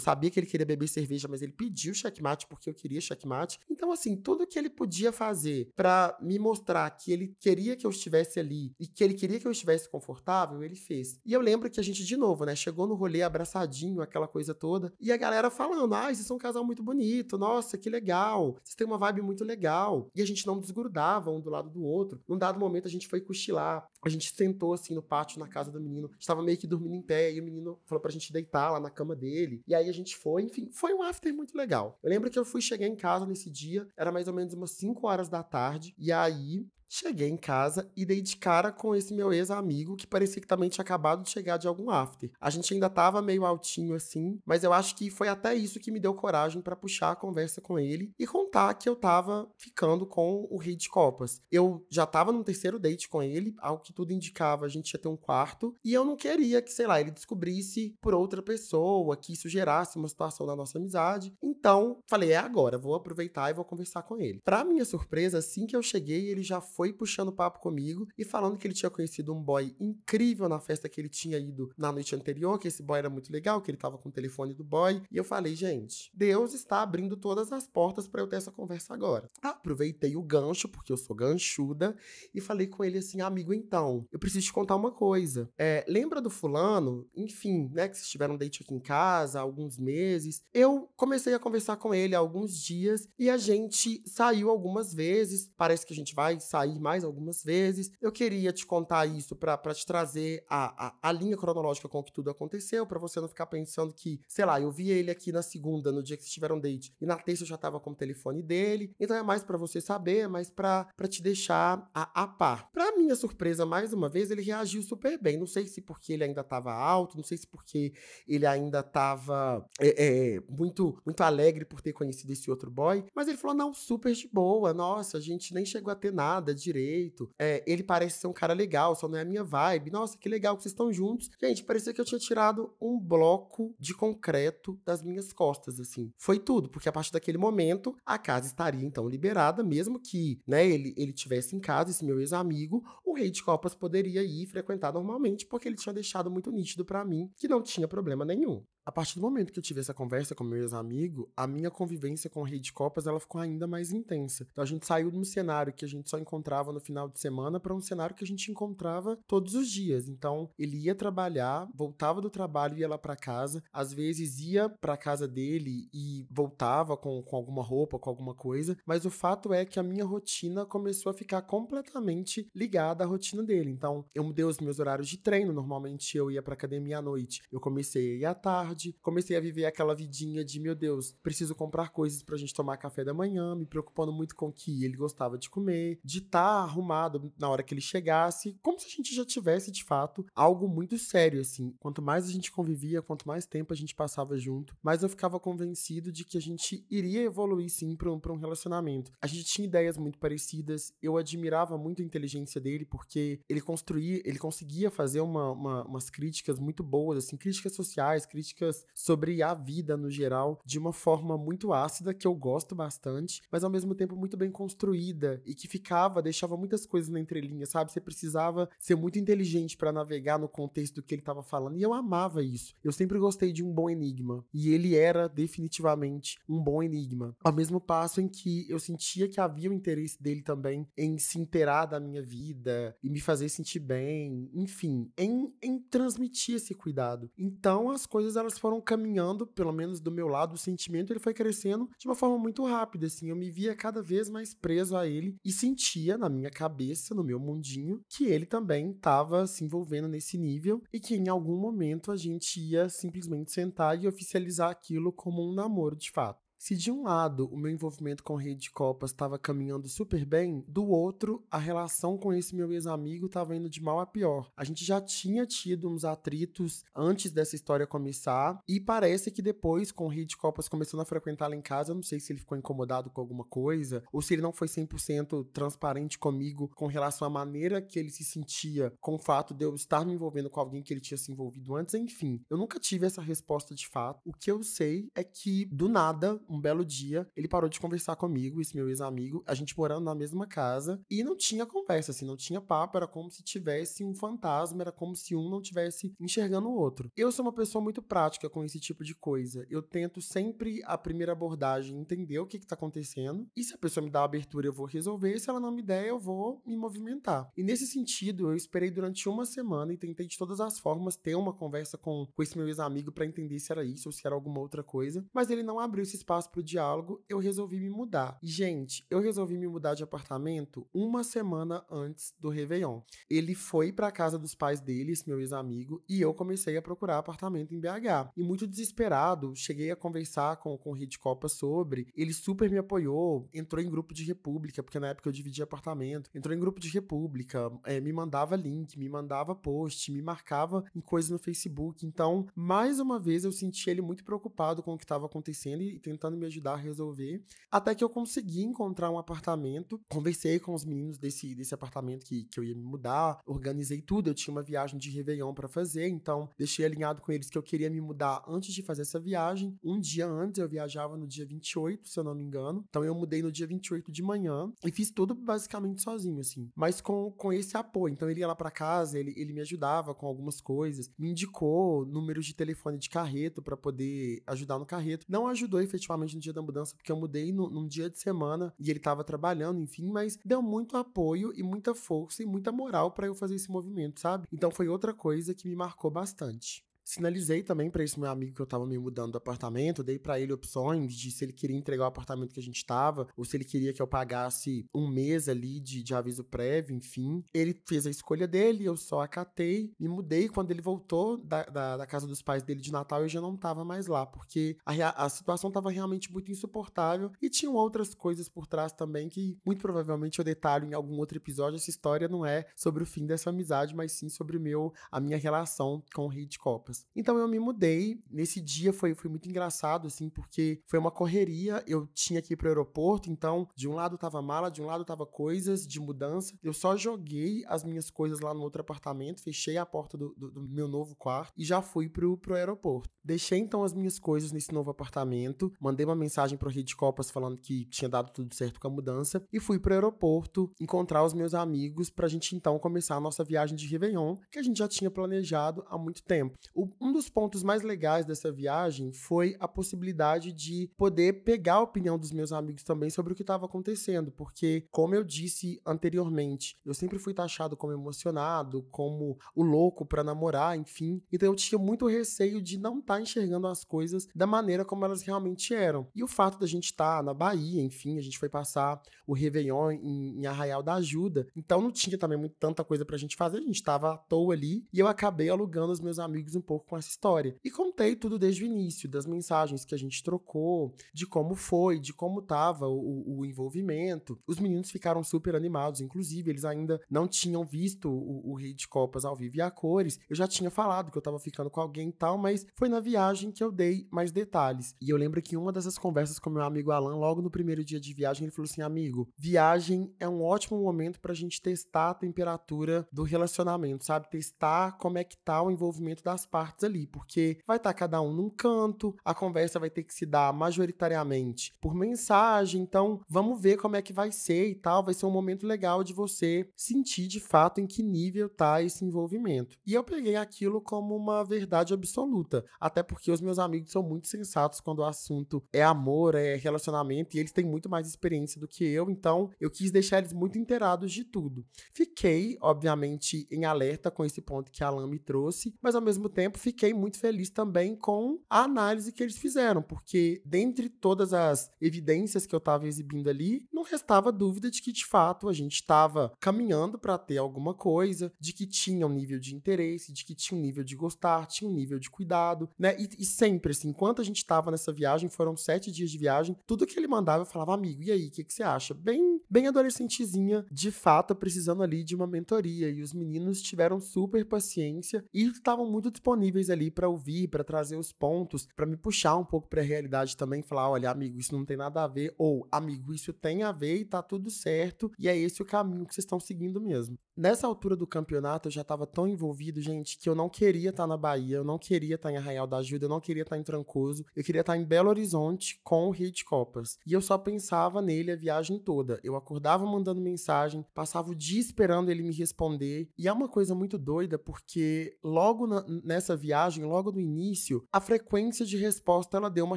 sabia 0.00 0.30
que 0.30 0.40
ele 0.40 0.46
queria 0.46 0.66
beber 0.66 0.88
cerveja, 0.88 1.28
mas 1.28 1.42
ele 1.42 1.52
pediu 1.52 1.92
checkmate 1.92 2.46
porque 2.46 2.70
eu 2.70 2.74
queria 2.74 3.00
checkmate. 3.00 3.58
Então, 3.70 3.92
assim, 3.92 4.16
tudo 4.16 4.46
que 4.46 4.58
ele 4.58 4.70
podia 4.70 5.12
fazer 5.12 5.70
para 5.76 6.16
me 6.22 6.38
mostrar 6.38 6.88
que 6.90 7.12
ele 7.12 7.36
queria 7.38 7.76
que 7.76 7.86
eu 7.86 7.90
estivesse 7.90 8.40
ali 8.40 8.72
e 8.80 8.86
que 8.86 9.04
ele 9.04 9.14
queria 9.14 9.38
que 9.38 9.46
eu 9.46 9.52
estivesse 9.52 9.88
confortável, 9.90 10.62
ele 10.62 10.76
fez. 10.76 11.20
E 11.24 11.32
eu 11.32 11.40
lembro 11.40 11.70
que 11.70 11.81
a 11.82 11.84
gente, 11.84 12.04
de 12.04 12.16
novo, 12.16 12.44
né, 12.44 12.54
chegou 12.54 12.86
no 12.86 12.94
rolê 12.94 13.22
abraçadinho, 13.22 14.00
aquela 14.00 14.28
coisa 14.28 14.54
toda, 14.54 14.92
e 15.00 15.12
a 15.12 15.16
galera 15.16 15.50
falando: 15.50 15.94
ah, 15.94 16.06
vocês 16.06 16.26
são 16.26 16.36
um 16.36 16.40
casal 16.40 16.64
muito 16.64 16.82
bonito, 16.82 17.36
nossa, 17.36 17.76
que 17.76 17.90
legal, 17.90 18.56
vocês 18.62 18.74
têm 18.74 18.86
uma 18.86 18.98
vibe 18.98 19.22
muito 19.22 19.44
legal. 19.44 20.08
E 20.14 20.22
a 20.22 20.26
gente 20.26 20.46
não 20.46 20.58
desgrudava 20.58 21.30
um 21.30 21.40
do 21.40 21.50
lado 21.50 21.68
do 21.68 21.82
outro. 21.82 22.20
Num 22.26 22.38
dado 22.38 22.58
momento, 22.58 22.86
a 22.86 22.90
gente 22.90 23.08
foi 23.08 23.20
cochilar, 23.20 23.86
a 24.02 24.08
gente 24.08 24.32
sentou 24.34 24.72
assim 24.72 24.94
no 24.94 25.02
pátio 25.02 25.40
na 25.40 25.48
casa 25.48 25.70
do 25.70 25.80
menino, 25.80 26.10
estava 26.18 26.42
meio 26.42 26.56
que 26.56 26.66
dormindo 26.66 26.94
em 26.94 27.02
pé, 27.02 27.32
e 27.32 27.40
o 27.40 27.44
menino 27.44 27.78
falou 27.84 28.00
pra 28.00 28.10
gente 28.10 28.32
deitar 28.32 28.70
lá 28.70 28.80
na 28.80 28.90
cama 28.90 29.14
dele. 29.14 29.62
E 29.66 29.74
aí 29.74 29.88
a 29.88 29.92
gente 29.92 30.16
foi, 30.16 30.42
enfim, 30.42 30.68
foi 30.70 30.94
um 30.94 31.02
after 31.02 31.34
muito 31.34 31.56
legal. 31.56 31.98
Eu 32.02 32.10
lembro 32.10 32.30
que 32.30 32.38
eu 32.38 32.44
fui 32.44 32.60
chegar 32.60 32.86
em 32.86 32.96
casa 32.96 33.26
nesse 33.26 33.50
dia, 33.50 33.86
era 33.96 34.12
mais 34.12 34.28
ou 34.28 34.34
menos 34.34 34.54
umas 34.54 34.70
5 34.72 35.06
horas 35.06 35.28
da 35.28 35.42
tarde, 35.42 35.94
e 35.98 36.12
aí 36.12 36.66
Cheguei 36.94 37.30
em 37.30 37.38
casa 37.38 37.90
e 37.96 38.04
dei 38.04 38.20
de 38.20 38.36
cara 38.36 38.70
com 38.70 38.94
esse 38.94 39.14
meu 39.14 39.32
ex-amigo 39.32 39.96
que 39.96 40.06
parecia 40.06 40.42
que 40.42 40.46
também 40.46 40.68
tinha 40.68 40.82
acabado 40.82 41.22
de 41.22 41.30
chegar 41.30 41.56
de 41.56 41.66
algum 41.66 41.88
after. 41.88 42.30
A 42.38 42.50
gente 42.50 42.74
ainda 42.74 42.90
tava 42.90 43.22
meio 43.22 43.46
altinho 43.46 43.94
assim, 43.94 44.38
mas 44.44 44.62
eu 44.62 44.74
acho 44.74 44.94
que 44.94 45.08
foi 45.08 45.26
até 45.26 45.54
isso 45.54 45.80
que 45.80 45.90
me 45.90 45.98
deu 45.98 46.12
coragem 46.12 46.60
para 46.60 46.76
puxar 46.76 47.12
a 47.12 47.16
conversa 47.16 47.62
com 47.62 47.78
ele 47.78 48.12
e 48.18 48.26
contar 48.26 48.74
que 48.74 48.86
eu 48.86 48.94
tava 48.94 49.50
ficando 49.56 50.04
com 50.04 50.46
o 50.50 50.58
rei 50.58 50.76
de 50.76 50.90
copas. 50.90 51.40
Eu 51.50 51.82
já 51.88 52.04
tava 52.04 52.30
num 52.30 52.42
terceiro 52.42 52.78
date 52.78 53.08
com 53.08 53.22
ele, 53.22 53.54
ao 53.58 53.78
que 53.78 53.94
tudo 53.94 54.12
indicava, 54.12 54.66
a 54.66 54.68
gente 54.68 54.92
ia 54.92 55.00
ter 55.00 55.08
um 55.08 55.16
quarto, 55.16 55.74
e 55.82 55.94
eu 55.94 56.04
não 56.04 56.14
queria 56.14 56.60
que, 56.60 56.70
sei 56.70 56.86
lá, 56.86 57.00
ele 57.00 57.10
descobrisse 57.10 57.96
por 58.02 58.12
outra 58.12 58.42
pessoa, 58.42 59.16
que 59.16 59.32
isso 59.32 59.48
gerasse 59.48 59.96
uma 59.96 60.08
situação 60.08 60.46
na 60.46 60.54
nossa 60.54 60.76
amizade. 60.76 61.32
Então, 61.42 62.00
falei, 62.06 62.32
é 62.32 62.36
agora, 62.36 62.76
vou 62.76 62.94
aproveitar 62.94 63.48
e 63.48 63.54
vou 63.54 63.64
conversar 63.64 64.02
com 64.02 64.18
ele. 64.18 64.40
Para 64.44 64.62
minha 64.62 64.84
surpresa, 64.84 65.38
assim 65.38 65.66
que 65.66 65.74
eu 65.74 65.82
cheguei, 65.82 66.28
ele 66.28 66.42
já 66.42 66.60
foi 66.60 66.81
foi 66.82 66.92
puxando 66.92 67.30
papo 67.30 67.60
comigo 67.60 68.08
e 68.18 68.24
falando 68.24 68.58
que 68.58 68.66
ele 68.66 68.74
tinha 68.74 68.90
conhecido 68.90 69.32
um 69.32 69.40
boy 69.40 69.72
incrível 69.78 70.48
na 70.48 70.58
festa 70.58 70.88
que 70.88 71.00
ele 71.00 71.08
tinha 71.08 71.38
ido 71.38 71.70
na 71.78 71.92
noite 71.92 72.12
anterior, 72.12 72.58
que 72.58 72.66
esse 72.66 72.82
boy 72.82 72.98
era 72.98 73.08
muito 73.08 73.32
legal, 73.32 73.62
que 73.62 73.70
ele 73.70 73.78
tava 73.78 73.96
com 73.96 74.08
o 74.08 74.12
telefone 74.12 74.52
do 74.52 74.64
boy. 74.64 75.00
E 75.08 75.16
eu 75.16 75.22
falei, 75.22 75.54
gente, 75.54 76.10
Deus 76.12 76.52
está 76.54 76.82
abrindo 76.82 77.16
todas 77.16 77.52
as 77.52 77.68
portas 77.68 78.08
para 78.08 78.20
eu 78.20 78.26
ter 78.26 78.34
essa 78.34 78.50
conversa 78.50 78.92
agora. 78.92 79.30
Aproveitei 79.40 80.16
o 80.16 80.22
gancho, 80.22 80.68
porque 80.68 80.92
eu 80.92 80.96
sou 80.96 81.14
ganchuda, 81.14 81.96
e 82.34 82.40
falei 82.40 82.66
com 82.66 82.82
ele 82.82 82.98
assim, 82.98 83.20
amigo, 83.20 83.54
então, 83.54 84.04
eu 84.10 84.18
preciso 84.18 84.46
te 84.46 84.52
contar 84.52 84.74
uma 84.74 84.90
coisa. 84.90 85.48
É, 85.56 85.84
lembra 85.86 86.20
do 86.20 86.30
fulano? 86.30 87.08
Enfim, 87.14 87.70
né, 87.72 87.86
que 87.86 87.96
vocês 87.96 88.08
tiveram 88.08 88.34
um 88.34 88.38
date 88.38 88.64
aqui 88.64 88.74
em 88.74 88.80
casa 88.80 89.38
há 89.38 89.42
alguns 89.42 89.78
meses. 89.78 90.42
Eu 90.52 90.90
comecei 90.96 91.32
a 91.32 91.38
conversar 91.38 91.76
com 91.76 91.94
ele 91.94 92.16
há 92.16 92.18
alguns 92.18 92.60
dias 92.60 93.06
e 93.16 93.30
a 93.30 93.36
gente 93.36 94.02
saiu 94.04 94.50
algumas 94.50 94.92
vezes. 94.92 95.48
Parece 95.56 95.86
que 95.86 95.92
a 95.92 95.96
gente 95.96 96.12
vai 96.12 96.40
sair 96.40 96.71
mais 96.80 97.04
algumas 97.04 97.42
vezes. 97.42 97.90
Eu 98.00 98.12
queria 98.12 98.52
te 98.52 98.66
contar 98.66 99.06
isso 99.06 99.34
para 99.36 99.74
te 99.74 99.86
trazer 99.86 100.44
a, 100.48 100.86
a, 100.88 100.94
a, 101.02 101.12
linha 101.12 101.36
cronológica 101.36 101.88
com 101.88 102.02
que 102.02 102.12
tudo 102.12 102.30
aconteceu, 102.30 102.86
para 102.86 102.98
você 102.98 103.20
não 103.20 103.28
ficar 103.28 103.46
pensando 103.46 103.92
que, 103.92 104.20
sei 104.28 104.44
lá, 104.44 104.60
eu 104.60 104.70
vi 104.70 104.90
ele 104.90 105.10
aqui 105.10 105.32
na 105.32 105.42
segunda, 105.42 105.92
no 105.92 106.02
dia 106.02 106.16
que 106.16 106.22
vocês 106.22 106.32
tiveram 106.32 106.58
date, 106.58 106.92
e 107.00 107.06
na 107.06 107.16
terça 107.16 107.42
eu 107.42 107.46
já 107.46 107.56
tava 107.56 107.80
com 107.80 107.90
o 107.90 107.94
telefone 107.94 108.42
dele. 108.42 108.94
Então 108.98 109.16
é 109.16 109.22
mais 109.22 109.42
para 109.42 109.56
você 109.56 109.80
saber, 109.80 110.18
é 110.18 110.28
mais 110.28 110.50
pra 110.50 110.86
te 111.08 111.22
deixar 111.22 111.90
a, 111.94 112.22
a 112.22 112.26
par. 112.26 112.70
Pra 112.72 112.96
minha 112.96 113.14
surpresa, 113.14 113.64
mais 113.66 113.92
uma 113.92 114.08
vez, 114.08 114.30
ele 114.30 114.42
reagiu 114.42 114.82
super 114.82 115.18
bem. 115.18 115.36
Não 115.36 115.46
sei 115.46 115.66
se 115.66 115.80
porque 115.80 116.12
ele 116.12 116.24
ainda 116.24 116.42
tava 116.42 116.72
alto, 116.72 117.16
não 117.16 117.24
sei 117.24 117.38
se 117.38 117.46
porque 117.46 117.92
ele 118.26 118.46
ainda 118.46 118.82
tava 118.82 119.64
é, 119.80 120.36
é, 120.36 120.40
muito, 120.48 121.00
muito 121.04 121.20
alegre 121.22 121.64
por 121.64 121.80
ter 121.80 121.92
conhecido 121.92 122.32
esse 122.32 122.50
outro 122.50 122.70
boy, 122.70 123.04
mas 123.14 123.28
ele 123.28 123.36
falou: 123.36 123.56
não, 123.56 123.72
super 123.74 124.12
de 124.12 124.28
boa, 124.28 124.72
nossa, 124.72 125.18
a 125.18 125.20
gente 125.20 125.54
nem 125.54 125.64
chegou 125.64 125.92
a 125.92 125.96
ter 125.96 126.12
nada 126.12 126.54
direito. 126.62 127.28
É, 127.38 127.62
ele 127.66 127.82
parece 127.82 128.18
ser 128.18 128.26
um 128.26 128.32
cara 128.32 128.54
legal, 128.54 128.94
só 128.94 129.08
não 129.08 129.18
é 129.18 129.22
a 129.22 129.24
minha 129.24 129.44
vibe. 129.44 129.90
Nossa, 129.90 130.16
que 130.16 130.28
legal 130.28 130.56
que 130.56 130.62
vocês 130.62 130.72
estão 130.72 130.92
juntos. 130.92 131.28
Gente, 131.40 131.64
parecia 131.64 131.92
que 131.92 132.00
eu 132.00 132.04
tinha 132.04 132.18
tirado 132.18 132.74
um 132.80 132.98
bloco 132.98 133.74
de 133.78 133.94
concreto 133.94 134.78
das 134.84 135.02
minhas 135.02 135.32
costas, 135.32 135.80
assim. 135.80 136.10
Foi 136.18 136.38
tudo, 136.38 136.68
porque 136.68 136.88
a 136.88 136.92
partir 136.92 137.12
daquele 137.12 137.38
momento 137.38 137.94
a 138.04 138.18
casa 138.18 138.46
estaria 138.46 138.84
então 138.84 139.08
liberada, 139.08 139.62
mesmo 139.62 140.00
que, 140.00 140.40
né, 140.46 140.66
ele 140.66 140.92
ele 140.96 141.12
tivesse 141.12 141.54
em 141.56 141.60
casa, 141.60 141.90
esse 141.90 142.04
meu 142.04 142.20
ex-amigo, 142.20 142.82
o 143.04 143.14
rei 143.14 143.30
de 143.30 143.42
copas 143.42 143.74
poderia 143.74 144.22
ir 144.22 144.46
frequentar 144.46 144.92
normalmente, 144.92 145.46
porque 145.46 145.68
ele 145.68 145.76
tinha 145.76 145.92
deixado 145.92 146.30
muito 146.30 146.50
nítido 146.50 146.84
para 146.84 147.04
mim 147.04 147.30
que 147.36 147.48
não 147.48 147.62
tinha 147.62 147.88
problema 147.88 148.24
nenhum. 148.24 148.64
A 148.84 148.90
partir 148.90 149.14
do 149.14 149.20
momento 149.20 149.52
que 149.52 149.58
eu 149.60 149.62
tive 149.62 149.78
essa 149.78 149.94
conversa 149.94 150.34
com 150.34 150.42
meu 150.42 150.60
ex-amigo, 150.60 151.30
a 151.36 151.46
minha 151.46 151.70
convivência 151.70 152.28
com 152.28 152.40
o 152.40 152.44
Rei 152.44 152.58
de 152.58 152.72
Copas 152.72 153.06
ela 153.06 153.20
ficou 153.20 153.40
ainda 153.40 153.64
mais 153.64 153.92
intensa. 153.92 154.44
Então 154.50 154.62
a 154.62 154.66
gente 154.66 154.84
saiu 154.84 155.08
de 155.08 155.16
um 155.16 155.24
cenário 155.24 155.72
que 155.72 155.84
a 155.84 155.88
gente 155.88 156.10
só 156.10 156.18
encontrava 156.18 156.72
no 156.72 156.80
final 156.80 157.08
de 157.08 157.20
semana 157.20 157.60
para 157.60 157.74
um 157.74 157.80
cenário 157.80 158.14
que 158.14 158.24
a 158.24 158.26
gente 158.26 158.50
encontrava 158.50 159.16
todos 159.28 159.54
os 159.54 159.70
dias. 159.70 160.08
Então 160.08 160.50
ele 160.58 160.76
ia 160.78 160.96
trabalhar, 160.96 161.68
voltava 161.72 162.20
do 162.20 162.28
trabalho 162.28 162.76
e 162.76 162.80
ia 162.80 162.88
lá 162.88 162.98
para 162.98 163.14
casa. 163.14 163.62
Às 163.72 163.92
vezes 163.92 164.40
ia 164.40 164.68
para 164.68 164.96
casa 164.96 165.28
dele 165.28 165.88
e 165.94 166.26
voltava 166.28 166.96
com, 166.96 167.22
com 167.22 167.36
alguma 167.36 167.62
roupa, 167.62 168.00
com 168.00 168.10
alguma 168.10 168.34
coisa. 168.34 168.76
Mas 168.84 169.04
o 169.04 169.10
fato 169.10 169.54
é 169.54 169.64
que 169.64 169.78
a 169.78 169.82
minha 169.82 170.04
rotina 170.04 170.66
começou 170.66 171.10
a 171.10 171.14
ficar 171.14 171.42
completamente 171.42 172.48
ligada 172.52 173.04
à 173.04 173.06
rotina 173.06 173.44
dele. 173.44 173.70
Então 173.70 174.04
eu 174.12 174.24
mudei 174.24 174.44
os 174.44 174.58
meus 174.58 174.80
horários 174.80 175.08
de 175.08 175.18
treino. 175.18 175.52
Normalmente 175.52 176.18
eu 176.18 176.32
ia 176.32 176.42
para 176.42 176.54
academia 176.54 176.98
à 176.98 177.02
noite. 177.02 177.42
Eu 177.52 177.60
comecei 177.60 178.14
a 178.14 178.16
ir 178.16 178.24
à 178.24 178.34
tarde 178.34 178.71
tarde, 178.72 178.96
comecei 179.02 179.36
a 179.36 179.40
viver 179.40 179.66
aquela 179.66 179.94
vidinha 179.94 180.44
de, 180.44 180.58
meu 180.58 180.74
Deus, 180.74 181.14
preciso 181.22 181.54
comprar 181.54 181.90
coisas 181.90 182.22
pra 182.22 182.36
gente 182.36 182.54
tomar 182.54 182.76
café 182.76 183.04
da 183.04 183.14
manhã, 183.14 183.54
me 183.54 183.66
preocupando 183.66 184.12
muito 184.12 184.34
com 184.34 184.48
o 184.48 184.52
que 184.52 184.84
ele 184.84 184.96
gostava 184.96 185.38
de 185.38 185.48
comer, 185.50 186.00
de 186.02 186.18
estar 186.18 186.42
tá 186.42 186.62
arrumado 186.62 187.32
na 187.38 187.48
hora 187.48 187.62
que 187.62 187.74
ele 187.74 187.80
chegasse, 187.80 188.56
como 188.62 188.78
se 188.78 188.86
a 188.86 188.90
gente 188.90 189.14
já 189.14 189.24
tivesse, 189.24 189.70
de 189.70 189.84
fato, 189.84 190.24
algo 190.34 190.68
muito 190.68 190.98
sério, 190.98 191.40
assim. 191.40 191.74
Quanto 191.78 192.02
mais 192.02 192.26
a 192.26 192.32
gente 192.32 192.50
convivia, 192.50 193.02
quanto 193.02 193.28
mais 193.28 193.46
tempo 193.46 193.72
a 193.72 193.76
gente 193.76 193.94
passava 193.94 194.38
junto, 194.38 194.74
mais 194.82 195.02
eu 195.02 195.08
ficava 195.08 195.38
convencido 195.38 196.10
de 196.10 196.24
que 196.24 196.38
a 196.38 196.40
gente 196.40 196.84
iria 196.90 197.22
evoluir, 197.22 197.70
sim, 197.70 197.94
pra 197.94 198.12
um, 198.12 198.18
pra 198.18 198.32
um 198.32 198.38
relacionamento. 198.38 199.12
A 199.20 199.26
gente 199.26 199.44
tinha 199.44 199.66
ideias 199.66 199.96
muito 199.96 200.18
parecidas, 200.18 200.92
eu 201.02 201.16
admirava 201.16 201.76
muito 201.76 202.02
a 202.02 202.04
inteligência 202.04 202.60
dele, 202.60 202.84
porque 202.84 203.40
ele 203.48 203.60
construía, 203.60 204.20
ele 204.24 204.38
conseguia 204.38 204.90
fazer 204.90 205.20
uma, 205.20 205.52
uma, 205.52 205.84
umas 205.84 206.08
críticas 206.08 206.58
muito 206.58 206.82
boas, 206.82 207.24
assim, 207.24 207.36
críticas 207.36 207.74
sociais, 207.74 208.24
críticas 208.26 208.61
críticas 208.62 208.86
sobre 208.94 209.42
a 209.42 209.54
vida 209.54 209.96
no 209.96 210.10
geral 210.10 210.60
de 210.64 210.78
uma 210.78 210.92
forma 210.92 211.36
muito 211.36 211.72
ácida, 211.72 212.14
que 212.14 212.26
eu 212.26 212.34
gosto 212.34 212.74
bastante, 212.74 213.42
mas 213.50 213.64
ao 213.64 213.70
mesmo 213.70 213.94
tempo 213.94 214.14
muito 214.14 214.36
bem 214.36 214.50
construída 214.50 215.42
e 215.44 215.54
que 215.54 215.66
ficava, 215.66 216.22
deixava 216.22 216.56
muitas 216.56 216.86
coisas 216.86 217.10
na 217.10 217.18
entrelinha, 217.18 217.66
sabe? 217.66 217.90
Você 217.90 218.00
precisava 218.00 218.68
ser 218.78 218.94
muito 218.94 219.18
inteligente 219.18 219.76
para 219.76 219.92
navegar 219.92 220.38
no 220.38 220.48
contexto 220.48 220.96
do 220.96 221.02
que 221.02 221.14
ele 221.14 221.22
estava 221.22 221.42
falando 221.42 221.76
e 221.76 221.82
eu 221.82 221.92
amava 221.92 222.42
isso. 222.42 222.74
Eu 222.84 222.92
sempre 222.92 223.18
gostei 223.18 223.52
de 223.52 223.64
um 223.64 223.72
bom 223.72 223.90
enigma 223.90 224.44
e 224.52 224.72
ele 224.72 224.94
era 224.94 225.28
definitivamente 225.28 226.38
um 226.48 226.62
bom 226.62 226.82
enigma. 226.82 227.36
Ao 227.42 227.52
mesmo 227.52 227.80
passo 227.80 228.20
em 228.20 228.28
que 228.28 228.66
eu 228.68 228.78
sentia 228.78 229.28
que 229.28 229.40
havia 229.40 229.70
o 229.70 229.74
interesse 229.74 230.22
dele 230.22 230.42
também 230.42 230.86
em 230.96 231.18
se 231.18 231.38
inteirar 231.38 231.86
da 231.86 231.98
minha 231.98 232.22
vida 232.22 232.96
e 233.02 233.10
me 233.10 233.20
fazer 233.20 233.48
sentir 233.48 233.80
bem, 233.80 234.50
enfim, 234.54 235.10
em, 235.16 235.52
em 235.62 235.78
transmitir 235.78 236.56
esse 236.56 236.74
cuidado. 236.74 237.30
Então 237.38 237.90
as 237.90 238.06
coisas 238.12 238.36
elas 238.36 238.51
foram 238.58 238.80
caminhando, 238.80 239.46
pelo 239.46 239.72
menos 239.72 240.00
do 240.00 240.10
meu 240.10 240.28
lado, 240.28 240.54
o 240.54 240.58
sentimento 240.58 241.12
ele 241.12 241.20
foi 241.20 241.34
crescendo 241.34 241.88
de 241.98 242.06
uma 242.06 242.14
forma 242.14 242.38
muito 242.38 242.64
rápida, 242.64 243.06
assim, 243.06 243.30
eu 243.30 243.36
me 243.36 243.50
via 243.50 243.74
cada 243.74 244.02
vez 244.02 244.28
mais 244.28 244.54
preso 244.54 244.96
a 244.96 245.06
ele 245.06 245.36
e 245.44 245.52
sentia 245.52 246.18
na 246.18 246.28
minha 246.28 246.50
cabeça, 246.50 247.14
no 247.14 247.24
meu 247.24 247.38
mundinho, 247.38 248.02
que 248.08 248.26
ele 248.26 248.46
também 248.46 248.90
estava 248.90 249.46
se 249.46 249.64
envolvendo 249.64 250.08
nesse 250.08 250.36
nível 250.36 250.82
e 250.92 250.98
que 250.98 251.14
em 251.14 251.28
algum 251.28 251.56
momento 251.56 252.10
a 252.10 252.16
gente 252.16 252.60
ia 252.60 252.88
simplesmente 252.88 253.52
sentar 253.52 254.02
e 254.02 254.08
oficializar 254.08 254.70
aquilo 254.70 255.12
como 255.12 255.42
um 255.42 255.54
namoro 255.54 255.96
de 255.96 256.10
fato. 256.10 256.41
Se 256.62 256.76
de 256.76 256.92
um 256.92 257.02
lado 257.02 257.48
o 257.52 257.56
meu 257.56 257.72
envolvimento 257.72 258.22
com 258.22 258.36
rede 258.36 258.60
de 258.60 258.70
copas 258.70 259.10
estava 259.10 259.36
caminhando 259.36 259.88
super 259.88 260.24
bem, 260.24 260.64
do 260.68 260.86
outro 260.86 261.44
a 261.50 261.58
relação 261.58 262.16
com 262.16 262.32
esse 262.32 262.54
meu 262.54 262.72
ex-amigo 262.72 263.26
estava 263.26 263.56
indo 263.56 263.68
de 263.68 263.82
mal 263.82 263.98
a 263.98 264.06
pior. 264.06 264.48
A 264.56 264.62
gente 264.62 264.84
já 264.84 265.00
tinha 265.00 265.44
tido 265.44 265.90
uns 265.90 266.04
atritos 266.04 266.84
antes 266.94 267.32
dessa 267.32 267.56
história 267.56 267.84
começar 267.84 268.60
e 268.68 268.78
parece 268.78 269.28
que 269.32 269.42
depois, 269.42 269.90
com 269.90 270.04
o 270.04 270.08
rede 270.08 270.26
de 270.26 270.36
copas 270.36 270.68
começando 270.68 271.00
a 271.00 271.04
frequentar 271.04 271.48
lá 271.48 271.56
em 271.56 271.60
casa, 271.60 271.90
eu 271.90 271.96
não 271.96 272.02
sei 272.04 272.20
se 272.20 272.32
ele 272.32 272.38
ficou 272.38 272.56
incomodado 272.56 273.10
com 273.10 273.20
alguma 273.20 273.42
coisa 273.42 274.04
ou 274.12 274.22
se 274.22 274.32
ele 274.32 274.42
não 274.42 274.52
foi 274.52 274.68
100% 274.68 275.48
transparente 275.52 276.16
comigo 276.16 276.70
com 276.76 276.86
relação 276.86 277.26
à 277.26 277.30
maneira 277.30 277.82
que 277.82 277.98
ele 277.98 278.10
se 278.10 278.22
sentia 278.22 278.92
com 279.00 279.16
o 279.16 279.18
fato 279.18 279.52
de 279.52 279.64
eu 279.64 279.74
estar 279.74 280.06
me 280.06 280.12
envolvendo 280.12 280.48
com 280.48 280.60
alguém 280.60 280.80
que 280.80 280.94
ele 280.94 281.00
tinha 281.00 281.18
se 281.18 281.32
envolvido 281.32 281.74
antes, 281.74 281.96
enfim. 281.96 282.40
Eu 282.48 282.56
nunca 282.56 282.78
tive 282.78 283.04
essa 283.04 283.20
resposta 283.20 283.74
de 283.74 283.88
fato. 283.88 284.20
O 284.24 284.32
que 284.32 284.48
eu 284.48 284.62
sei 284.62 285.08
é 285.12 285.24
que 285.24 285.64
do 285.64 285.88
nada 285.88 286.40
um 286.52 286.60
belo 286.60 286.84
dia, 286.84 287.26
ele 287.36 287.48
parou 287.48 287.68
de 287.68 287.80
conversar 287.80 288.16
comigo, 288.16 288.60
esse 288.60 288.76
meu 288.76 288.88
ex-amigo, 288.88 289.42
a 289.46 289.54
gente 289.54 289.76
morando 289.76 290.04
na 290.04 290.14
mesma 290.14 290.46
casa, 290.46 291.00
e 291.10 291.24
não 291.24 291.36
tinha 291.36 291.64
conversa, 291.64 292.10
assim, 292.10 292.26
não 292.26 292.36
tinha 292.36 292.60
papo, 292.60 292.96
era 292.96 293.06
como 293.06 293.30
se 293.30 293.42
tivesse 293.42 294.04
um 294.04 294.14
fantasma, 294.14 294.82
era 294.82 294.92
como 294.92 295.16
se 295.16 295.34
um 295.34 295.48
não 295.48 295.62
tivesse 295.62 296.14
enxergando 296.20 296.68
o 296.68 296.76
outro. 296.76 297.10
Eu 297.16 297.32
sou 297.32 297.44
uma 297.44 297.52
pessoa 297.52 297.82
muito 297.82 298.02
prática 298.02 298.50
com 298.50 298.64
esse 298.64 298.78
tipo 298.78 299.02
de 299.02 299.14
coisa. 299.14 299.66
Eu 299.70 299.82
tento 299.82 300.20
sempre, 300.20 300.82
a 300.84 300.98
primeira 300.98 301.32
abordagem, 301.32 301.98
entender 301.98 302.38
o 302.38 302.46
que 302.46 302.58
que 302.58 302.66
tá 302.66 302.74
acontecendo, 302.74 303.48
e 303.56 303.64
se 303.64 303.74
a 303.74 303.78
pessoa 303.78 304.04
me 304.04 304.10
dá 304.10 304.20
a 304.20 304.24
abertura, 304.24 304.66
eu 304.66 304.72
vou 304.72 304.86
resolver, 304.86 305.38
se 305.38 305.48
ela 305.48 305.60
não 305.60 305.72
me 305.72 305.82
der, 305.82 306.06
eu 306.06 306.18
vou 306.18 306.62
me 306.66 306.76
movimentar. 306.76 307.50
E 307.56 307.62
nesse 307.62 307.86
sentido, 307.86 308.50
eu 308.50 308.56
esperei 308.56 308.90
durante 308.90 309.28
uma 309.28 309.46
semana 309.46 309.92
e 309.92 309.96
tentei 309.96 310.26
de 310.26 310.36
todas 310.36 310.60
as 310.60 310.78
formas 310.78 311.16
ter 311.16 311.34
uma 311.34 311.52
conversa 311.52 311.96
com, 311.96 312.26
com 312.34 312.42
esse 312.42 312.56
meu 312.56 312.66
ex-amigo 312.66 313.12
para 313.12 313.26
entender 313.26 313.58
se 313.58 313.72
era 313.72 313.84
isso 313.84 314.08
ou 314.08 314.12
se 314.12 314.26
era 314.26 314.34
alguma 314.34 314.60
outra 314.60 314.82
coisa, 314.82 315.24
mas 315.32 315.50
ele 315.50 315.62
não 315.62 315.78
abriu 315.78 316.02
esse 316.02 316.16
espaço 316.16 316.41
espaço 316.42 316.50
pro 316.50 316.62
diálogo, 316.62 317.24
eu 317.28 317.38
resolvi 317.38 317.78
me 317.78 317.90
mudar. 317.90 318.38
Gente, 318.42 319.06
eu 319.08 319.20
resolvi 319.20 319.56
me 319.56 319.68
mudar 319.68 319.94
de 319.94 320.02
apartamento 320.02 320.86
uma 320.92 321.22
semana 321.22 321.84
antes 321.90 322.34
do 322.38 322.48
Réveillon. 322.48 323.00
Ele 323.30 323.54
foi 323.54 323.92
pra 323.92 324.10
casa 324.10 324.38
dos 324.38 324.54
pais 324.54 324.80
dele, 324.80 325.12
esse 325.12 325.28
meu 325.28 325.40
ex-amigo, 325.40 326.02
e 326.08 326.20
eu 326.20 326.34
comecei 326.34 326.76
a 326.76 326.82
procurar 326.82 327.18
apartamento 327.18 327.74
em 327.74 327.80
BH. 327.80 328.32
E 328.36 328.42
muito 328.42 328.66
desesperado, 328.66 329.54
cheguei 329.54 329.90
a 329.90 329.96
conversar 329.96 330.56
com, 330.56 330.76
com 330.76 330.90
o 330.90 330.94
Rede 330.94 331.18
Copa 331.18 331.48
sobre. 331.48 332.08
Ele 332.16 332.32
super 332.32 332.70
me 332.70 332.78
apoiou, 332.78 333.48
entrou 333.52 333.82
em 333.82 333.90
grupo 333.90 334.12
de 334.12 334.24
República, 334.24 334.82
porque 334.82 334.98
na 334.98 335.08
época 335.08 335.28
eu 335.28 335.32
dividia 335.32 335.64
apartamento. 335.64 336.30
Entrou 336.34 336.54
em 336.54 336.60
grupo 336.60 336.80
de 336.80 336.88
República, 336.88 337.70
é, 337.84 338.00
me 338.00 338.12
mandava 338.12 338.56
link, 338.56 338.98
me 338.98 339.08
mandava 339.08 339.54
post, 339.54 340.10
me 340.10 340.22
marcava 340.22 340.84
em 340.94 341.00
coisas 341.00 341.30
no 341.30 341.38
Facebook. 341.38 342.04
Então, 342.06 342.46
mais 342.54 342.98
uma 342.98 343.18
vez, 343.18 343.44
eu 343.44 343.52
senti 343.52 343.88
ele 343.88 344.02
muito 344.02 344.24
preocupado 344.24 344.82
com 344.82 344.94
o 344.94 344.98
que 344.98 345.04
estava 345.04 345.26
acontecendo 345.26 345.82
e 345.82 345.98
tentando 345.98 346.31
tentando 346.32 346.36
me 346.36 346.46
ajudar 346.46 346.72
a 346.72 346.76
resolver. 346.76 347.42
Até 347.70 347.94
que 347.94 348.02
eu 348.02 348.08
consegui 348.08 348.62
encontrar 348.62 349.10
um 349.10 349.18
apartamento. 349.18 350.00
Conversei 350.08 350.58
com 350.58 350.74
os 350.74 350.84
meninos 350.84 351.18
desse, 351.18 351.54
desse 351.54 351.74
apartamento 351.74 352.24
que, 352.24 352.44
que 352.44 352.58
eu 352.58 352.64
ia 352.64 352.74
me 352.74 352.82
mudar. 352.82 353.38
Organizei 353.46 354.00
tudo. 354.00 354.30
Eu 354.30 354.34
tinha 354.34 354.52
uma 354.52 354.62
viagem 354.62 354.98
de 354.98 355.10
Réveillon 355.10 355.52
para 355.54 355.68
fazer. 355.68 356.08
Então, 356.08 356.48
deixei 356.58 356.84
alinhado 356.84 357.20
com 357.20 357.32
eles 357.32 357.48
que 357.48 357.58
eu 357.58 357.62
queria 357.62 357.90
me 357.90 358.00
mudar 358.00 358.42
antes 358.48 358.74
de 358.74 358.82
fazer 358.82 359.02
essa 359.02 359.20
viagem. 359.20 359.76
Um 359.82 360.00
dia 360.00 360.26
antes, 360.26 360.58
eu 360.58 360.68
viajava 360.68 361.16
no 361.16 361.26
dia 361.26 361.46
28, 361.46 362.08
se 362.08 362.18
eu 362.18 362.24
não 362.24 362.34
me 362.34 362.42
engano. 362.42 362.84
Então, 362.88 363.04
eu 363.04 363.14
mudei 363.14 363.42
no 363.42 363.52
dia 363.52 363.66
28 363.66 364.10
de 364.10 364.22
manhã. 364.22 364.72
E 364.84 364.90
fiz 364.90 365.10
tudo 365.10 365.34
basicamente 365.34 366.02
sozinho, 366.02 366.40
assim. 366.40 366.70
Mas 366.74 367.00
com, 367.00 367.30
com 367.32 367.52
esse 367.52 367.76
apoio. 367.76 368.12
Então, 368.12 368.28
ele 368.28 368.40
ia 368.40 368.46
lá 368.46 368.54
para 368.54 368.70
casa, 368.70 369.18
ele, 369.18 369.32
ele 369.36 369.52
me 369.52 369.60
ajudava 369.60 370.14
com 370.14 370.26
algumas 370.26 370.60
coisas. 370.60 371.10
Me 371.18 371.30
indicou 371.30 372.04
números 372.06 372.46
de 372.46 372.54
telefone 372.54 372.98
de 372.98 373.08
carreto 373.08 373.62
para 373.62 373.76
poder 373.76 374.42
ajudar 374.46 374.78
no 374.78 374.86
carreto. 374.86 375.26
Não 375.28 375.46
ajudou 375.46 375.80
efetivamente 375.80 376.21
no 376.22 376.40
dia 376.40 376.52
da 376.52 376.62
mudança, 376.62 376.94
porque 376.94 377.10
eu 377.10 377.16
mudei 377.16 377.52
no, 377.52 377.68
num 377.68 377.86
dia 377.86 378.08
de 378.08 378.18
semana 378.18 378.72
e 378.78 378.90
ele 378.90 379.00
tava 379.00 379.24
trabalhando, 379.24 379.80
enfim, 379.80 380.10
mas 380.10 380.38
deu 380.44 380.62
muito 380.62 380.96
apoio 380.96 381.52
e 381.56 381.62
muita 381.62 381.94
força 381.94 382.42
e 382.42 382.46
muita 382.46 382.70
moral 382.70 383.10
para 383.10 383.26
eu 383.26 383.34
fazer 383.34 383.56
esse 383.56 383.70
movimento, 383.70 384.20
sabe? 384.20 384.46
Então 384.52 384.70
foi 384.70 384.88
outra 384.88 385.12
coisa 385.12 385.54
que 385.54 385.68
me 385.68 385.74
marcou 385.74 386.10
bastante. 386.10 386.84
Sinalizei 387.04 387.62
também 387.62 387.90
para 387.90 388.04
esse 388.04 388.18
meu 388.18 388.30
amigo 388.30 388.54
que 388.54 388.62
eu 388.62 388.66
tava 388.66 388.86
me 388.86 388.98
mudando 388.98 389.32
do 389.32 389.38
apartamento, 389.38 390.02
dei 390.02 390.18
para 390.18 390.40
ele 390.40 390.52
opções 390.52 391.14
de 391.14 391.30
se 391.30 391.44
ele 391.44 391.52
queria 391.52 391.76
entregar 391.76 392.04
o 392.04 392.08
apartamento 392.08 392.54
que 392.54 392.60
a 392.60 392.62
gente 392.62 392.84
tava, 392.84 393.28
ou 393.36 393.44
se 393.44 393.56
ele 393.56 393.64
queria 393.64 393.92
que 393.92 394.00
eu 394.00 394.06
pagasse 394.06 394.86
um 394.94 395.08
mês 395.08 395.48
ali 395.48 395.80
de, 395.80 396.02
de 396.02 396.14
aviso 396.14 396.44
prévio, 396.44 396.96
enfim. 396.96 397.44
Ele 397.52 397.74
fez 397.86 398.06
a 398.06 398.10
escolha 398.10 398.46
dele, 398.46 398.84
eu 398.84 398.96
só 398.96 399.20
acatei, 399.20 399.92
me 399.98 400.08
mudei. 400.08 400.48
Quando 400.48 400.70
ele 400.70 400.82
voltou 400.82 401.36
da, 401.36 401.64
da, 401.64 401.96
da 401.98 402.06
casa 402.06 402.26
dos 402.26 402.42
pais 402.42 402.62
dele 402.62 402.80
de 402.80 402.92
Natal, 402.92 403.22
eu 403.22 403.28
já 403.28 403.40
não 403.40 403.56
tava 403.56 403.84
mais 403.84 404.06
lá, 404.06 404.26
porque 404.26 404.76
a, 404.84 405.24
a 405.24 405.28
situação 405.28 405.70
tava 405.70 405.90
realmente 405.90 406.32
muito 406.32 406.50
insuportável 406.50 407.30
e 407.40 407.48
tinham 407.48 407.74
outras 407.74 408.14
coisas 408.14 408.48
por 408.48 408.66
trás 408.66 408.92
também 408.92 409.28
que 409.28 409.58
muito 409.64 409.80
provavelmente 409.80 410.38
eu 410.38 410.44
detalho 410.44 410.86
em 410.86 410.94
algum 410.94 411.18
outro 411.18 411.38
episódio. 411.38 411.76
Essa 411.76 411.90
história 411.90 412.28
não 412.28 412.44
é 412.44 412.66
sobre 412.76 413.02
o 413.02 413.06
fim 413.06 413.26
dessa 413.26 413.50
amizade, 413.50 413.94
mas 413.94 414.12
sim 414.12 414.28
sobre 414.28 414.58
meu, 414.58 414.92
a 415.10 415.20
minha 415.20 415.36
relação 415.36 416.02
com 416.14 416.24
o 416.24 416.28
Rei 416.28 416.46
de 416.46 416.58
Copas. 416.58 416.91
Então 417.14 417.38
eu 417.38 417.48
me 417.48 417.58
mudei. 417.58 418.22
Nesse 418.30 418.60
dia 418.60 418.92
foi, 418.92 419.14
foi 419.14 419.30
muito 419.30 419.48
engraçado, 419.48 420.06
assim, 420.06 420.28
porque 420.28 420.80
foi 420.86 420.98
uma 420.98 421.10
correria. 421.10 421.82
Eu 421.86 422.06
tinha 422.14 422.42
que 422.42 422.54
ir 422.54 422.56
pro 422.56 422.68
aeroporto, 422.68 423.30
então 423.30 423.68
de 423.74 423.88
um 423.88 423.94
lado 423.94 424.18
tava 424.18 424.40
mala, 424.42 424.70
de 424.70 424.82
um 424.82 424.86
lado 424.86 425.04
tava 425.04 425.26
coisas 425.26 425.86
de 425.86 426.00
mudança. 426.00 426.54
Eu 426.62 426.72
só 426.72 426.96
joguei 426.96 427.64
as 427.66 427.84
minhas 427.84 428.10
coisas 428.10 428.40
lá 428.40 428.52
no 428.54 428.62
outro 428.62 428.80
apartamento, 428.80 429.42
fechei 429.42 429.76
a 429.76 429.86
porta 429.86 430.16
do, 430.16 430.34
do, 430.36 430.50
do 430.50 430.68
meu 430.68 430.88
novo 430.88 431.14
quarto 431.16 431.52
e 431.56 431.64
já 431.64 431.80
fui 431.80 432.08
pro, 432.08 432.36
pro 432.36 432.54
aeroporto. 432.54 433.10
Deixei 433.24 433.58
então 433.58 433.84
as 433.84 433.92
minhas 433.92 434.18
coisas 434.18 434.52
nesse 434.52 434.72
novo 434.72 434.90
apartamento, 434.90 435.72
mandei 435.80 436.04
uma 436.04 436.14
mensagem 436.14 436.58
pro 436.58 436.70
Rede 436.70 436.96
Copas 436.96 437.30
falando 437.30 437.56
que 437.56 437.84
tinha 437.86 438.08
dado 438.08 438.32
tudo 438.32 438.54
certo 438.54 438.80
com 438.80 438.88
a 438.88 438.90
mudança 438.90 439.42
e 439.52 439.60
fui 439.60 439.78
pro 439.78 439.94
aeroporto 439.94 440.72
encontrar 440.80 441.24
os 441.24 441.32
meus 441.32 441.54
amigos 441.54 442.10
pra 442.10 442.28
gente 442.28 442.54
então 442.56 442.78
começar 442.78 443.16
a 443.16 443.20
nossa 443.20 443.44
viagem 443.44 443.76
de 443.76 443.86
Réveillon, 443.86 444.36
que 444.50 444.58
a 444.58 444.62
gente 444.62 444.78
já 444.78 444.88
tinha 444.88 445.10
planejado 445.10 445.84
há 445.88 445.96
muito 445.96 446.22
tempo. 446.22 446.58
O 446.74 446.81
um 447.00 447.12
dos 447.12 447.28
pontos 447.28 447.62
mais 447.62 447.82
legais 447.82 448.24
dessa 448.24 448.50
viagem 448.50 449.12
foi 449.12 449.56
a 449.58 449.68
possibilidade 449.68 450.52
de 450.52 450.90
poder 450.96 451.44
pegar 451.44 451.74
a 451.74 451.82
opinião 451.82 452.18
dos 452.18 452.32
meus 452.32 452.52
amigos 452.52 452.82
também 452.82 453.10
sobre 453.10 453.32
o 453.32 453.36
que 453.36 453.42
estava 453.42 453.66
acontecendo, 453.66 454.30
porque, 454.30 454.86
como 454.90 455.14
eu 455.14 455.24
disse 455.24 455.80
anteriormente, 455.86 456.76
eu 456.84 456.94
sempre 456.94 457.18
fui 457.18 457.34
taxado 457.34 457.76
como 457.76 457.92
emocionado, 457.92 458.82
como 458.90 459.38
o 459.54 459.62
louco 459.62 460.04
para 460.04 460.24
namorar, 460.24 460.76
enfim. 460.76 461.22
Então 461.32 461.48
eu 461.48 461.54
tinha 461.54 461.78
muito 461.78 462.06
receio 462.06 462.60
de 462.60 462.78
não 462.78 462.98
estar 462.98 463.14
tá 463.14 463.20
enxergando 463.20 463.66
as 463.66 463.84
coisas 463.84 464.28
da 464.34 464.46
maneira 464.46 464.84
como 464.84 465.04
elas 465.04 465.22
realmente 465.22 465.74
eram. 465.74 466.06
E 466.14 466.22
o 466.22 466.28
fato 466.28 466.58
da 466.58 466.66
gente 466.66 466.86
estar 466.86 467.18
tá 467.18 467.22
na 467.22 467.34
Bahia, 467.34 467.82
enfim, 467.82 468.18
a 468.18 468.22
gente 468.22 468.38
foi 468.38 468.48
passar 468.48 469.00
o 469.26 469.32
Réveillon 469.32 469.92
em, 469.92 470.40
em 470.40 470.46
Arraial 470.46 470.82
da 470.82 470.94
Ajuda, 470.94 471.46
então 471.56 471.80
não 471.80 471.90
tinha 471.90 472.18
também 472.18 472.38
muito, 472.38 472.54
tanta 472.58 472.84
coisa 472.84 473.04
pra 473.04 473.16
gente 473.16 473.36
fazer, 473.36 473.58
a 473.58 473.62
gente 473.62 473.76
estava 473.76 474.14
à 474.14 474.16
toa 474.16 474.54
ali, 474.54 474.86
e 474.92 474.98
eu 474.98 475.06
acabei 475.06 475.48
alugando 475.48 475.92
os 475.92 476.00
meus 476.00 476.18
amigos 476.18 476.54
um 476.54 476.60
pouco 476.72 476.86
com 476.86 476.96
essa 476.96 477.10
história. 477.10 477.54
E 477.62 477.70
contei 477.70 478.16
tudo 478.16 478.38
desde 478.38 478.62
o 478.62 478.66
início, 478.66 479.08
das 479.08 479.26
mensagens 479.26 479.84
que 479.84 479.94
a 479.94 479.98
gente 479.98 480.22
trocou, 480.22 480.94
de 481.12 481.26
como 481.26 481.54
foi, 481.54 482.00
de 482.00 482.14
como 482.14 482.40
tava 482.40 482.88
o, 482.88 483.40
o 483.40 483.44
envolvimento. 483.44 484.38
Os 484.46 484.58
meninos 484.58 484.90
ficaram 484.90 485.22
super 485.22 485.54
animados, 485.54 486.00
inclusive, 486.00 486.50
eles 486.50 486.64
ainda 486.64 486.98
não 487.10 487.28
tinham 487.28 487.62
visto 487.64 488.10
o, 488.10 488.52
o 488.52 488.54
Rei 488.54 488.72
de 488.72 488.88
Copas 488.88 489.26
ao 489.26 489.36
vivo 489.36 489.56
e 489.56 489.60
a 489.60 489.70
cores. 489.70 490.18
Eu 490.30 490.36
já 490.36 490.48
tinha 490.48 490.70
falado 490.70 491.10
que 491.10 491.18
eu 491.18 491.22
tava 491.22 491.38
ficando 491.38 491.68
com 491.68 491.80
alguém 491.80 492.08
e 492.08 492.12
tal, 492.12 492.38
mas 492.38 492.64
foi 492.74 492.88
na 492.88 493.00
viagem 493.00 493.52
que 493.52 493.62
eu 493.62 493.70
dei 493.70 494.08
mais 494.10 494.32
detalhes. 494.32 494.94
E 495.00 495.10
eu 495.10 495.16
lembro 495.18 495.42
que 495.42 495.56
uma 495.56 495.72
dessas 495.72 495.98
conversas 495.98 496.38
com 496.38 496.48
meu 496.48 496.62
amigo 496.62 496.90
Alan, 496.90 497.16
logo 497.16 497.42
no 497.42 497.50
primeiro 497.50 497.84
dia 497.84 498.00
de 498.00 498.14
viagem, 498.14 498.44
ele 498.44 498.52
falou 498.52 498.68
assim: 498.70 498.80
amigo, 498.80 499.28
viagem 499.36 500.14
é 500.18 500.28
um 500.28 500.42
ótimo 500.42 500.80
momento 500.80 501.20
pra 501.20 501.34
gente 501.34 501.60
testar 501.60 502.10
a 502.10 502.14
temperatura 502.14 503.06
do 503.12 503.24
relacionamento, 503.24 504.04
sabe? 504.04 504.30
Testar 504.30 504.96
como 504.96 505.18
é 505.18 505.24
que 505.24 505.36
tá 505.36 505.60
o 505.62 505.70
envolvimento 505.70 506.24
das 506.24 506.46
partes 506.46 506.61
partes 506.62 506.84
ali, 506.84 507.08
porque 507.08 507.58
vai 507.66 507.76
estar 507.76 507.92
tá 507.92 507.98
cada 507.98 508.22
um 508.22 508.32
num 508.32 508.48
canto, 508.48 509.16
a 509.24 509.34
conversa 509.34 509.80
vai 509.80 509.90
ter 509.90 510.04
que 510.04 510.14
se 510.14 510.24
dar 510.24 510.52
majoritariamente 510.52 511.74
por 511.80 511.92
mensagem, 511.92 512.80
então 512.80 513.20
vamos 513.28 513.60
ver 513.60 513.76
como 513.76 513.96
é 513.96 514.02
que 514.02 514.12
vai 514.12 514.30
ser 514.30 514.68
e 514.68 514.74
tal, 514.76 515.02
vai 515.02 515.12
ser 515.12 515.26
um 515.26 515.30
momento 515.30 515.66
legal 515.66 516.04
de 516.04 516.12
você 516.12 516.68
sentir 516.76 517.26
de 517.26 517.40
fato 517.40 517.80
em 517.80 517.86
que 517.86 518.00
nível 518.00 518.48
tá 518.48 518.80
esse 518.80 519.04
envolvimento. 519.04 519.76
E 519.84 519.92
eu 519.92 520.04
peguei 520.04 520.36
aquilo 520.36 520.80
como 520.80 521.16
uma 521.16 521.42
verdade 521.42 521.92
absoluta, 521.92 522.64
até 522.80 523.02
porque 523.02 523.32
os 523.32 523.40
meus 523.40 523.58
amigos 523.58 523.90
são 523.90 524.02
muito 524.02 524.28
sensatos 524.28 524.78
quando 524.78 525.00
o 525.00 525.04
assunto 525.04 525.64
é 525.72 525.82
amor, 525.82 526.36
é 526.36 526.54
relacionamento, 526.54 527.36
e 527.36 527.40
eles 527.40 527.50
têm 527.50 527.64
muito 527.64 527.88
mais 527.88 528.06
experiência 528.06 528.60
do 528.60 528.68
que 528.68 528.84
eu, 528.84 529.10
então 529.10 529.50
eu 529.60 529.68
quis 529.68 529.90
deixar 529.90 530.18
eles 530.18 530.32
muito 530.32 530.58
inteirados 530.58 531.10
de 531.10 531.24
tudo. 531.24 531.66
Fiquei, 531.92 532.56
obviamente, 532.60 533.48
em 533.50 533.64
alerta 533.64 534.12
com 534.12 534.24
esse 534.24 534.40
ponto 534.40 534.70
que 534.70 534.84
a 534.84 534.86
Alan 534.86 535.08
me 535.08 535.18
trouxe, 535.18 535.74
mas 535.82 535.96
ao 535.96 536.00
mesmo 536.00 536.28
tempo 536.28 536.51
tempo, 536.52 536.58
fiquei 536.58 536.92
muito 536.92 537.18
feliz 537.18 537.50
também 537.50 537.96
com 537.96 538.38
a 538.48 538.64
análise 538.64 539.12
que 539.12 539.22
eles 539.22 539.38
fizeram, 539.38 539.82
porque 539.82 540.42
dentre 540.44 540.88
todas 540.88 541.32
as 541.32 541.70
evidências 541.80 542.46
que 542.46 542.54
eu 542.54 542.58
estava 542.58 542.86
exibindo 542.86 543.28
ali, 543.28 543.66
não 543.72 543.82
restava 543.82 544.30
dúvida 544.30 544.70
de 544.70 544.82
que 544.82 544.92
de 544.92 545.06
fato 545.06 545.48
a 545.48 545.52
gente 545.52 545.74
estava 545.74 546.32
caminhando 546.38 546.98
para 546.98 547.18
ter 547.18 547.38
alguma 547.38 547.74
coisa, 547.74 548.32
de 548.38 548.52
que 548.52 548.66
tinha 548.66 549.06
um 549.06 549.12
nível 549.12 549.38
de 549.38 549.54
interesse, 549.54 550.12
de 550.12 550.24
que 550.24 550.34
tinha 550.34 550.58
um 550.58 550.62
nível 550.62 550.84
de 550.84 550.94
gostar, 550.94 551.46
tinha 551.46 551.68
um 551.68 551.74
nível 551.74 551.98
de 551.98 552.10
cuidado, 552.10 552.68
né? 552.78 552.96
E, 552.98 553.08
e 553.18 553.24
sempre, 553.24 553.72
assim, 553.72 553.88
enquanto 553.88 554.20
a 554.20 554.24
gente 554.24 554.38
estava 554.38 554.70
nessa 554.70 554.92
viagem, 554.92 555.28
foram 555.28 555.56
sete 555.56 555.90
dias 555.90 556.10
de 556.10 556.18
viagem, 556.18 556.56
tudo 556.66 556.86
que 556.86 556.98
ele 556.98 557.08
mandava 557.08 557.42
eu 557.42 557.46
falava, 557.46 557.74
amigo, 557.74 558.02
e 558.02 558.10
aí, 558.10 558.28
o 558.28 558.30
que, 558.30 558.44
que 558.44 558.52
você 558.52 558.62
acha? 558.62 558.94
Bem, 558.94 559.40
bem 559.48 559.66
adolescentezinha, 559.66 560.64
de 560.70 560.90
fato, 560.90 561.34
precisando 561.34 561.82
ali 561.82 562.04
de 562.04 562.14
uma 562.14 562.26
mentoria. 562.26 562.90
E 562.90 563.02
os 563.02 563.12
meninos 563.12 563.62
tiveram 563.62 564.00
super 564.00 564.44
paciência 564.44 565.24
e 565.32 565.44
estavam 565.44 565.90
muito 565.90 566.10
disponíveis 566.10 566.41
ali 566.70 566.90
para 566.90 567.08
ouvir, 567.08 567.48
para 567.48 567.64
trazer 567.64 567.96
os 567.96 568.12
pontos, 568.12 568.66
para 568.74 568.86
me 568.86 568.96
puxar 568.96 569.36
um 569.36 569.44
pouco 569.44 569.68
para 569.68 569.80
a 569.80 569.84
realidade 569.84 570.36
também, 570.36 570.62
falar, 570.62 570.88
olha, 570.88 571.10
amigo, 571.10 571.38
isso 571.38 571.56
não 571.56 571.64
tem 571.64 571.76
nada 571.76 572.04
a 572.04 572.08
ver, 572.08 572.34
ou 572.38 572.66
amigo, 572.70 573.12
isso 573.12 573.32
tem 573.32 573.62
a 573.62 573.72
ver 573.72 573.96
e 573.96 574.04
tá 574.04 574.22
tudo 574.22 574.50
certo, 574.50 575.10
e 575.18 575.28
é 575.28 575.36
esse 575.36 575.62
o 575.62 575.66
caminho 575.66 576.06
que 576.06 576.14
vocês 576.14 576.24
estão 576.24 576.40
seguindo 576.40 576.80
mesmo. 576.80 577.18
Nessa 577.36 577.66
altura 577.66 577.96
do 577.96 578.06
campeonato, 578.06 578.68
eu 578.68 578.72
já 578.72 578.82
estava 578.82 579.06
tão 579.06 579.26
envolvido, 579.26 579.80
gente, 579.80 580.18
que 580.18 580.28
eu 580.28 580.34
não 580.34 580.48
queria 580.48 580.90
estar 580.90 581.04
tá 581.04 581.06
na 581.06 581.16
Bahia, 581.16 581.56
eu 581.56 581.64
não 581.64 581.78
queria 581.78 582.16
estar 582.16 582.28
tá 582.28 582.32
em 582.34 582.36
Arraial 582.36 582.66
da 582.66 582.76
Ajuda, 582.78 583.06
eu 583.06 583.08
não 583.08 583.20
queria 583.20 583.42
estar 583.42 583.56
tá 583.56 583.60
em 583.60 583.64
Trancoso, 583.64 584.24
eu 584.36 584.44
queria 584.44 584.60
estar 584.60 584.76
em 584.76 584.84
Belo 584.84 585.08
Horizonte 585.08 585.80
com 585.82 586.08
o 586.08 586.10
Rio 586.10 586.30
de 586.30 586.44
Copas. 586.44 586.98
E 587.06 587.12
eu 587.12 587.22
só 587.22 587.38
pensava 587.38 588.02
nele 588.02 588.32
a 588.32 588.36
viagem 588.36 588.78
toda. 588.78 589.18
Eu 589.24 589.34
acordava 589.34 589.86
mandando 589.86 590.20
mensagem, 590.20 590.84
passava 590.94 591.30
o 591.30 591.34
dia 591.34 591.60
esperando 591.60 592.10
ele 592.10 592.22
me 592.22 592.34
responder. 592.34 593.08
E 593.16 593.26
é 593.26 593.32
uma 593.32 593.48
coisa 593.48 593.74
muito 593.74 593.98
doida, 593.98 594.38
porque 594.38 595.16
logo 595.22 595.66
na, 595.66 595.84
nessa 596.04 596.31
viagem, 596.36 596.84
logo 596.84 597.12
no 597.12 597.20
início, 597.20 597.84
a 597.92 598.00
frequência 598.00 598.64
de 598.64 598.76
resposta 598.76 599.36
ela 599.36 599.50
deu 599.50 599.64
uma 599.64 599.76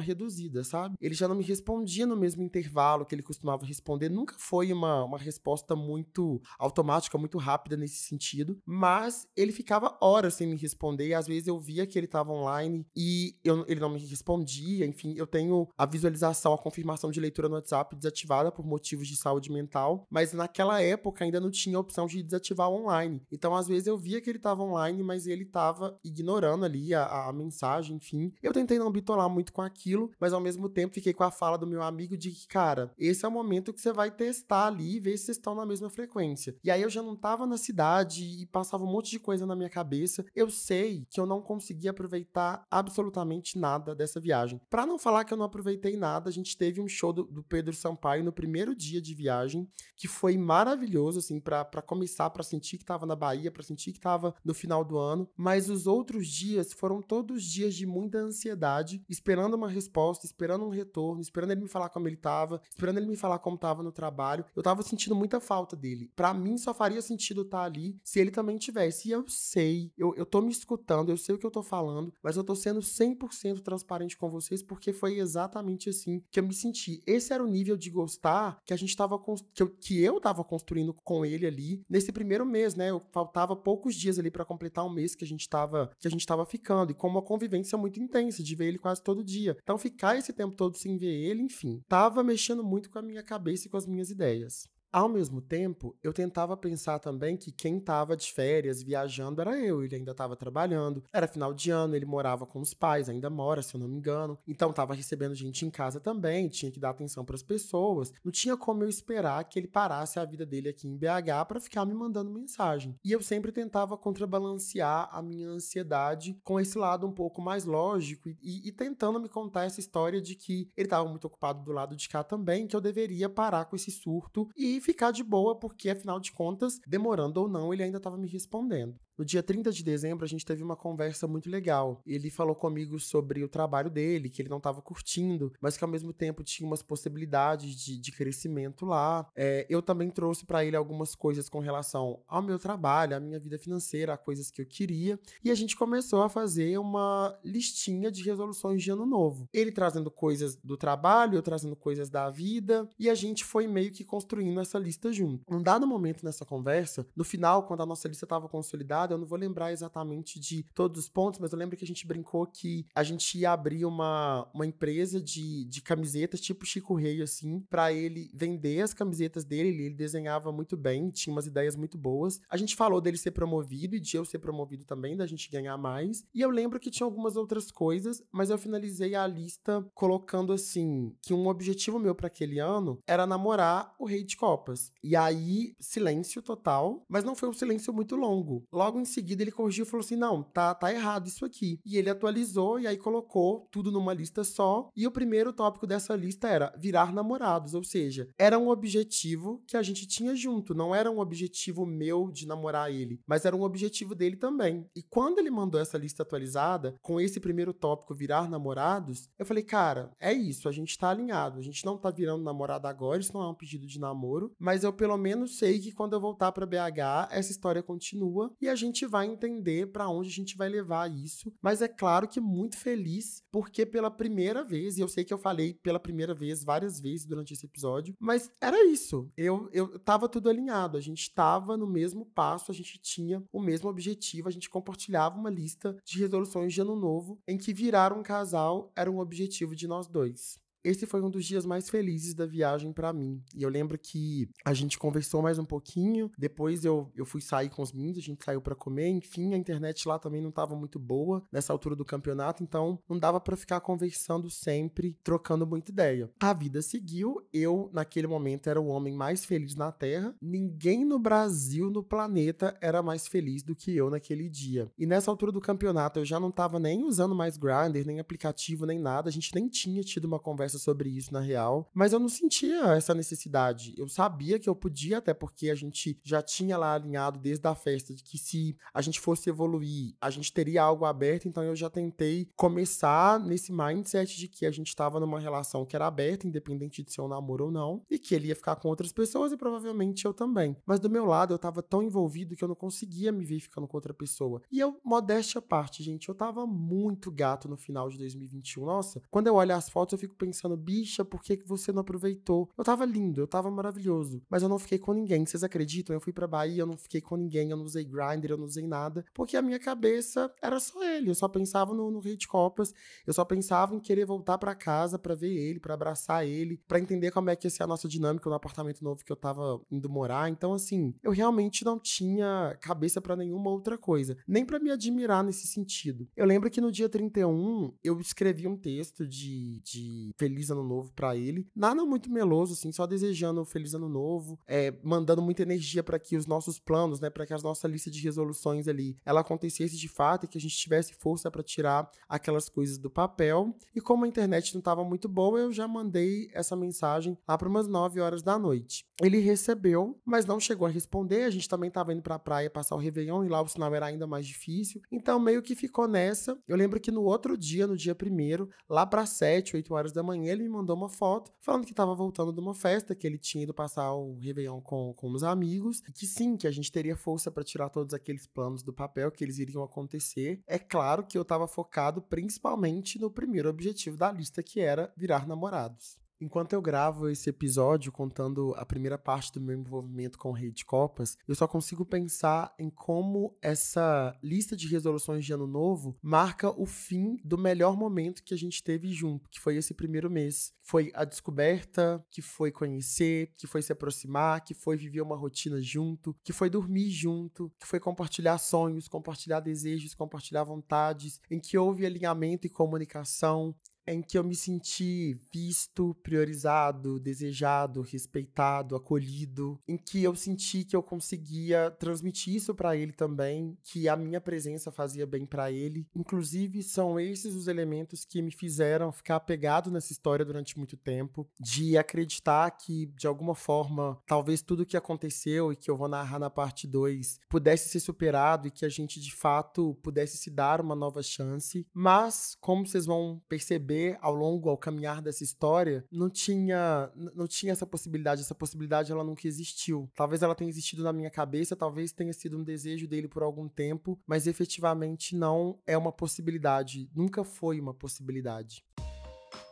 reduzida, 0.00 0.64
sabe? 0.64 0.96
Ele 1.00 1.14
já 1.14 1.28
não 1.28 1.34
me 1.34 1.44
respondia 1.44 2.06
no 2.06 2.16
mesmo 2.16 2.42
intervalo 2.42 3.04
que 3.04 3.14
ele 3.14 3.22
costumava 3.22 3.66
responder. 3.66 4.08
Nunca 4.08 4.34
foi 4.38 4.72
uma, 4.72 5.04
uma 5.04 5.18
resposta 5.18 5.74
muito 5.74 6.40
automática, 6.58 7.18
muito 7.18 7.38
rápida 7.38 7.76
nesse 7.76 8.02
sentido, 8.04 8.58
mas 8.64 9.26
ele 9.36 9.52
ficava 9.52 9.96
horas 10.00 10.34
sem 10.34 10.46
me 10.46 10.56
responder, 10.56 11.08
e 11.08 11.14
às 11.14 11.26
vezes 11.26 11.46
eu 11.46 11.58
via 11.58 11.86
que 11.86 11.98
ele 11.98 12.06
estava 12.06 12.32
online 12.32 12.86
e 12.96 13.36
eu, 13.44 13.64
ele 13.68 13.80
não 13.80 13.90
me 13.90 13.98
respondia, 13.98 14.86
enfim, 14.86 15.14
eu 15.16 15.26
tenho 15.26 15.68
a 15.76 15.86
visualização, 15.86 16.52
a 16.52 16.58
confirmação 16.58 17.10
de 17.10 17.20
leitura 17.20 17.48
no 17.48 17.54
WhatsApp 17.54 17.96
desativada 17.96 18.52
por 18.52 18.64
motivos 18.64 19.08
de 19.08 19.16
saúde 19.16 19.50
mental, 19.50 20.06
mas 20.10 20.32
naquela 20.32 20.80
época 20.80 21.24
ainda 21.24 21.40
não 21.40 21.50
tinha 21.50 21.76
a 21.76 21.80
opção 21.80 22.06
de 22.06 22.22
desativar 22.22 22.70
online. 22.70 23.22
Então, 23.30 23.54
às 23.54 23.66
vezes 23.66 23.86
eu 23.86 23.98
via 23.98 24.20
que 24.20 24.30
ele 24.30 24.38
estava 24.38 24.62
online, 24.62 25.02
mas 25.02 25.26
ele 25.26 25.42
estava 25.42 25.98
ignorando 26.04 26.35
ali 26.44 26.94
a, 26.94 27.28
a 27.28 27.32
mensagem, 27.32 27.96
enfim. 27.96 28.32
Eu 28.42 28.52
tentei 28.52 28.78
não 28.78 28.90
bitolar 28.90 29.28
muito 29.28 29.52
com 29.52 29.62
aquilo, 29.62 30.10
mas 30.20 30.32
ao 30.32 30.40
mesmo 30.40 30.68
tempo 30.68 30.94
fiquei 30.94 31.12
com 31.12 31.24
a 31.24 31.30
fala 31.30 31.56
do 31.56 31.66
meu 31.66 31.82
amigo 31.82 32.16
de 32.16 32.30
que, 32.30 32.46
cara, 32.46 32.92
esse 32.98 33.24
é 33.24 33.28
o 33.28 33.32
momento 33.32 33.72
que 33.72 33.80
você 33.80 33.92
vai 33.92 34.10
testar 34.10 34.66
ali 34.66 34.96
e 34.96 35.00
ver 35.00 35.16
se 35.16 35.26
vocês 35.26 35.36
estão 35.36 35.54
na 35.54 35.66
mesma 35.66 35.90
frequência. 35.90 36.56
E 36.62 36.70
aí 36.70 36.82
eu 36.82 36.90
já 36.90 37.02
não 37.02 37.16
tava 37.16 37.46
na 37.46 37.56
cidade 37.56 38.24
e 38.24 38.46
passava 38.46 38.84
um 38.84 38.90
monte 38.90 39.10
de 39.10 39.18
coisa 39.18 39.46
na 39.46 39.56
minha 39.56 39.70
cabeça. 39.70 40.24
Eu 40.34 40.50
sei 40.50 41.06
que 41.10 41.20
eu 41.20 41.26
não 41.26 41.40
consegui 41.40 41.88
aproveitar 41.88 42.66
absolutamente 42.70 43.58
nada 43.58 43.94
dessa 43.94 44.20
viagem. 44.20 44.60
Para 44.70 44.86
não 44.86 44.98
falar 44.98 45.24
que 45.24 45.32
eu 45.32 45.38
não 45.38 45.44
aproveitei 45.44 45.96
nada, 45.96 46.28
a 46.28 46.32
gente 46.32 46.56
teve 46.56 46.80
um 46.80 46.88
show 46.88 47.12
do, 47.12 47.24
do 47.24 47.42
Pedro 47.42 47.74
Sampaio 47.74 48.24
no 48.24 48.32
primeiro 48.32 48.74
dia 48.74 49.00
de 49.00 49.14
viagem, 49.14 49.68
que 49.96 50.08
foi 50.08 50.36
maravilhoso, 50.36 51.18
assim, 51.18 51.40
para 51.40 51.82
começar, 51.82 52.30
para 52.30 52.42
sentir 52.42 52.78
que 52.78 52.84
tava 52.84 53.06
na 53.06 53.16
Bahia, 53.16 53.50
para 53.50 53.62
sentir 53.62 53.92
que 53.92 54.00
tava 54.00 54.34
no 54.44 54.54
final 54.54 54.84
do 54.84 54.98
ano. 54.98 55.28
Mas 55.36 55.68
os 55.68 55.86
outros 55.86 56.25
dias 56.26 56.72
foram 56.72 57.00
todos 57.02 57.42
dias 57.44 57.74
de 57.74 57.86
muita 57.86 58.18
ansiedade, 58.18 59.02
esperando 59.08 59.54
uma 59.54 59.68
resposta, 59.68 60.26
esperando 60.26 60.64
um 60.64 60.70
retorno, 60.70 61.20
esperando 61.20 61.52
ele 61.52 61.62
me 61.62 61.68
falar 61.68 61.88
como 61.88 62.08
ele 62.08 62.16
tava, 62.16 62.60
esperando 62.68 62.98
ele 62.98 63.06
me 63.06 63.16
falar 63.16 63.38
como 63.38 63.58
tava 63.58 63.82
no 63.82 63.92
trabalho. 63.92 64.44
Eu 64.54 64.62
tava 64.62 64.82
sentindo 64.82 65.14
muita 65.14 65.40
falta 65.40 65.76
dele. 65.76 66.10
Para 66.14 66.34
mim 66.34 66.58
só 66.58 66.72
faria 66.74 67.02
sentido 67.02 67.42
estar 67.42 67.58
tá 67.58 67.64
ali 67.64 67.98
se 68.04 68.20
ele 68.20 68.30
também 68.30 68.58
tivesse. 68.58 69.08
E 69.08 69.12
eu 69.12 69.26
sei, 69.28 69.92
eu, 69.96 70.14
eu 70.16 70.26
tô 70.26 70.40
me 70.40 70.50
escutando, 70.50 71.10
eu 71.10 71.16
sei 71.16 71.34
o 71.34 71.38
que 71.38 71.46
eu 71.46 71.50
tô 71.50 71.62
falando, 71.62 72.12
mas 72.22 72.36
eu 72.36 72.44
tô 72.44 72.54
sendo 72.54 72.80
100% 72.80 73.60
transparente 73.60 74.16
com 74.16 74.30
vocês 74.30 74.62
porque 74.62 74.92
foi 74.92 75.18
exatamente 75.18 75.88
assim 75.88 76.22
que 76.30 76.40
eu 76.40 76.44
me 76.44 76.54
senti. 76.54 77.02
Esse 77.06 77.32
era 77.32 77.42
o 77.42 77.46
nível 77.46 77.76
de 77.76 77.90
gostar 77.90 78.58
que 78.64 78.72
a 78.72 78.76
gente 78.76 78.96
tava 78.96 79.18
que 79.54 79.62
eu, 79.62 79.68
que 79.68 80.02
eu 80.02 80.20
tava 80.20 80.44
construindo 80.44 80.92
com 80.92 81.24
ele 81.24 81.46
ali 81.46 81.82
nesse 81.88 82.12
primeiro 82.12 82.46
mês, 82.46 82.74
né? 82.74 82.90
Eu 82.90 83.00
faltava 83.12 83.56
poucos 83.56 83.94
dias 83.94 84.18
ali 84.18 84.30
para 84.30 84.44
completar 84.44 84.84
um 84.84 84.92
mês 84.92 85.14
que 85.14 85.24
a 85.24 85.26
gente 85.26 85.48
tava 85.48 85.90
que 85.98 86.06
a 86.06 86.10
gente 86.10 86.15
tava 86.24 86.46
ficando 86.46 86.92
e 86.92 86.94
com 86.94 87.08
uma 87.08 87.22
convivência 87.22 87.76
muito 87.76 88.00
intensa 88.00 88.42
de 88.42 88.54
ver 88.54 88.68
ele 88.68 88.78
quase 88.78 89.02
todo 89.02 89.24
dia. 89.24 89.56
Então 89.62 89.76
ficar 89.76 90.16
esse 90.16 90.32
tempo 90.32 90.54
todo 90.54 90.76
sem 90.76 90.96
ver 90.96 91.12
ele, 91.12 91.42
enfim, 91.42 91.82
tava 91.88 92.22
mexendo 92.22 92.62
muito 92.64 92.88
com 92.88 92.98
a 92.98 93.02
minha 93.02 93.22
cabeça 93.22 93.66
e 93.66 93.70
com 93.70 93.76
as 93.76 93.86
minhas 93.86 94.10
ideias. 94.10 94.68
Ao 94.92 95.08
mesmo 95.08 95.40
tempo, 95.40 95.94
eu 96.02 96.12
tentava 96.12 96.56
pensar 96.56 96.98
também 96.98 97.36
que 97.36 97.52
quem 97.52 97.78
estava 97.78 98.16
de 98.16 98.32
férias, 98.32 98.82
viajando, 98.82 99.40
era 99.40 99.58
eu. 99.58 99.84
Ele 99.84 99.96
ainda 99.96 100.12
estava 100.12 100.36
trabalhando. 100.36 101.02
Era 101.12 101.28
final 101.28 101.52
de 101.52 101.70
ano, 101.70 101.94
ele 101.94 102.06
morava 102.06 102.46
com 102.46 102.60
os 102.60 102.72
pais, 102.72 103.08
ainda 103.08 103.28
mora, 103.28 103.62
se 103.62 103.74
eu 103.74 103.80
não 103.80 103.88
me 103.88 103.96
engano. 103.96 104.38
Então 104.46 104.70
estava 104.70 104.94
recebendo 104.94 105.34
gente 105.34 105.66
em 105.66 105.70
casa 105.70 106.00
também, 106.00 106.48
tinha 106.48 106.72
que 106.72 106.80
dar 106.80 106.90
atenção 106.90 107.24
para 107.24 107.36
as 107.36 107.42
pessoas. 107.42 108.12
Não 108.24 108.32
tinha 108.32 108.56
como 108.56 108.84
eu 108.84 108.88
esperar 108.88 109.44
que 109.44 109.58
ele 109.58 109.68
parasse 109.68 110.18
a 110.18 110.24
vida 110.24 110.46
dele 110.46 110.68
aqui 110.68 110.88
em 110.88 110.96
BH 110.96 111.46
para 111.46 111.60
ficar 111.60 111.84
me 111.84 111.94
mandando 111.94 112.30
mensagem. 112.30 112.96
E 113.04 113.12
eu 113.12 113.20
sempre 113.20 113.52
tentava 113.52 113.96
contrabalancear 113.96 115.08
a 115.12 115.20
minha 115.20 115.48
ansiedade 115.48 116.38
com 116.42 116.58
esse 116.58 116.78
lado 116.78 117.06
um 117.06 117.12
pouco 117.12 117.42
mais 117.42 117.64
lógico 117.64 118.28
e, 118.28 118.68
e, 118.68 118.72
tentando 118.72 119.20
me 119.20 119.28
contar 119.28 119.64
essa 119.64 119.80
história 119.80 120.20
de 120.20 120.34
que 120.34 120.70
ele 120.76 120.86
estava 120.86 121.08
muito 121.08 121.26
ocupado 121.26 121.62
do 121.62 121.72
lado 121.72 121.96
de 121.96 122.08
cá 122.08 122.22
também, 122.22 122.66
que 122.66 122.74
eu 122.74 122.80
deveria 122.80 123.28
parar 123.28 123.64
com 123.66 123.76
esse 123.76 123.90
surto 123.90 124.48
e 124.56 124.75
ficar 124.80 125.10
de 125.10 125.22
boa, 125.22 125.58
porque 125.58 125.90
afinal 125.90 126.20
de 126.20 126.32
contas, 126.32 126.80
demorando 126.86 127.40
ou 127.40 127.48
não, 127.48 127.72
ele 127.72 127.82
ainda 127.82 127.98
estava 127.98 128.16
me 128.16 128.28
respondendo. 128.28 128.98
No 129.18 129.24
dia 129.24 129.42
30 129.42 129.72
de 129.72 129.82
dezembro, 129.82 130.24
a 130.24 130.28
gente 130.28 130.44
teve 130.44 130.62
uma 130.62 130.76
conversa 130.76 131.26
muito 131.26 131.48
legal. 131.48 132.02
Ele 132.06 132.30
falou 132.30 132.54
comigo 132.54 132.98
sobre 132.98 133.42
o 133.42 133.48
trabalho 133.48 133.90
dele, 133.90 134.28
que 134.28 134.42
ele 134.42 134.48
não 134.48 134.58
estava 134.58 134.82
curtindo, 134.82 135.52
mas 135.60 135.76
que 135.76 135.84
ao 135.84 135.90
mesmo 135.90 136.12
tempo 136.12 136.44
tinha 136.44 136.66
umas 136.66 136.82
possibilidades 136.82 137.74
de, 137.74 137.98
de 137.98 138.12
crescimento 138.12 138.84
lá. 138.84 139.26
É, 139.34 139.66
eu 139.70 139.80
também 139.80 140.10
trouxe 140.10 140.44
para 140.44 140.64
ele 140.64 140.76
algumas 140.76 141.14
coisas 141.14 141.48
com 141.48 141.60
relação 141.60 142.20
ao 142.28 142.42
meu 142.42 142.58
trabalho, 142.58 143.16
à 143.16 143.20
minha 143.20 143.38
vida 143.38 143.58
financeira, 143.58 144.12
a 144.12 144.18
coisas 144.18 144.50
que 144.50 144.60
eu 144.60 144.66
queria. 144.66 145.18
E 145.42 145.50
a 145.50 145.54
gente 145.54 145.76
começou 145.76 146.22
a 146.22 146.28
fazer 146.28 146.78
uma 146.78 147.38
listinha 147.44 148.10
de 148.10 148.22
resoluções 148.22 148.82
de 148.82 148.90
ano 148.90 149.06
novo. 149.06 149.48
Ele 149.52 149.72
trazendo 149.72 150.10
coisas 150.10 150.56
do 150.56 150.76
trabalho, 150.76 151.36
eu 151.36 151.42
trazendo 151.42 151.76
coisas 151.76 152.10
da 152.10 152.28
vida, 152.28 152.88
e 152.98 153.08
a 153.08 153.14
gente 153.14 153.44
foi 153.44 153.66
meio 153.66 153.90
que 153.90 154.04
construindo 154.04 154.60
essa 154.60 154.78
lista 154.78 155.12
junto. 155.12 155.42
Um 155.48 155.62
dado 155.62 155.86
momento 155.86 156.24
nessa 156.24 156.44
conversa, 156.44 157.06
no 157.14 157.24
final, 157.24 157.62
quando 157.62 157.82
a 157.82 157.86
nossa 157.86 158.08
lista 158.08 158.24
estava 158.24 158.48
consolidada, 158.48 159.05
eu 159.14 159.18
não 159.18 159.26
vou 159.26 159.38
lembrar 159.38 159.72
exatamente 159.72 160.38
de 160.38 160.62
todos 160.74 161.00
os 161.00 161.08
pontos, 161.08 161.40
mas 161.40 161.52
eu 161.52 161.58
lembro 161.58 161.76
que 161.76 161.84
a 161.84 161.86
gente 161.86 162.06
brincou 162.06 162.46
que 162.46 162.86
a 162.94 163.02
gente 163.02 163.38
ia 163.38 163.52
abrir 163.52 163.84
uma, 163.84 164.48
uma 164.54 164.66
empresa 164.66 165.20
de, 165.20 165.64
de 165.64 165.82
camisetas, 165.82 166.40
tipo 166.40 166.66
Chico 166.66 166.94
Rei, 166.94 167.22
assim, 167.22 167.60
para 167.70 167.92
ele 167.92 168.30
vender 168.34 168.82
as 168.82 168.94
camisetas 168.94 169.44
dele. 169.44 169.68
Ele 169.68 169.94
desenhava 169.94 170.52
muito 170.52 170.76
bem, 170.76 171.10
tinha 171.10 171.32
umas 171.32 171.46
ideias 171.46 171.76
muito 171.76 171.98
boas. 171.98 172.40
A 172.48 172.56
gente 172.56 172.76
falou 172.76 173.00
dele 173.00 173.16
ser 173.16 173.30
promovido 173.30 173.96
e 173.96 174.00
de 174.00 174.16
eu 174.16 174.24
ser 174.24 174.38
promovido 174.38 174.84
também, 174.84 175.16
da 175.16 175.26
gente 175.26 175.50
ganhar 175.50 175.76
mais. 175.76 176.24
E 176.34 176.40
eu 176.40 176.50
lembro 176.50 176.80
que 176.80 176.90
tinha 176.90 177.06
algumas 177.06 177.36
outras 177.36 177.70
coisas, 177.70 178.22
mas 178.32 178.50
eu 178.50 178.58
finalizei 178.58 179.14
a 179.14 179.26
lista 179.26 179.86
colocando 179.94 180.52
assim: 180.52 181.14
que 181.22 181.34
um 181.34 181.48
objetivo 181.48 181.98
meu 181.98 182.14
para 182.14 182.26
aquele 182.26 182.58
ano 182.58 182.98
era 183.06 183.26
namorar 183.26 183.94
o 183.98 184.04
Rei 184.04 184.24
de 184.24 184.36
Copas. 184.36 184.92
E 185.02 185.14
aí, 185.14 185.74
silêncio 185.80 186.42
total, 186.42 187.04
mas 187.08 187.24
não 187.24 187.34
foi 187.34 187.48
um 187.48 187.52
silêncio 187.52 187.92
muito 187.92 188.16
longo. 188.16 188.64
Logo 188.72 188.95
logo 188.96 189.00
em 189.00 189.04
seguida 189.04 189.42
ele 189.42 189.52
corrigiu 189.52 189.84
e 189.84 189.88
falou 189.88 190.04
assim: 190.04 190.16
não, 190.16 190.42
tá, 190.42 190.74
tá 190.74 190.92
errado 190.92 191.26
isso 191.26 191.44
aqui. 191.44 191.78
E 191.84 191.98
ele 191.98 192.08
atualizou 192.08 192.80
e 192.80 192.86
aí 192.86 192.96
colocou 192.96 193.68
tudo 193.70 193.92
numa 193.92 194.14
lista 194.14 194.42
só. 194.42 194.88
E 194.96 195.06
o 195.06 195.10
primeiro 195.10 195.52
tópico 195.52 195.86
dessa 195.86 196.16
lista 196.16 196.48
era 196.48 196.72
virar 196.78 197.12
namorados, 197.12 197.74
ou 197.74 197.84
seja, 197.84 198.28
era 198.38 198.58
um 198.58 198.68
objetivo 198.68 199.62
que 199.66 199.76
a 199.76 199.82
gente 199.82 200.06
tinha 200.06 200.34
junto, 200.34 200.74
não 200.74 200.94
era 200.94 201.10
um 201.10 201.18
objetivo 201.18 201.84
meu 201.84 202.30
de 202.30 202.46
namorar 202.46 202.90
ele, 202.90 203.20
mas 203.26 203.44
era 203.44 203.54
um 203.54 203.62
objetivo 203.62 204.14
dele 204.14 204.36
também. 204.36 204.88
E 204.94 205.02
quando 205.02 205.38
ele 205.38 205.50
mandou 205.50 205.80
essa 205.80 205.98
lista 205.98 206.22
atualizada, 206.22 206.96
com 207.02 207.20
esse 207.20 207.38
primeiro 207.38 207.74
tópico, 207.74 208.14
virar 208.14 208.48
namorados, 208.48 209.28
eu 209.38 209.44
falei, 209.44 209.62
cara, 209.62 210.10
é 210.18 210.32
isso, 210.32 210.68
a 210.68 210.72
gente 210.72 210.96
tá 210.96 211.10
alinhado, 211.10 211.58
a 211.58 211.62
gente 211.62 211.84
não 211.84 211.98
tá 211.98 212.10
virando 212.10 212.42
namorado 212.42 212.86
agora, 212.86 213.20
isso 213.20 213.34
não 213.34 213.42
é 213.42 213.48
um 213.48 213.54
pedido 213.54 213.86
de 213.86 213.98
namoro, 213.98 214.54
mas 214.58 214.84
eu 214.84 214.92
pelo 214.92 215.16
menos 215.16 215.58
sei 215.58 215.78
que 215.78 215.92
quando 215.92 216.14
eu 216.14 216.20
voltar 216.20 216.52
para 216.52 216.66
BH, 216.66 217.30
essa 217.30 217.50
história 217.50 217.82
continua 217.82 218.52
e 218.60 218.68
a 218.68 218.74
gente 218.74 218.85
gente 218.86 219.06
vai 219.06 219.26
entender 219.26 219.86
para 219.92 220.08
onde 220.08 220.28
a 220.28 220.32
gente 220.32 220.56
vai 220.56 220.68
levar 220.68 221.10
isso. 221.10 221.52
Mas 221.60 221.82
é 221.82 221.88
claro 221.88 222.28
que 222.28 222.40
muito 222.40 222.76
feliz, 222.76 223.42
porque 223.50 223.84
pela 223.84 224.10
primeira 224.10 224.64
vez, 224.64 224.96
e 224.96 225.00
eu 225.00 225.08
sei 225.08 225.24
que 225.24 225.32
eu 225.32 225.38
falei 225.38 225.74
pela 225.74 226.00
primeira 226.00 226.34
vez 226.34 226.64
várias 226.64 227.00
vezes 227.00 227.26
durante 227.26 227.52
esse 227.52 227.66
episódio, 227.66 228.14
mas 228.18 228.50
era 228.60 228.84
isso. 228.86 229.30
Eu, 229.36 229.68
eu 229.72 229.98
tava 229.98 230.28
tudo 230.28 230.48
alinhado, 230.48 230.96
a 230.96 231.00
gente 231.00 231.32
tava 231.32 231.76
no 231.76 231.86
mesmo 231.86 232.26
passo, 232.26 232.70
a 232.70 232.74
gente 232.74 232.98
tinha 232.98 233.42
o 233.52 233.60
mesmo 233.60 233.88
objetivo, 233.88 234.48
a 234.48 234.52
gente 234.52 234.70
compartilhava 234.70 235.38
uma 235.38 235.50
lista 235.50 235.96
de 236.04 236.18
resoluções 236.18 236.72
de 236.72 236.80
ano 236.80 236.96
novo 236.96 237.38
em 237.46 237.58
que 237.58 237.72
virar 237.72 238.12
um 238.12 238.22
casal 238.22 238.92
era 238.96 239.10
um 239.10 239.18
objetivo 239.18 239.74
de 239.74 239.86
nós 239.86 240.06
dois. 240.06 240.58
Esse 240.86 241.04
foi 241.04 241.20
um 241.20 241.28
dos 241.28 241.44
dias 241.44 241.66
mais 241.66 241.90
felizes 241.90 242.32
da 242.32 242.46
viagem 242.46 242.92
para 242.92 243.12
mim. 243.12 243.42
E 243.56 243.64
eu 243.64 243.68
lembro 243.68 243.98
que 243.98 244.48
a 244.64 244.72
gente 244.72 244.96
conversou 244.96 245.42
mais 245.42 245.58
um 245.58 245.64
pouquinho, 245.64 246.30
depois 246.38 246.84
eu, 246.84 247.10
eu 247.16 247.26
fui 247.26 247.40
sair 247.40 247.68
com 247.68 247.82
os 247.82 247.92
meninos, 247.92 248.18
a 248.18 248.20
gente 248.20 248.44
saiu 248.44 248.60
para 248.60 248.76
comer, 248.76 249.08
enfim, 249.08 249.52
a 249.52 249.56
internet 249.56 250.06
lá 250.06 250.16
também 250.16 250.40
não 250.40 250.52
tava 250.52 250.76
muito 250.76 250.96
boa 250.96 251.42
nessa 251.50 251.72
altura 251.72 251.96
do 251.96 252.04
campeonato, 252.04 252.62
então 252.62 253.00
não 253.08 253.18
dava 253.18 253.40
para 253.40 253.56
ficar 253.56 253.80
conversando 253.80 254.48
sempre, 254.48 255.18
trocando 255.24 255.66
muita 255.66 255.90
ideia. 255.90 256.30
A 256.38 256.52
vida 256.52 256.80
seguiu, 256.80 257.44
eu 257.52 257.90
naquele 257.92 258.28
momento 258.28 258.70
era 258.70 258.80
o 258.80 258.86
homem 258.86 259.12
mais 259.12 259.44
feliz 259.44 259.74
na 259.74 259.90
Terra. 259.90 260.36
Ninguém 260.40 261.04
no 261.04 261.18
Brasil, 261.18 261.90
no 261.90 262.00
planeta, 262.00 262.78
era 262.80 263.02
mais 263.02 263.26
feliz 263.26 263.64
do 263.64 263.74
que 263.74 263.96
eu 263.96 264.08
naquele 264.08 264.48
dia. 264.48 264.88
E 264.96 265.04
nessa 265.04 265.32
altura 265.32 265.50
do 265.50 265.60
campeonato 265.60 266.20
eu 266.20 266.24
já 266.24 266.38
não 266.38 266.52
tava 266.52 266.78
nem 266.78 267.02
usando 267.02 267.34
mais 267.34 267.56
Grindr, 267.56 268.06
nem 268.06 268.20
aplicativo, 268.20 268.86
nem 268.86 269.00
nada, 269.00 269.28
a 269.28 269.32
gente 269.32 269.52
nem 269.52 269.68
tinha 269.68 270.04
tido 270.04 270.26
uma 270.26 270.38
conversa 270.38 270.75
conversa 270.76 270.78
sobre 270.78 271.08
isso 271.08 271.32
na 271.32 271.40
real, 271.40 271.90
mas 271.94 272.12
eu 272.12 272.18
não 272.18 272.28
sentia 272.28 272.94
essa 272.94 273.14
necessidade. 273.14 273.94
Eu 273.96 274.08
sabia 274.08 274.58
que 274.58 274.68
eu 274.68 274.74
podia, 274.74 275.18
até 275.18 275.32
porque 275.32 275.70
a 275.70 275.74
gente 275.74 276.18
já 276.22 276.42
tinha 276.42 276.76
lá 276.76 276.94
alinhado 276.94 277.38
desde 277.38 277.66
a 277.66 277.74
festa 277.74 278.14
de 278.14 278.22
que 278.22 278.38
se 278.38 278.76
a 278.92 279.00
gente 279.00 279.18
fosse 279.18 279.48
evoluir, 279.48 280.14
a 280.20 280.30
gente 280.30 280.52
teria 280.52 280.82
algo 280.82 281.04
aberto, 281.04 281.48
então 281.48 281.62
eu 281.62 281.74
já 281.74 281.88
tentei 281.88 282.48
começar 282.54 283.40
nesse 283.40 283.72
mindset 283.72 284.36
de 284.36 284.48
que 284.48 284.66
a 284.66 284.70
gente 284.70 284.88
estava 284.88 285.18
numa 285.18 285.40
relação 285.40 285.84
que 285.84 285.96
era 285.96 286.06
aberta, 286.06 286.46
independente 286.46 287.02
de 287.02 287.12
ser 287.12 287.22
um 287.22 287.28
namoro 287.28 287.66
ou 287.66 287.70
não, 287.70 288.02
e 288.10 288.18
que 288.18 288.34
ele 288.34 288.48
ia 288.48 288.56
ficar 288.56 288.76
com 288.76 288.88
outras 288.88 289.12
pessoas 289.12 289.52
e 289.52 289.56
provavelmente 289.56 290.24
eu 290.24 290.34
também. 290.34 290.76
Mas 290.84 291.00
do 291.00 291.10
meu 291.10 291.24
lado, 291.24 291.54
eu 291.54 291.58
tava 291.58 291.82
tão 291.82 292.02
envolvido 292.02 292.54
que 292.54 292.62
eu 292.62 292.68
não 292.68 292.74
conseguia 292.74 293.32
me 293.32 293.44
ver 293.44 293.60
ficando 293.60 293.86
com 293.86 293.96
outra 293.96 294.12
pessoa. 294.12 294.60
E 294.70 294.78
eu, 294.78 295.00
modéstia 295.04 295.58
à 295.58 295.62
parte, 295.62 296.02
gente, 296.02 296.28
eu 296.28 296.34
tava 296.34 296.66
muito 296.66 297.30
gato 297.30 297.68
no 297.68 297.76
final 297.76 298.08
de 298.08 298.18
2021. 298.18 298.84
Nossa, 298.84 299.22
quando 299.30 299.46
eu 299.46 299.54
olho 299.54 299.74
as 299.74 299.88
fotos, 299.88 300.12
eu 300.12 300.18
fico 300.18 300.34
pensando 300.34 300.65
pensando, 300.66 300.76
bicha, 300.76 301.24
por 301.24 301.42
que, 301.42 301.62
você 301.64 301.92
não 301.92 302.00
aproveitou? 302.00 302.68
Eu 302.76 302.84
tava 302.84 303.04
lindo, 303.04 303.40
eu 303.40 303.46
tava 303.46 303.70
maravilhoso, 303.70 304.42
mas 304.50 304.62
eu 304.62 304.68
não 304.68 304.78
fiquei 304.78 304.98
com 304.98 305.12
ninguém. 305.12 305.46
Vocês 305.46 305.62
acreditam? 305.62 306.14
Eu 306.14 306.20
fui 306.20 306.32
pra 306.32 306.46
Bahia, 306.46 306.82
eu 306.82 306.86
não 306.86 306.96
fiquei 306.96 307.20
com 307.20 307.36
ninguém, 307.36 307.70
eu 307.70 307.76
não 307.76 307.84
usei 307.84 308.04
grinder, 308.04 308.50
eu 308.50 308.56
não 308.56 308.64
usei 308.64 308.86
nada, 308.86 309.24
porque 309.32 309.56
a 309.56 309.62
minha 309.62 309.78
cabeça 309.78 310.52
era 310.60 310.78
só 310.80 311.02
ele. 311.04 311.30
Eu 311.30 311.34
só 311.34 311.48
pensava 311.48 311.94
no, 311.94 312.10
no 312.10 312.20
de 312.26 312.48
Copas, 312.48 312.92
eu 313.24 313.32
só 313.32 313.44
pensava 313.44 313.94
em 313.94 314.00
querer 314.00 314.24
voltar 314.24 314.58
para 314.58 314.74
casa 314.74 315.18
para 315.18 315.34
ver 315.34 315.54
ele, 315.54 315.78
para 315.78 315.94
abraçar 315.94 316.46
ele, 316.46 316.80
para 316.88 316.98
entender 316.98 317.30
como 317.30 317.50
é 317.50 317.56
que 317.56 317.66
ia 317.66 317.70
ser 317.70 317.84
a 317.84 317.86
nossa 317.86 318.08
dinâmica 318.08 318.50
no 318.50 318.56
apartamento 318.56 319.04
novo 319.04 319.24
que 319.24 319.30
eu 319.30 319.36
tava 319.36 319.80
indo 319.90 320.08
morar. 320.08 320.50
Então, 320.50 320.74
assim, 320.74 321.14
eu 321.22 321.30
realmente 321.30 321.84
não 321.84 321.98
tinha 321.98 322.76
cabeça 322.80 323.20
para 323.20 323.36
nenhuma 323.36 323.70
outra 323.70 323.96
coisa, 323.96 324.36
nem 324.46 324.64
para 324.64 324.80
me 324.80 324.90
admirar 324.90 325.44
nesse 325.44 325.66
sentido. 325.68 326.28
Eu 326.36 326.46
lembro 326.46 326.70
que 326.70 326.80
no 326.80 326.90
dia 326.90 327.08
31 327.08 327.94
eu 328.02 328.18
escrevi 328.18 328.66
um 328.66 328.76
texto 328.76 329.26
de, 329.26 329.80
de 329.80 330.34
feliz 330.46 330.70
ano 330.70 330.84
novo 330.84 331.12
para 331.12 331.36
ele. 331.36 331.66
Nada 331.74 332.04
muito 332.04 332.30
meloso, 332.30 332.74
assim, 332.74 332.92
só 332.92 333.04
desejando 333.04 333.60
um 333.60 333.64
feliz 333.64 333.94
ano 333.94 334.08
novo, 334.08 334.58
é, 334.66 334.94
mandando 335.02 335.42
muita 335.42 335.62
energia 335.62 336.04
para 336.04 336.20
que 336.20 336.36
os 336.36 336.46
nossos 336.46 336.78
planos, 336.78 337.18
né, 337.18 337.28
para 337.28 337.44
que 337.44 337.52
a 337.52 337.58
nossa 337.58 337.88
lista 337.88 338.10
de 338.10 338.20
resoluções 338.20 338.86
ali, 338.86 339.16
ela 339.24 339.40
acontecesse 339.40 339.96
de 339.96 340.08
fato 340.08 340.44
e 340.44 340.48
que 340.48 340.56
a 340.56 340.60
gente 340.60 340.76
tivesse 340.76 341.14
força 341.14 341.50
para 341.50 341.64
tirar 341.64 342.08
aquelas 342.28 342.68
coisas 342.68 342.96
do 342.96 343.10
papel. 343.10 343.76
E 343.94 344.00
como 344.00 344.24
a 344.24 344.28
internet 344.28 344.72
não 344.72 344.78
estava 344.78 345.02
muito 345.02 345.28
boa, 345.28 345.58
eu 345.58 345.72
já 345.72 345.88
mandei 345.88 346.48
essa 346.52 346.76
mensagem 346.76 347.36
lá 347.48 347.58
para 347.58 347.68
umas 347.68 347.88
9 347.88 348.20
horas 348.20 348.42
da 348.42 348.56
noite. 348.56 349.04
Ele 349.20 349.38
recebeu, 349.38 350.20
mas 350.24 350.46
não 350.46 350.60
chegou 350.60 350.86
a 350.86 350.90
responder. 350.90 351.44
A 351.44 351.50
gente 351.50 351.68
também 351.68 351.88
estava 351.88 352.12
indo 352.12 352.22
para 352.22 352.36
a 352.36 352.38
praia 352.38 352.70
passar 352.70 352.94
o 352.94 352.98
Réveillon 352.98 353.44
e 353.44 353.48
lá 353.48 353.60
o 353.62 353.68
sinal 353.68 353.92
era 353.94 354.06
ainda 354.06 354.26
mais 354.26 354.46
difícil. 354.46 355.00
Então 355.10 355.40
meio 355.40 355.62
que 355.62 355.74
ficou 355.74 356.06
nessa. 356.06 356.56
Eu 356.68 356.76
lembro 356.76 357.00
que 357.00 357.10
no 357.10 357.22
outro 357.22 357.56
dia, 357.56 357.86
no 357.86 357.96
dia 357.96 358.14
primeiro, 358.14 358.68
lá 358.88 359.06
para 359.06 359.26
7, 359.26 359.74
8 359.74 359.94
horas 359.94 360.12
da 360.12 360.22
manhã, 360.22 360.35
ele 360.44 360.62
me 360.62 360.68
mandou 360.68 360.96
uma 360.96 361.08
foto 361.08 361.52
falando 361.60 361.84
que 361.84 361.92
estava 361.92 362.14
voltando 362.14 362.52
de 362.52 362.60
uma 362.60 362.74
festa, 362.74 363.14
que 363.14 363.26
ele 363.26 363.38
tinha 363.38 363.64
ido 363.64 363.74
passar 363.74 364.12
o 364.12 364.38
Réveillon 364.38 364.80
com, 364.80 365.14
com 365.14 365.30
os 365.32 365.42
amigos, 365.42 366.02
e 366.08 366.12
que 366.12 366.26
sim, 366.26 366.56
que 366.56 366.66
a 366.66 366.70
gente 366.70 366.92
teria 366.92 367.16
força 367.16 367.50
para 367.50 367.64
tirar 367.64 367.88
todos 367.88 368.12
aqueles 368.12 368.46
planos 368.46 368.82
do 368.82 368.92
papel, 368.92 369.30
que 369.30 369.42
eles 369.42 369.58
iriam 369.58 369.82
acontecer. 369.82 370.62
É 370.66 370.78
claro 370.78 371.24
que 371.24 371.38
eu 371.38 371.42
estava 371.42 371.66
focado 371.66 372.20
principalmente 372.20 373.18
no 373.18 373.30
primeiro 373.30 373.68
objetivo 373.68 374.16
da 374.16 374.30
lista, 374.30 374.62
que 374.62 374.80
era 374.80 375.12
virar 375.16 375.46
namorados. 375.46 376.18
Enquanto 376.38 376.74
eu 376.74 376.82
gravo 376.82 377.30
esse 377.30 377.48
episódio 377.48 378.12
contando 378.12 378.74
a 378.76 378.84
primeira 378.84 379.16
parte 379.16 379.50
do 379.52 379.60
meu 379.60 379.78
envolvimento 379.78 380.38
com 380.38 380.50
o 380.50 380.52
Rei 380.52 380.70
de 380.70 380.84
Copas, 380.84 381.38
eu 381.48 381.54
só 381.54 381.66
consigo 381.66 382.04
pensar 382.04 382.74
em 382.78 382.90
como 382.90 383.56
essa 383.62 384.38
lista 384.42 384.76
de 384.76 384.86
resoluções 384.86 385.46
de 385.46 385.54
ano 385.54 385.66
novo 385.66 386.14
marca 386.22 386.68
o 386.78 386.84
fim 386.84 387.38
do 387.42 387.56
melhor 387.56 387.96
momento 387.96 388.44
que 388.44 388.52
a 388.52 388.58
gente 388.58 388.82
teve 388.82 389.12
junto, 389.12 389.48
que 389.48 389.58
foi 389.58 389.76
esse 389.76 389.94
primeiro 389.94 390.30
mês. 390.30 390.74
Foi 390.82 391.10
a 391.14 391.24
descoberta, 391.24 392.22
que 392.30 392.42
foi 392.42 392.70
conhecer, 392.70 393.54
que 393.56 393.66
foi 393.66 393.80
se 393.80 393.92
aproximar, 393.92 394.62
que 394.62 394.74
foi 394.74 394.96
viver 394.96 395.22
uma 395.22 395.36
rotina 395.36 395.80
junto, 395.80 396.36
que 396.44 396.52
foi 396.52 396.68
dormir 396.68 397.08
junto, 397.08 397.72
que 397.80 397.86
foi 397.86 397.98
compartilhar 397.98 398.58
sonhos, 398.58 399.08
compartilhar 399.08 399.60
desejos, 399.60 400.14
compartilhar 400.14 400.64
vontades, 400.64 401.40
em 401.50 401.58
que 401.58 401.78
houve 401.78 402.04
alinhamento 402.04 402.66
e 402.66 402.70
comunicação, 402.70 403.74
em 404.06 404.22
que 404.22 404.38
eu 404.38 404.44
me 404.44 404.54
senti 404.54 405.36
visto, 405.52 406.14
priorizado, 406.22 407.18
desejado, 407.18 408.02
respeitado, 408.02 408.94
acolhido, 408.94 409.78
em 409.88 409.96
que 409.96 410.22
eu 410.22 410.34
senti 410.34 410.84
que 410.84 410.94
eu 410.94 411.02
conseguia 411.02 411.90
transmitir 411.98 412.54
isso 412.54 412.74
para 412.74 412.96
ele 412.96 413.12
também, 413.12 413.76
que 413.82 414.08
a 414.08 414.16
minha 414.16 414.40
presença 414.40 414.90
fazia 414.90 415.26
bem 415.26 415.44
para 415.44 415.72
ele. 415.72 416.06
Inclusive, 416.14 416.82
são 416.82 417.18
esses 417.18 417.54
os 417.54 417.66
elementos 417.66 418.24
que 418.24 418.40
me 418.40 418.50
fizeram 418.50 419.10
ficar 419.10 419.36
apegado 419.36 419.90
nessa 419.90 420.12
história 420.12 420.44
durante 420.44 420.78
muito 420.78 420.96
tempo, 420.96 421.48
de 421.58 421.98
acreditar 421.98 422.70
que 422.70 423.06
de 423.16 423.26
alguma 423.26 423.54
forma, 423.54 424.20
talvez 424.26 424.62
tudo 424.62 424.86
que 424.86 424.96
aconteceu 424.96 425.72
e 425.72 425.76
que 425.76 425.90
eu 425.90 425.96
vou 425.96 426.08
narrar 426.08 426.38
na 426.38 426.50
parte 426.50 426.86
2 426.86 427.40
pudesse 427.48 427.88
ser 427.88 428.00
superado 428.00 428.68
e 428.68 428.70
que 428.70 428.84
a 428.84 428.88
gente 428.88 429.20
de 429.20 429.34
fato 429.34 429.94
pudesse 430.02 430.36
se 430.36 430.50
dar 430.50 430.80
uma 430.80 430.94
nova 430.94 431.22
chance. 431.22 431.86
Mas, 431.92 432.56
como 432.60 432.86
vocês 432.86 433.06
vão 433.06 433.42
perceber, 433.48 433.95
ao 434.20 434.34
longo, 434.34 434.68
ao 434.68 434.76
caminhar 434.76 435.20
dessa 435.20 435.44
história, 435.44 436.04
não 436.10 436.28
tinha, 436.28 437.10
não 437.34 437.46
tinha 437.46 437.72
essa 437.72 437.86
possibilidade. 437.86 438.42
Essa 438.42 438.54
possibilidade 438.54 439.12
ela 439.12 439.24
nunca 439.24 439.46
existiu. 439.46 440.08
Talvez 440.14 440.42
ela 440.42 440.54
tenha 440.54 440.70
existido 440.70 441.02
na 441.02 441.12
minha 441.12 441.30
cabeça, 441.30 441.76
talvez 441.76 442.12
tenha 442.12 442.32
sido 442.32 442.58
um 442.58 442.64
desejo 442.64 443.06
dele 443.06 443.28
por 443.28 443.42
algum 443.42 443.68
tempo, 443.68 444.18
mas 444.26 444.46
efetivamente 444.46 445.34
não 445.36 445.78
é 445.86 445.96
uma 445.96 446.12
possibilidade. 446.12 447.10
Nunca 447.14 447.44
foi 447.44 447.80
uma 447.80 447.94
possibilidade. 447.94 448.84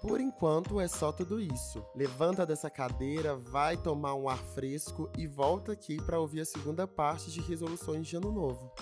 Por 0.01 0.21
enquanto 0.21 0.81
é 0.81 0.89
só 0.89 1.13
tudo 1.13 1.41
isso. 1.41 1.85
Levanta 1.95 2.47
dessa 2.47 2.71
cadeira, 2.71 3.37
vai 3.37 3.77
tomar 3.77 4.15
um 4.15 4.29
ar 4.29 4.39
fresco 4.39 5.11
e 5.17 5.27
volta 5.27 5.73
aqui 5.73 5.97
para 6.03 6.21
ouvir 6.21 6.41
a 6.41 6.45
segunda 6.45 6.87
parte 6.87 7.31
de 7.31 7.41
resoluções 7.41 8.07
de 8.07 8.17
ano 8.17 8.31
novo. 8.31 8.73